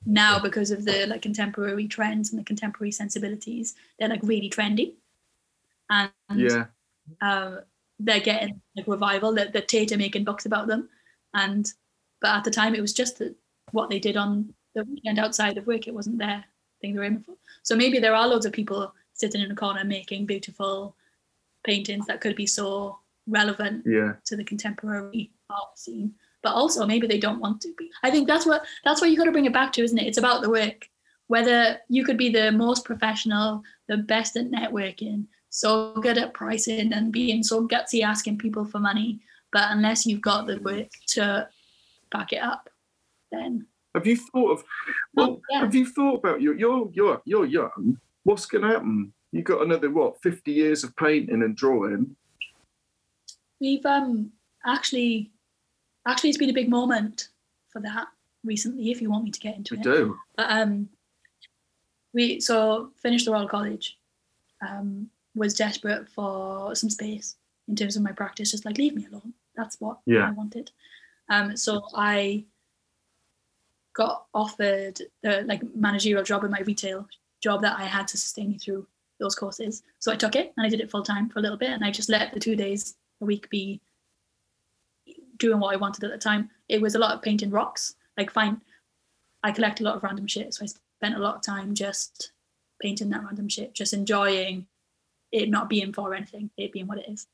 now 0.06 0.40
because 0.40 0.72
of 0.72 0.86
the 0.86 1.06
like 1.08 1.22
contemporary 1.22 1.88
trends 1.88 2.32
and 2.32 2.40
the 2.40 2.44
contemporary 2.46 2.92
sensibilities, 2.92 3.76
they're 3.98 4.10
like 4.10 4.22
really 4.24 4.50
trendy, 4.50 4.94
and 5.90 6.12
Yeah. 6.36 6.66
uh, 7.22 7.58
they're 8.00 8.20
getting 8.20 8.62
like 8.76 8.88
revival. 8.88 9.34
That 9.34 9.54
the 9.54 9.62
Tate 9.62 9.92
are 9.92 9.98
making 9.98 10.24
books 10.24 10.46
about 10.46 10.68
them, 10.68 10.90
and 11.34 11.72
but 12.22 12.36
at 12.36 12.44
the 12.44 12.52
time 12.52 12.76
it 12.76 12.82
was 12.82 12.94
just 12.94 13.20
the, 13.20 13.36
what 13.72 13.90
they 13.90 14.00
did 14.00 14.18
on 14.18 14.54
the 14.76 14.84
weekend 14.84 15.20
outside 15.20 15.58
of 15.58 15.68
work. 15.68 15.88
It 15.88 15.94
wasn't 15.94 16.18
their 16.20 16.44
thing 16.82 16.94
they 16.94 17.00
were 17.00 17.06
aiming 17.06 17.24
for. 17.24 17.36
So 17.64 17.76
maybe 17.76 18.00
there 18.00 18.16
are 18.16 18.28
loads 18.28 18.46
of 18.46 18.54
people 18.54 18.94
sitting 19.14 19.42
in 19.42 19.52
a 19.52 19.56
corner 19.56 19.84
making 19.84 20.26
beautiful 20.26 20.96
paintings 21.66 22.06
that 22.08 22.22
could 22.22 22.36
be 22.36 22.46
so 22.48 23.00
relevant 23.28 23.84
Yeah. 23.86 24.14
to 24.26 24.36
the 24.38 24.44
contemporary 24.46 25.32
art 25.50 25.78
scene. 25.78 26.14
But 26.42 26.54
also 26.54 26.86
maybe 26.86 27.06
they 27.08 27.18
don't 27.20 27.40
want 27.40 27.62
to 27.62 27.74
be. 27.78 27.90
I 28.04 28.12
think 28.12 28.28
that's 28.28 28.46
what 28.46 28.64
that's 28.84 29.02
what 29.02 29.10
you 29.10 29.18
got 29.18 29.26
to 29.26 29.32
bring 29.32 29.46
it 29.46 29.54
back 29.54 29.74
to, 29.74 29.84
isn't 29.84 29.98
it? 29.98 30.08
It's 30.08 30.18
about 30.18 30.42
the 30.42 30.50
work. 30.50 30.88
Whether 31.28 31.80
you 31.90 32.04
could 32.06 32.18
be 32.18 32.30
the 32.30 32.52
most 32.52 32.86
professional, 32.86 33.62
the 33.88 33.98
best 33.98 34.36
at 34.38 34.50
networking, 34.50 35.26
so 35.50 35.94
good 36.02 36.18
at 36.18 36.34
pricing 36.34 36.94
and 36.94 37.12
being 37.12 37.44
so 37.44 37.68
gutsy 37.68 38.04
asking 38.04 38.38
people 38.38 38.66
for 38.66 38.80
money, 38.80 39.20
but 39.52 39.70
unless 39.72 40.06
you've 40.06 40.22
got 40.22 40.48
the 40.48 40.58
work 40.60 40.90
to 41.08 41.48
back 42.12 42.34
it 42.34 42.42
up, 42.42 42.70
then 43.32 43.68
Have 43.94 44.08
you 44.08 44.18
thought 44.18 44.52
of 44.52 44.64
well, 45.14 45.42
yeah. 45.52 45.60
have 45.60 45.76
you 45.76 45.86
thought 45.86 46.20
about 46.20 46.42
you 46.42 46.54
you're 46.54 46.90
you're 46.94 47.22
you're 47.26 47.46
young. 47.46 48.00
What's 48.24 48.46
gonna 48.46 48.68
happen? 48.68 49.14
You 49.32 49.44
got 49.44 49.62
another 49.62 49.90
what, 49.92 50.22
fifty 50.24 50.52
years 50.54 50.84
of 50.84 50.96
painting 50.96 51.44
and 51.44 51.56
drawing. 51.56 52.16
we've 53.60 53.86
um 53.86 54.32
actually 54.66 55.32
actually 56.10 56.30
it's 56.30 56.38
been 56.38 56.50
a 56.50 56.54
big 56.54 56.70
moment 56.70 57.30
for 57.70 57.80
that 57.82 58.08
recently. 58.44 58.92
If 58.92 59.02
you 59.02 59.10
want 59.10 59.24
me 59.24 59.32
to 59.32 59.40
get 59.40 59.56
into 59.56 59.76
We 59.76 59.82
it, 59.82 59.84
do. 59.84 60.18
But 60.36 60.48
um, 60.50 60.90
we 62.14 62.40
so 62.40 62.92
finished 62.98 63.26
the 63.26 63.32
Royal 63.32 63.48
College. 63.48 63.98
Um, 64.68 65.10
was 65.36 65.54
desperate 65.54 66.10
for 66.10 66.76
some 66.76 66.90
space 66.90 67.36
in 67.70 67.76
terms 67.76 67.96
of 67.96 68.04
my 68.04 68.12
practice. 68.12 68.52
Just 68.52 68.66
like 68.66 68.78
leave 68.78 68.96
me 68.96 69.06
alone. 69.10 69.34
That's 69.56 69.80
what 69.80 70.00
Yeah. 70.06 70.28
I 70.28 70.32
wanted. 70.32 70.72
Um, 71.30 71.56
so 71.56 71.86
I 71.96 72.44
got 73.94 74.26
offered 74.34 75.00
the 75.22 75.44
like 75.44 75.62
managerial 75.76 76.24
job 76.24 76.44
in 76.44 76.52
my 76.52 76.62
retail 76.62 77.08
job 77.42 77.62
that 77.62 77.78
I 77.78 77.84
had 77.84 78.08
to 78.10 78.18
sustain 78.18 78.50
me 78.50 78.58
through 78.58 78.88
those 79.20 79.36
courses. 79.36 79.84
So 80.00 80.12
I 80.12 80.16
took 80.16 80.36
it 80.36 80.54
and 80.58 80.66
I 80.66 80.70
did 80.70 80.82
it 80.82 80.90
full 80.92 81.04
time 81.04 81.30
for 81.30 81.40
a 81.40 81.42
little 81.42 81.58
bit, 81.58 81.70
and 81.70 81.84
I 81.86 81.92
just 81.92 82.10
let 82.10 82.34
the 82.34 82.40
two 82.40 82.56
days 82.56 82.96
a 83.22 83.26
week 83.26 83.50
be 83.50 83.80
doing 85.40 85.60
what 85.60 85.74
I 85.74 85.78
wanted 85.78 86.04
at 86.04 86.12
the 86.12 86.18
time. 86.18 86.50
It 86.68 86.82
was 86.82 86.96
a 86.96 87.00
lot 87.00 87.16
of 87.16 87.22
painting 87.22 87.50
rocks, 87.50 87.96
like 88.18 88.32
fine. 88.32 88.62
I 89.44 89.52
collect 89.52 89.80
a 89.80 89.84
lot 89.84 89.96
of 89.96 90.04
random 90.04 90.28
shit, 90.28 90.54
so 90.54 90.64
I 90.64 90.68
spent 90.68 91.16
a 91.16 91.20
lot 91.20 91.36
of 91.36 91.42
time 91.42 91.74
just 91.74 92.34
painting 92.82 93.10
that 93.10 93.24
random 93.24 93.50
shit, 93.50 93.74
just 93.74 93.94
enjoying 93.94 94.68
it 95.32 95.50
not 95.50 95.70
being 95.70 95.94
for 95.94 96.14
anything, 96.14 96.50
it 96.58 96.72
being 96.72 96.88
what 96.88 96.98
it 97.00 97.10
is. 97.10 97.28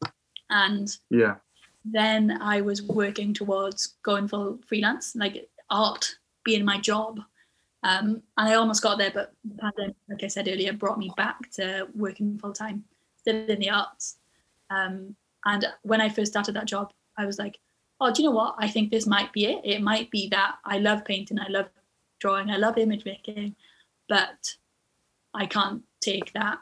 And 0.50 0.96
Yeah. 1.10 1.36
then 1.84 2.42
I 2.42 2.62
was 2.62 2.82
working 2.82 3.34
towards 3.34 3.96
going 4.04 4.28
full 4.28 4.60
freelance, 4.68 5.16
like 5.16 5.50
art 5.70 6.18
being 6.44 6.66
my 6.66 6.80
job. 6.80 7.20
Um, 7.84 8.24
and 8.38 8.50
I 8.50 8.56
almost 8.56 8.82
got 8.82 8.98
there, 8.98 9.12
but 9.12 9.34
the 9.44 9.56
pandemic, 9.56 9.96
like 10.10 10.24
I 10.24 10.28
said 10.28 10.48
earlier, 10.48 10.74
brought 10.74 10.98
me 10.98 11.12
back 11.16 11.52
to 11.52 11.88
working 11.96 12.38
full 12.38 12.54
time, 12.54 12.84
still 13.18 13.48
in 13.48 13.60
the 13.60 13.70
arts. 13.70 14.18
Um, 14.70 15.16
and 15.46 15.66
when 15.84 16.02
I 16.02 16.10
first 16.10 16.32
started 16.32 16.56
that 16.56 16.66
job, 16.66 16.92
I 17.18 17.26
was 17.26 17.38
like, 17.38 17.60
oh, 18.00 18.12
do 18.12 18.22
you 18.22 18.30
know 18.30 18.36
what? 18.36 18.56
I 18.58 18.68
think 18.68 18.92
this 18.92 19.08
might 19.08 19.32
be 19.34 19.46
it. 19.46 19.62
It 19.64 19.82
might 19.82 20.12
be 20.12 20.28
that 20.30 20.56
I 20.66 20.80
love 20.80 21.06
painting, 21.06 21.40
I 21.40 21.48
love 21.50 21.68
drawing, 22.20 22.50
I 22.50 22.58
love 22.58 22.78
image 22.78 23.06
making, 23.06 23.56
but 24.10 24.56
I 25.34 25.46
can't 25.46 25.84
take 26.02 26.34
that. 26.34 26.60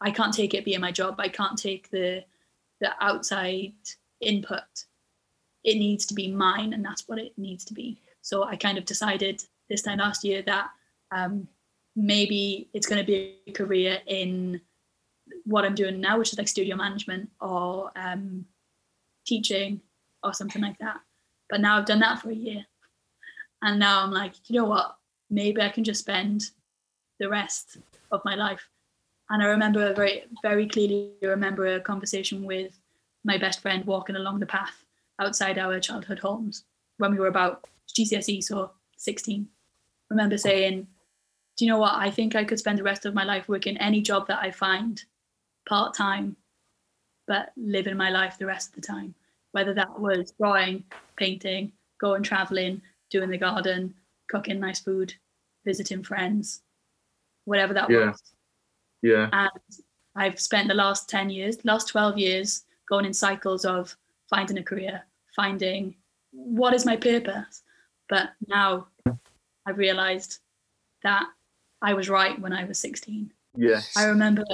I 0.00 0.10
can't 0.10 0.34
take 0.34 0.54
it 0.54 0.64
being 0.64 0.80
my 0.80 0.92
job. 0.92 1.16
I 1.18 1.28
can't 1.28 1.58
take 1.58 1.90
the 1.90 2.24
the 2.80 2.90
outside 3.00 3.72
input. 4.20 4.86
It 5.62 5.76
needs 5.76 6.04
to 6.06 6.14
be 6.14 6.30
mine, 6.30 6.74
and 6.74 6.84
that's 6.84 7.08
what 7.08 7.18
it 7.18 7.32
needs 7.38 7.64
to 7.66 7.74
be. 7.74 8.00
So 8.20 8.44
I 8.44 8.56
kind 8.56 8.76
of 8.76 8.84
decided 8.84 9.42
this 9.68 9.82
time 9.82 9.98
last 9.98 10.24
year 10.24 10.42
that 10.42 10.68
um, 11.10 11.48
maybe 11.96 12.68
it's 12.74 12.86
going 12.86 13.00
to 13.00 13.06
be 13.06 13.38
a 13.46 13.52
career 13.52 13.98
in 14.06 14.60
what 15.44 15.64
I'm 15.64 15.74
doing 15.74 16.00
now, 16.00 16.18
which 16.18 16.32
is 16.32 16.38
like 16.38 16.48
studio 16.48 16.76
management 16.76 17.30
or 17.40 17.90
um, 17.96 18.44
teaching 19.26 19.80
or 20.24 20.34
something 20.34 20.62
like 20.62 20.78
that. 20.78 21.00
But 21.50 21.60
now 21.60 21.78
I've 21.78 21.86
done 21.86 22.00
that 22.00 22.20
for 22.20 22.30
a 22.30 22.34
year, 22.34 22.64
and 23.62 23.78
now 23.78 24.02
I'm 24.02 24.10
like, 24.10 24.34
you 24.48 24.60
know 24.60 24.66
what? 24.66 24.96
Maybe 25.30 25.60
I 25.60 25.68
can 25.68 25.84
just 25.84 26.00
spend 26.00 26.50
the 27.18 27.28
rest 27.28 27.78
of 28.10 28.20
my 28.24 28.34
life. 28.34 28.68
And 29.30 29.42
I 29.42 29.46
remember 29.46 29.94
very, 29.94 30.24
very 30.42 30.68
clearly 30.68 31.12
remember 31.22 31.66
a 31.66 31.80
conversation 31.80 32.44
with 32.44 32.78
my 33.24 33.38
best 33.38 33.60
friend 33.60 33.84
walking 33.84 34.16
along 34.16 34.40
the 34.40 34.46
path 34.46 34.84
outside 35.18 35.58
our 35.58 35.80
childhood 35.80 36.18
homes 36.18 36.64
when 36.98 37.10
we 37.12 37.18
were 37.18 37.28
about 37.28 37.64
GCSE, 37.98 38.42
so 38.42 38.72
16. 38.96 39.48
Remember 40.10 40.36
saying, 40.36 40.86
Do 41.56 41.64
you 41.64 41.70
know 41.70 41.78
what? 41.78 41.94
I 41.94 42.10
think 42.10 42.36
I 42.36 42.44
could 42.44 42.58
spend 42.58 42.78
the 42.78 42.82
rest 42.82 43.06
of 43.06 43.14
my 43.14 43.24
life 43.24 43.48
working 43.48 43.76
any 43.78 44.02
job 44.02 44.26
that 44.28 44.42
I 44.42 44.50
find 44.50 45.02
part 45.66 45.94
time, 45.94 46.36
but 47.26 47.52
living 47.56 47.96
my 47.96 48.10
life 48.10 48.36
the 48.38 48.46
rest 48.46 48.68
of 48.70 48.74
the 48.74 48.86
time. 48.86 49.14
Whether 49.54 49.72
that 49.74 50.00
was 50.00 50.32
drawing, 50.32 50.82
painting, 51.16 51.70
going 52.00 52.24
traveling, 52.24 52.82
doing 53.08 53.30
the 53.30 53.38
garden, 53.38 53.94
cooking 54.28 54.58
nice 54.58 54.80
food, 54.80 55.14
visiting 55.64 56.02
friends, 56.02 56.62
whatever 57.44 57.72
that 57.72 57.88
Yeah. 57.88 58.10
was 58.10 58.34
Yeah. 59.00 59.28
and 59.32 59.50
I've 60.16 60.40
spent 60.40 60.66
the 60.66 60.74
last 60.74 61.08
10 61.08 61.30
years, 61.30 61.64
last 61.64 61.86
12 61.86 62.18
years 62.18 62.64
going 62.88 63.04
in 63.04 63.14
cycles 63.14 63.64
of 63.64 63.96
finding 64.28 64.58
a 64.58 64.62
career, 64.64 65.06
finding 65.36 65.94
what 66.32 66.74
is 66.74 66.84
my 66.84 66.96
purpose. 66.96 67.62
But 68.08 68.32
now 68.48 68.88
I've 69.66 69.78
realized 69.78 70.40
that 71.04 71.26
I 71.80 71.94
was 71.94 72.08
right 72.08 72.36
when 72.40 72.52
I 72.52 72.64
was 72.64 72.80
16. 72.80 73.32
Yes. 73.54 73.96
I 73.96 74.06
remember 74.06 74.44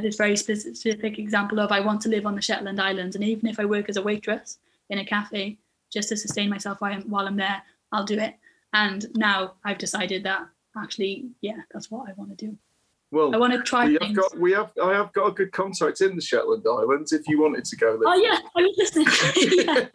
this 0.00 0.16
very 0.16 0.36
specific 0.36 1.18
example 1.18 1.60
of 1.60 1.72
I 1.72 1.80
want 1.80 2.00
to 2.02 2.08
live 2.08 2.26
on 2.26 2.34
the 2.34 2.42
Shetland 2.42 2.80
Islands, 2.80 3.16
and 3.16 3.24
even 3.24 3.48
if 3.48 3.58
I 3.58 3.64
work 3.64 3.88
as 3.88 3.96
a 3.96 4.02
waitress 4.02 4.58
in 4.90 4.98
a 4.98 5.04
cafe 5.04 5.58
just 5.92 6.10
to 6.10 6.16
sustain 6.16 6.50
myself 6.50 6.80
while 6.80 6.92
I'm, 6.92 7.02
while 7.02 7.26
I'm 7.26 7.36
there, 7.36 7.62
I'll 7.92 8.04
do 8.04 8.18
it. 8.18 8.34
And 8.74 9.06
now 9.14 9.54
I've 9.64 9.78
decided 9.78 10.22
that 10.24 10.46
actually, 10.76 11.30
yeah, 11.40 11.60
that's 11.72 11.90
what 11.90 12.08
I 12.08 12.12
want 12.16 12.36
to 12.36 12.46
do. 12.46 12.56
well, 13.10 13.34
I 13.34 13.38
want 13.38 13.54
to 13.54 13.62
try 13.62 13.86
we 13.86 13.92
have 13.94 14.02
things. 14.02 14.16
got 14.16 14.38
we 14.38 14.52
have 14.52 14.70
I 14.82 14.92
have 14.92 15.12
got 15.14 15.28
a 15.28 15.32
good 15.32 15.52
contact 15.52 16.00
in 16.02 16.14
the 16.14 16.22
Shetland 16.22 16.64
Islands 16.68 17.12
if 17.12 17.26
you 17.26 17.40
wanted 17.40 17.64
to 17.64 17.76
go 17.76 17.98
there. 17.98 18.08
Oh 18.08 18.14
yeah, 18.14 18.38
I 18.56 18.62
was 18.62 18.74
listening. 18.76 19.06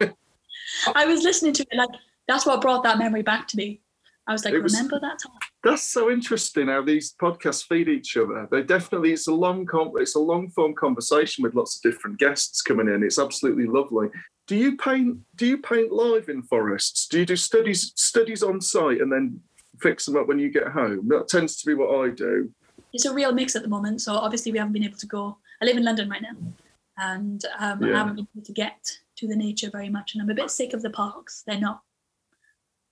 yeah. 0.00 0.10
I 0.94 1.06
was 1.06 1.22
listening 1.22 1.52
to 1.54 1.62
it. 1.70 1.76
Like 1.76 1.90
that's 2.26 2.46
what 2.46 2.60
brought 2.60 2.82
that 2.82 2.98
memory 2.98 3.22
back 3.22 3.46
to 3.48 3.56
me. 3.56 3.80
I 4.26 4.32
was 4.32 4.44
like, 4.44 4.54
It 4.54 4.62
was- 4.62 4.72
remember 4.72 4.98
that 5.00 5.18
time? 5.18 5.38
That's 5.62 5.82
so 5.82 6.10
interesting 6.10 6.68
how 6.68 6.82
these 6.82 7.14
podcasts 7.14 7.66
feed 7.66 7.88
each 7.88 8.16
other. 8.16 8.48
They 8.50 8.62
definitely 8.62 9.12
it's 9.12 9.28
a 9.28 9.34
long 9.34 9.68
it's 9.96 10.14
a 10.14 10.20
long 10.20 10.50
form 10.50 10.74
conversation 10.74 11.42
with 11.42 11.54
lots 11.54 11.76
of 11.76 11.82
different 11.82 12.18
guests 12.18 12.62
coming 12.62 12.88
in. 12.88 13.02
It's 13.02 13.18
absolutely 13.18 13.66
lovely. 13.66 14.08
Do 14.46 14.56
you 14.56 14.76
paint 14.76 15.18
do 15.36 15.46
you 15.46 15.58
paint 15.58 15.92
live 15.92 16.28
in 16.28 16.42
forests? 16.42 17.06
Do 17.06 17.18
you 17.18 17.26
do 17.26 17.36
studies 17.36 17.92
studies 17.96 18.42
on 18.42 18.60
site 18.60 19.00
and 19.00 19.10
then 19.10 19.40
fix 19.80 20.06
them 20.06 20.16
up 20.16 20.26
when 20.26 20.38
you 20.38 20.50
get 20.50 20.68
home? 20.68 21.08
That 21.08 21.28
tends 21.28 21.56
to 21.60 21.66
be 21.66 21.74
what 21.74 22.04
I 22.04 22.10
do. 22.10 22.50
It's 22.92 23.06
a 23.06 23.12
real 23.12 23.32
mix 23.32 23.56
at 23.56 23.62
the 23.62 23.68
moment. 23.68 24.00
So 24.02 24.14
obviously 24.14 24.52
we 24.52 24.58
haven't 24.58 24.72
been 24.74 24.84
able 24.84 24.98
to 24.98 25.06
go. 25.06 25.38
I 25.60 25.64
live 25.64 25.76
in 25.76 25.84
London 25.84 26.08
right 26.10 26.22
now, 26.22 26.36
and 26.98 27.42
um, 27.58 27.82
I 27.84 27.88
haven't 27.88 28.16
been 28.16 28.28
able 28.36 28.44
to 28.44 28.52
get 28.52 28.98
to 29.16 29.26
the 29.26 29.36
nature 29.36 29.70
very 29.70 29.88
much. 29.88 30.14
And 30.14 30.22
I'm 30.22 30.30
a 30.30 30.34
bit 30.34 30.50
sick 30.50 30.74
of 30.74 30.82
the 30.82 30.90
parks. 30.90 31.42
They're 31.46 31.58
not 31.58 31.80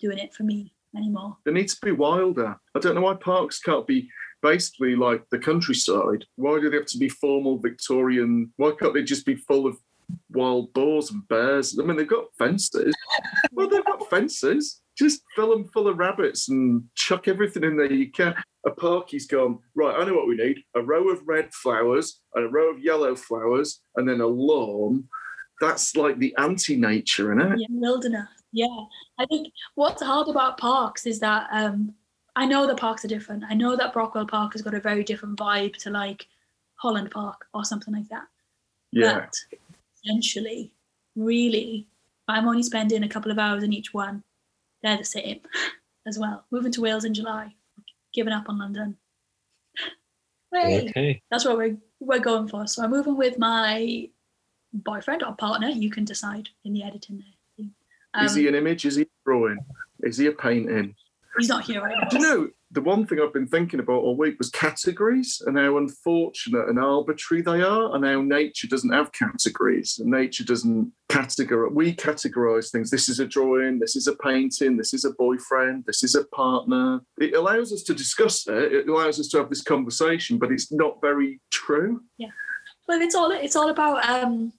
doing 0.00 0.18
it 0.18 0.32
for 0.34 0.42
me 0.42 0.72
anymore. 0.96 1.36
They 1.44 1.52
need 1.52 1.68
to 1.68 1.76
be 1.82 1.92
wilder. 1.92 2.56
I 2.74 2.78
don't 2.78 2.94
know 2.94 3.02
why 3.02 3.14
parks 3.14 3.60
can't 3.60 3.86
be 3.86 4.08
basically 4.42 4.96
like 4.96 5.24
the 5.30 5.38
countryside. 5.38 6.24
Why 6.36 6.60
do 6.60 6.68
they 6.68 6.76
have 6.76 6.86
to 6.86 6.98
be 6.98 7.08
formal 7.08 7.58
Victorian? 7.58 8.52
Why 8.56 8.72
can't 8.78 8.92
they 8.92 9.02
just 9.02 9.24
be 9.24 9.36
full 9.36 9.66
of 9.66 9.76
wild 10.30 10.72
boars 10.72 11.10
and 11.10 11.26
bears? 11.28 11.78
I 11.78 11.84
mean, 11.84 11.96
they've 11.96 12.06
got 12.06 12.34
fences. 12.36 12.94
well, 13.52 13.68
they've 13.68 13.84
got 13.84 14.10
fences. 14.10 14.82
Just 14.98 15.22
fill 15.34 15.50
them 15.50 15.64
full 15.64 15.88
of 15.88 15.98
rabbits 15.98 16.48
and 16.48 16.84
chuck 16.94 17.28
everything 17.28 17.64
in 17.64 17.76
there 17.76 17.90
you 17.90 18.10
can. 18.10 18.34
A 18.66 18.70
parky's 18.70 19.26
gone, 19.26 19.58
right, 19.74 19.98
I 19.98 20.04
know 20.04 20.14
what 20.14 20.28
we 20.28 20.36
need 20.36 20.62
a 20.76 20.82
row 20.82 21.08
of 21.08 21.26
red 21.26 21.52
flowers 21.52 22.20
and 22.34 22.44
a 22.44 22.48
row 22.48 22.70
of 22.70 22.78
yellow 22.78 23.16
flowers 23.16 23.80
and 23.96 24.08
then 24.08 24.20
a 24.20 24.26
lawn. 24.26 25.08
That's 25.60 25.96
like 25.96 26.18
the 26.18 26.34
anti 26.38 26.76
nature, 26.76 27.32
isn't 27.32 27.52
it? 27.52 27.60
Yeah, 27.60 27.66
wilderness. 27.70 28.28
Yeah, 28.52 28.84
I 29.18 29.26
think 29.26 29.52
what's 29.74 30.02
hard 30.02 30.28
about 30.28 30.58
parks 30.58 31.06
is 31.06 31.20
that 31.20 31.48
um, 31.52 31.94
I 32.36 32.44
know 32.46 32.66
the 32.66 32.74
parks 32.74 33.04
are 33.04 33.08
different. 33.08 33.44
I 33.48 33.54
know 33.54 33.76
that 33.76 33.92
Brockwell 33.94 34.28
Park 34.28 34.52
has 34.52 34.62
got 34.62 34.74
a 34.74 34.80
very 34.80 35.04
different 35.04 35.38
vibe 35.38 35.76
to 35.78 35.90
like 35.90 36.26
Holland 36.76 37.10
Park 37.10 37.46
or 37.54 37.64
something 37.64 37.94
like 37.94 38.08
that. 38.08 38.26
Yeah. 38.92 39.20
But 39.20 39.34
essentially, 40.04 40.70
really, 41.16 41.86
I'm 42.28 42.46
only 42.46 42.62
spending 42.62 43.02
a 43.04 43.08
couple 43.08 43.30
of 43.32 43.38
hours 43.38 43.62
in 43.62 43.72
each 43.72 43.94
one. 43.94 44.22
They're 44.82 44.98
the 44.98 45.04
same 45.04 45.40
as 46.06 46.18
well. 46.18 46.44
Moving 46.50 46.72
to 46.72 46.80
Wales 46.82 47.04
in 47.04 47.14
July, 47.14 47.54
giving 48.12 48.32
up 48.32 48.48
on 48.48 48.58
London. 48.58 48.96
Hey, 50.54 50.90
Okay. 50.90 51.22
that's 51.30 51.46
what 51.46 51.56
we're 51.56 51.78
we're 51.98 52.18
going 52.18 52.46
for. 52.46 52.66
So 52.66 52.82
I'm 52.84 52.90
moving 52.90 53.16
with 53.16 53.38
my 53.38 54.10
boyfriend 54.74 55.22
or 55.22 55.32
partner. 55.34 55.68
You 55.68 55.88
can 55.90 56.04
decide 56.04 56.50
in 56.62 56.74
the 56.74 56.82
editing 56.82 57.16
there. 57.16 57.31
Um, 58.14 58.26
is 58.26 58.34
he 58.34 58.48
an 58.48 58.54
image? 58.54 58.84
Is 58.84 58.96
he 58.96 59.02
a 59.02 59.06
drawing? 59.24 59.58
Is 60.00 60.18
he 60.18 60.26
a 60.26 60.32
painting? 60.32 60.94
he's 61.38 61.48
not 61.48 61.64
here 61.64 61.80
right 61.82 61.96
now. 61.98 62.08
Do 62.08 62.18
you 62.18 62.22
know 62.22 62.50
the 62.70 62.80
one 62.80 63.06
thing 63.06 63.20
I've 63.20 63.32
been 63.32 63.46
thinking 63.46 63.80
about 63.80 64.02
all 64.02 64.16
week 64.16 64.38
was 64.38 64.48
categories 64.48 65.42
and 65.46 65.58
how 65.58 65.76
unfortunate 65.76 66.68
and 66.68 66.78
arbitrary 66.78 67.42
they 67.42 67.60
are, 67.60 67.94
and 67.94 68.04
how 68.04 68.22
nature 68.22 68.66
doesn't 68.66 68.92
have 68.92 69.12
categories. 69.12 69.98
And 69.98 70.10
nature 70.10 70.44
doesn't 70.44 70.90
categorize. 71.10 71.72
We 71.72 71.94
categorize 71.94 72.70
things. 72.70 72.90
This 72.90 73.10
is 73.10 73.20
a 73.20 73.26
drawing. 73.26 73.78
This 73.78 73.94
is 73.94 74.06
a 74.06 74.16
painting. 74.16 74.76
This 74.78 74.94
is 74.94 75.04
a 75.04 75.10
boyfriend. 75.12 75.84
This 75.86 76.02
is 76.02 76.14
a 76.14 76.24
partner. 76.24 77.00
It 77.18 77.34
allows 77.34 77.72
us 77.72 77.82
to 77.84 77.94
discuss 77.94 78.46
it. 78.48 78.72
It 78.72 78.88
allows 78.88 79.20
us 79.20 79.28
to 79.28 79.38
have 79.38 79.50
this 79.50 79.62
conversation, 79.62 80.38
but 80.38 80.50
it's 80.50 80.72
not 80.72 81.00
very 81.02 81.40
true. 81.50 82.02
Yeah. 82.16 82.28
Well, 82.88 83.00
it's 83.02 83.14
all 83.14 83.30
it's 83.30 83.56
all 83.56 83.68
about 83.68 84.08
um, 84.08 84.52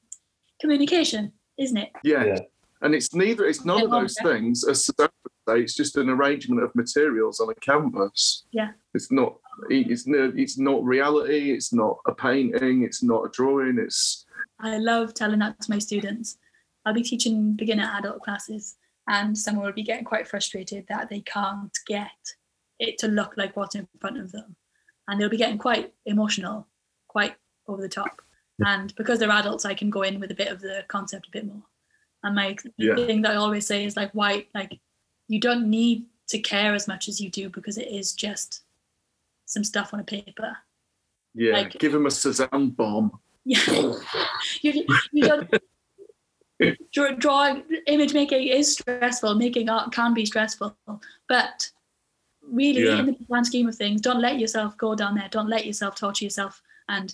communication, 0.62 1.34
isn't 1.58 1.78
it? 1.78 1.89
Yeah. 2.04 2.24
Yeah. 2.26 2.39
And 2.84 2.93
it's 2.93 3.13
neither. 3.13 3.45
It's 3.45 3.65
none 3.65 3.84
of 3.84 3.91
those 3.91 4.15
things. 4.21 4.63
As 4.67 4.86
Cézanne 4.86 5.09
would 5.23 5.31
say, 5.47 5.63
it's 5.63 5.73
just 5.73 5.95
an 5.95 6.09
arrangement 6.09 6.61
of 6.61 6.75
materials 6.75 7.39
on 7.39 7.49
a 7.49 7.55
canvas. 7.55 8.45
Yeah. 8.51 8.71
It's 8.93 9.11
not. 9.11 9.38
It's 9.69 10.05
no. 10.05 10.31
It's 10.36 10.59
not 10.59 10.84
reality. 10.84 11.51
It's 11.51 11.73
not 11.73 11.97
a 12.05 12.13
painting. 12.13 12.84
It's 12.84 13.01
not 13.01 13.23
a 13.25 13.29
drawing. 13.29 13.79
It's 13.79 14.25
I 14.59 14.77
love 14.77 15.13
telling 15.13 15.39
that 15.39 15.59
to 15.61 15.71
my 15.71 15.79
students. 15.79 16.38
I'll 16.86 16.93
be 16.93 17.03
teaching 17.03 17.53
beginner 17.53 17.89
adult 17.95 18.21
classes, 18.21 18.75
and 19.07 19.38
someone 19.38 19.65
will 19.65 19.73
be 19.73 19.84
getting 19.84 20.05
quite 20.05 20.27
frustrated 20.27 20.86
that 20.89 21.09
they 21.09 21.21
can't 21.21 21.71
get 21.88 22.11
it 22.79 22.97
to 22.99 23.07
look 23.07 23.36
like 23.38 23.55
what's 23.55 23.75
in 23.75 23.88
front 24.01 24.17
of 24.17 24.31
them. 24.34 24.55
And 25.07 25.19
they'll 25.19 25.29
be 25.29 25.38
getting 25.38 25.57
quite 25.57 25.93
emotional, 26.05 26.67
quite 27.07 27.36
over 27.67 27.81
the 27.81 27.89
top. 27.89 28.21
And 28.65 28.93
because 28.95 29.19
they're 29.19 29.31
adults, 29.31 29.65
I 29.65 29.73
can 29.73 29.89
go 29.89 30.01
in 30.01 30.19
with 30.19 30.31
a 30.31 30.36
bit 30.36 30.49
of 30.49 30.61
the 30.61 30.84
concept 30.88 31.27
a 31.27 31.31
bit 31.31 31.45
more. 31.45 31.63
And 32.24 32.36
my 32.36 32.55
Yeah. 32.78 32.95
thing 32.95 33.21
that 33.24 33.32
I 33.32 33.36
always 33.36 33.67
say 33.67 33.84
is 33.86 33.95
like, 33.97 34.11
why, 34.13 34.47
like, 34.55 34.80
you 35.28 35.39
don't 35.39 35.69
need 35.69 36.05
to 36.28 36.39
care 36.39 36.74
as 36.74 36.88
much 36.88 37.07
as 37.07 37.19
you 37.19 37.30
do 37.30 37.49
because 37.49 37.78
it 37.78 37.89
is 37.89 38.13
just 38.13 38.63
some 39.45 39.63
stuff 39.63 39.93
on 39.93 39.99
a 39.99 40.03
paper. 40.03 40.57
yeah. 41.36 41.53
Like- 41.53 41.78
give 41.80 41.93
him 41.93 42.05
a 42.05 42.09
Cézanne 42.09 42.76
bomb. 42.76 43.19
Yeah. 43.43 43.59
you, 44.61 44.86
you 45.11 45.24
don't 45.28 45.49
draw, 46.93 47.11
drawing 47.15 47.63
image 47.88 48.13
making 48.13 48.47
is 48.47 48.71
stressful 48.74 49.36
making 49.36 49.67
art 49.67 49.91
can 49.91 50.13
be 50.13 50.26
stressful 50.26 50.78
but 51.28 51.69
really 52.41 52.84
Yeah. 52.86 52.99
in 52.99 53.05
the 53.07 53.17
grand 53.28 53.47
scheme 53.47 53.67
of 53.67 53.76
things 53.76 53.99
don't 53.99 54.21
let 54.21 54.39
yourself 54.39 54.78
go 54.78 54.95
down 54.95 55.15
there 55.15 55.28
don't 55.30 55.49
let 55.49 55.65
yourself 55.65 55.95
torture 55.95 56.24
yourself 56.24 56.61
and 56.88 57.13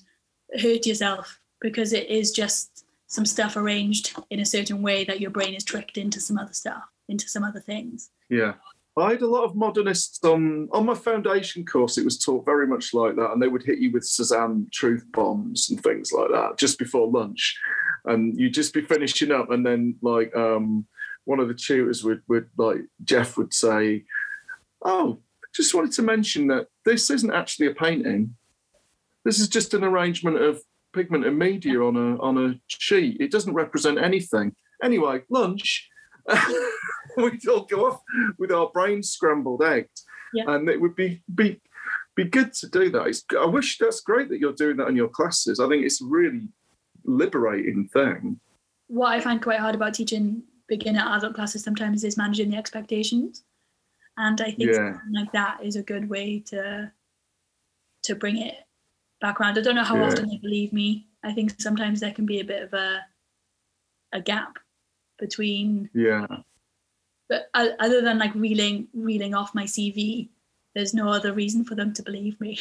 hurt 0.62 0.86
yourself 0.86 1.40
because 1.62 1.94
it 1.94 2.08
is 2.10 2.32
just 2.32 2.79
some 3.10 3.26
stuff 3.26 3.58
arranged 3.58 4.16
in 4.30 4.40
a 4.40 4.46
certain 4.46 4.82
way 4.82 5.04
that 5.04 5.20
your 5.20 5.32
brain 5.32 5.54
is 5.54 5.64
tricked 5.64 5.98
into 5.98 6.22
some 6.22 6.38
other 6.38 6.54
stuff 6.54 6.84
into 7.10 7.28
some 7.28 7.44
other 7.44 7.60
things 7.60 8.12
Yeah. 8.30 8.54
I 8.98 9.12
had 9.12 9.22
a 9.22 9.28
lot 9.28 9.46
of 9.46 9.56
modernists 9.56 10.24
on 10.24 10.68
on 10.72 10.86
my 10.86 10.94
foundation 10.94 11.66
course. 11.66 11.98
It 11.98 12.06
was 12.06 12.18
taught 12.18 12.46
very 12.46 12.68
much 12.68 12.94
like 12.94 13.16
that, 13.16 13.32
and 13.32 13.42
they 13.42 13.48
would 13.48 13.64
hit 13.64 13.80
you 13.80 13.92
with 13.92 14.04
Cézanne 14.04 14.72
truth 14.72 15.06
bombs 15.14 15.70
and 15.70 15.82
things 15.82 16.12
like 16.12 16.30
that 16.32 16.58
just 16.58 16.78
before 16.78 17.08
lunch, 17.08 17.58
and 18.06 18.38
you'd 18.38 18.54
just 18.54 18.74
be 18.74 18.82
finishing 18.82 19.32
up, 19.32 19.52
and 19.52 19.66
then 19.66 19.96
like 20.02 20.36
um, 20.36 20.86
one 21.26 21.40
of 21.40 21.48
the 21.48 21.54
tutors 21.54 22.04
would 22.04 22.22
would 22.28 22.50
like 22.58 22.82
Jeff 23.04 23.38
would 23.38 23.54
say, 23.54 24.06
"Oh, 24.84 25.22
just 25.54 25.74
wanted 25.74 25.92
to 25.94 26.02
mention 26.02 26.48
that 26.48 26.68
this 26.86 27.10
isn't 27.10 27.34
actually 27.34 27.68
a 27.68 27.74
painting. 27.74 28.36
This 29.26 29.40
is 29.40 29.48
just 29.48 29.74
an 29.74 29.84
arrangement 29.84 30.38
of 30.38 30.62
pigment 30.94 31.26
and 31.26 31.38
media 31.38 31.82
on 31.82 31.96
a 31.96 32.18
on 32.22 32.38
a 32.38 32.60
sheet. 32.68 33.18
It 33.20 33.32
doesn't 33.32 33.54
represent 33.54 33.98
anything. 34.00 34.56
Anyway, 34.84 35.22
lunch." 35.30 35.88
we'd 37.18 37.48
all 37.48 37.66
go 37.66 37.88
off 37.88 38.02
with 38.38 38.52
our 38.52 38.70
brains 38.72 39.10
scrambled 39.10 39.64
eggs, 39.64 40.04
Yeah. 40.34 40.44
and 40.48 40.70
it 40.70 40.80
would 40.80 40.96
be 40.96 41.24
be 41.34 41.60
be 42.16 42.26
good 42.26 42.54
to 42.54 42.68
do 42.70 42.90
that. 42.92 43.08
It's, 43.08 43.24
I 43.40 43.46
wish 43.46 43.78
that's 43.78 44.02
great 44.02 44.30
that 44.30 44.40
you're 44.40 44.54
doing 44.54 44.78
that 44.78 44.88
in 44.90 44.96
your 44.96 45.08
classes. 45.10 45.60
I 45.60 45.68
think 45.68 45.86
it's 45.86 46.02
a 46.02 46.06
really 46.06 46.50
liberating 47.06 47.88
thing. 47.88 48.40
what 48.88 49.12
i 49.14 49.20
find 49.22 49.42
quite 49.42 49.60
hard 49.60 49.74
about 49.74 49.94
teaching 49.94 50.44
beginner 50.68 51.04
adult 51.16 51.34
classes 51.34 51.64
sometimes 51.64 52.04
is 52.04 52.18
managing 52.18 52.50
the 52.52 52.58
expectations 52.58 53.44
and 54.18 54.42
i 54.42 54.52
think 54.52 54.70
Yeah. 54.70 54.94
something 54.94 55.14
like 55.14 55.32
that 55.32 55.64
is 55.64 55.76
a 55.78 55.82
good 55.82 56.10
way 56.10 56.40
to 56.48 56.92
to 58.04 58.16
bring 58.16 58.38
it 58.38 58.56
back 59.22 59.40
around 59.40 59.58
i 59.58 59.62
don't 59.62 59.76
know 59.76 59.84
how 59.84 59.98
Yeah. 59.98 60.06
often 60.08 60.28
they 60.30 60.38
believe 60.38 60.72
me. 60.74 61.08
I 61.24 61.34
think 61.34 61.60
sometimes 61.60 62.00
there 62.00 62.14
can 62.14 62.26
be 62.26 62.40
a 62.40 62.46
bit 62.46 62.64
of 62.64 62.74
a 62.74 63.06
a 64.14 64.22
gap 64.22 64.58
between 65.18 65.90
Yeah, 65.94 66.26
but 67.28 67.50
other 67.54 68.02
than 68.02 68.18
like 68.18 68.34
reeling 68.34 68.88
reeling 68.94 69.34
off 69.36 69.54
my 69.54 69.66
cv 69.66 70.30
there's 70.76 70.94
no 70.94 71.10
other 71.10 71.34
reason 71.34 71.66
for 71.66 71.76
them 71.76 71.94
to 71.94 72.04
believe 72.04 72.40
me. 72.40 72.58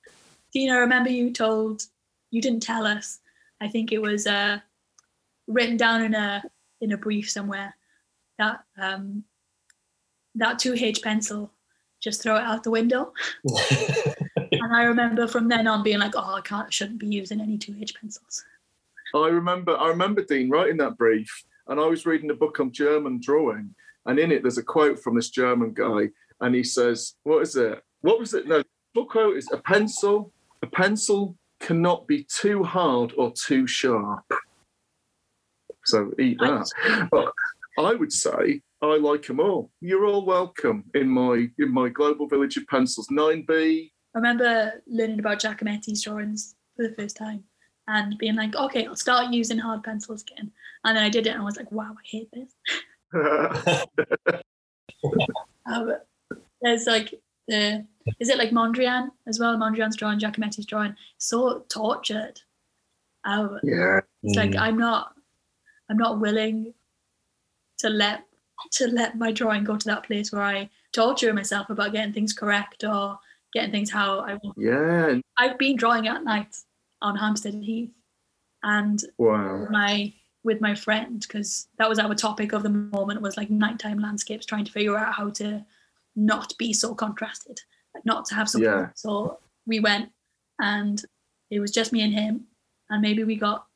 Dina, 0.52 0.74
I 0.74 0.78
remember 0.78 1.10
you 1.10 1.32
told 1.32 1.82
you 2.30 2.40
didn't 2.40 2.62
tell 2.62 2.86
us. 2.86 3.18
I 3.60 3.68
think 3.68 3.90
it 3.92 4.00
was 4.00 4.26
uh 4.26 4.60
written 5.48 5.76
down 5.76 6.02
in 6.02 6.14
a 6.14 6.44
in 6.80 6.92
a 6.92 6.96
brief 6.96 7.28
somewhere 7.30 7.74
that 8.38 8.62
um 8.78 9.24
that 10.34 10.58
2h 10.58 11.02
pencil 11.02 11.50
just 12.00 12.22
throw 12.22 12.36
it 12.36 12.42
out 12.42 12.62
the 12.62 12.70
window 12.70 13.12
and 14.66 14.76
i 14.76 14.84
remember 14.84 15.26
from 15.26 15.48
then 15.48 15.66
on 15.66 15.82
being 15.82 15.98
like 15.98 16.14
oh 16.16 16.34
i 16.34 16.40
can't 16.40 16.72
shouldn't 16.72 16.98
be 16.98 17.06
using 17.06 17.40
any 17.40 17.56
2h 17.56 17.94
pencils 17.98 18.44
I 19.14 19.28
remember. 19.28 19.76
I 19.76 19.88
remember 19.88 20.22
Dean 20.22 20.50
writing 20.50 20.76
that 20.78 20.98
brief, 20.98 21.44
and 21.68 21.80
I 21.80 21.86
was 21.86 22.06
reading 22.06 22.30
a 22.30 22.34
book 22.34 22.60
on 22.60 22.72
German 22.72 23.20
drawing, 23.20 23.74
and 24.04 24.18
in 24.18 24.32
it 24.32 24.42
there's 24.42 24.58
a 24.58 24.62
quote 24.62 24.98
from 24.98 25.14
this 25.14 25.30
German 25.30 25.72
guy, 25.72 26.10
and 26.40 26.54
he 26.54 26.64
says, 26.64 27.14
"What 27.22 27.42
is 27.42 27.56
it? 27.56 27.82
What 28.00 28.18
was 28.18 28.34
it? 28.34 28.46
No, 28.46 28.62
what 28.92 29.08
quote 29.08 29.36
is 29.36 29.48
a 29.52 29.58
pencil? 29.58 30.32
A 30.62 30.66
pencil 30.66 31.36
cannot 31.60 32.06
be 32.06 32.24
too 32.24 32.62
hard 32.62 33.12
or 33.16 33.32
too 33.32 33.66
sharp." 33.66 34.24
So 35.84 36.12
eat 36.18 36.38
that. 36.40 37.08
But 37.10 37.32
I 37.78 37.94
would 37.94 38.12
say 38.12 38.62
I 38.82 38.96
like 38.96 39.26
them 39.26 39.40
all. 39.40 39.70
You're 39.80 40.06
all 40.06 40.24
welcome 40.24 40.84
in 40.94 41.08
my 41.08 41.48
in 41.58 41.72
my 41.72 41.88
global 41.88 42.26
village 42.26 42.56
of 42.56 42.66
pencils. 42.66 43.10
Nine 43.10 43.44
B. 43.46 43.92
I 44.16 44.18
remember 44.18 44.82
learning 44.86 45.18
about 45.18 45.40
Giacometti's 45.40 46.00
drawings 46.00 46.54
for 46.74 46.88
the 46.88 46.94
first 46.94 47.18
time 47.18 47.44
and 47.86 48.16
being 48.16 48.34
like, 48.34 48.56
okay, 48.56 48.86
I'll 48.86 48.96
start 48.96 49.30
using 49.30 49.58
hard 49.58 49.84
pencils 49.84 50.22
again. 50.22 50.50
And 50.84 50.96
then 50.96 51.04
I 51.04 51.10
did 51.10 51.26
it 51.26 51.30
and 51.30 51.42
I 51.42 51.44
was 51.44 51.58
like, 51.58 51.70
wow, 51.70 51.92
I 51.92 52.02
hate 52.02 52.30
this. 52.32 52.54
Um, 55.68 55.96
there's 56.62 56.86
like 56.86 57.12
the, 57.48 57.84
is 58.20 58.28
it 58.28 58.38
like 58.38 58.50
Mondrian 58.50 59.08
as 59.26 59.40
well? 59.40 59.56
Mondrian's 59.56 59.96
drawing, 59.96 60.20
Giacometti's 60.20 60.64
drawing, 60.64 60.94
so 61.18 61.64
tortured. 61.68 62.40
Um, 63.24 63.58
yeah. 63.64 64.00
it's 64.22 64.36
like 64.36 64.52
Mm. 64.52 64.60
I'm 64.60 64.78
not, 64.78 65.12
I'm 65.90 65.96
not 65.96 66.20
willing 66.20 66.72
to 67.78 67.88
let 67.88 68.22
to 68.72 68.86
let 68.86 69.18
my 69.18 69.32
drawing 69.32 69.64
go 69.64 69.76
to 69.76 69.86
that 69.86 70.04
place 70.04 70.32
where 70.32 70.42
I 70.42 70.70
torture 70.92 71.34
myself 71.34 71.68
about 71.68 71.92
getting 71.92 72.12
things 72.12 72.32
correct 72.32 72.84
or 72.84 73.18
getting 73.56 73.72
things 73.72 73.90
how 73.90 74.18
I 74.20 74.34
want. 74.34 74.54
Yeah. 74.58 75.18
I've 75.38 75.56
been 75.58 75.76
drawing 75.76 76.06
at 76.08 76.22
night 76.22 76.54
on 77.00 77.16
Hampstead 77.16 77.54
Heath, 77.54 77.90
and 78.62 79.00
Wow. 79.16 79.66
my 79.70 80.12
with 80.44 80.60
my 80.60 80.74
friend 80.74 81.24
because 81.26 81.66
that 81.78 81.88
was 81.88 81.98
our 81.98 82.14
topic 82.14 82.52
of 82.52 82.62
the 82.62 82.68
moment 82.68 83.22
was 83.22 83.36
like 83.36 83.48
nighttime 83.50 83.98
landscapes, 83.98 84.44
trying 84.46 84.66
to 84.66 84.72
figure 84.72 84.96
out 84.96 85.14
how 85.14 85.30
to 85.30 85.64
not 86.14 86.52
be 86.58 86.72
so 86.74 86.94
contrasted, 86.94 87.58
like 87.94 88.04
not 88.04 88.26
to 88.26 88.34
have 88.34 88.48
something. 88.48 88.70
Yeah. 88.70 88.90
So 88.94 89.38
we 89.66 89.80
went, 89.80 90.10
and 90.60 91.02
it 91.50 91.58
was 91.60 91.70
just 91.70 91.92
me 91.94 92.02
and 92.02 92.12
him, 92.12 92.44
and 92.90 93.00
maybe 93.00 93.24
we 93.24 93.36
got 93.36 93.66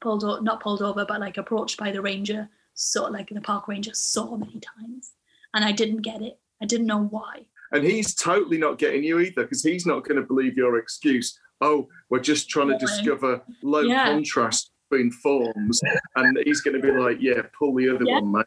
pulled 0.00 0.24
over, 0.24 0.42
not 0.42 0.60
pulled 0.60 0.82
over, 0.82 1.04
but 1.04 1.20
like 1.20 1.38
approached 1.38 1.78
by 1.78 1.92
the 1.92 2.02
ranger, 2.02 2.48
so 2.74 3.06
like 3.06 3.28
the 3.30 3.40
park 3.40 3.68
ranger 3.68 3.94
so 3.94 4.36
many 4.36 4.60
times, 4.60 5.12
and 5.54 5.64
I 5.64 5.70
didn't 5.72 6.02
get 6.02 6.22
it. 6.22 6.40
I 6.60 6.66
didn't 6.66 6.86
know 6.86 7.04
why. 7.04 7.46
And 7.72 7.84
he's 7.84 8.14
totally 8.14 8.58
not 8.58 8.78
getting 8.78 9.04
you 9.04 9.18
either 9.20 9.42
because 9.42 9.62
he's 9.62 9.86
not 9.86 10.04
going 10.04 10.20
to 10.20 10.26
believe 10.26 10.56
your 10.56 10.78
excuse. 10.78 11.38
Oh, 11.60 11.88
we're 12.08 12.20
just 12.20 12.48
trying 12.48 12.68
to 12.68 12.78
discover 12.78 13.42
low 13.62 13.80
Yeah. 13.80 14.04
contrast 14.04 14.70
between 14.90 15.10
forms. 15.10 15.80
And 16.16 16.38
he's 16.44 16.60
going 16.60 16.80
to 16.80 16.82
be 16.82 16.92
like, 16.92 17.18
yeah, 17.20 17.42
pull 17.58 17.74
the 17.74 17.94
other 17.94 18.04
Yeah. 18.06 18.20
one, 18.20 18.32
mate. 18.32 18.46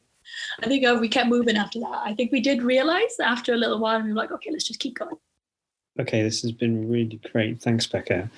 I 0.64 0.68
think 0.68 0.86
uh, 0.86 0.98
we 1.00 1.10
kept 1.10 1.30
moving 1.30 1.58
after 1.58 1.80
that. 1.80 2.02
I 2.06 2.14
think 2.14 2.32
we 2.32 2.40
did 2.40 2.64
realize 2.64 3.20
after 3.20 3.54
a 3.54 3.58
little 3.58 3.80
while, 3.80 3.98
and 3.98 4.06
we 4.06 4.12
were 4.12 4.18
like, 4.18 4.32
okay, 4.32 4.52
let's 4.52 4.64
just 4.64 4.80
keep 4.80 4.98
going. 4.98 5.16
Okay, 6.00 6.24
this 6.24 6.42
has 6.44 6.52
been 6.52 6.88
really 6.90 7.20
great. 7.32 7.60
Thanks, 7.62 7.86
Becca. 7.86 8.30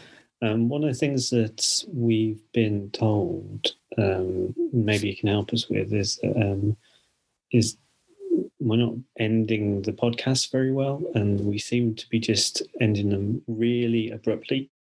Um, 0.41 0.69
one 0.69 0.83
of 0.83 0.89
the 0.89 0.97
things 0.97 1.29
that 1.29 1.85
we've 1.93 2.41
been 2.51 2.89
told, 2.91 3.73
um, 3.97 4.53
maybe 4.73 5.09
you 5.09 5.15
can 5.15 5.29
help 5.29 5.53
us 5.53 5.69
with, 5.69 5.93
is 5.93 6.19
um, 6.35 6.75
is 7.51 7.77
we're 8.63 8.77
not 8.77 8.95
ending 9.19 9.81
the 9.81 9.91
podcast 9.91 10.51
very 10.51 10.71
well, 10.71 11.01
and 11.15 11.41
we 11.41 11.57
seem 11.57 11.95
to 11.95 12.09
be 12.09 12.19
just 12.19 12.61
ending 12.79 13.09
them 13.09 13.41
really 13.47 14.09
abruptly. 14.11 14.69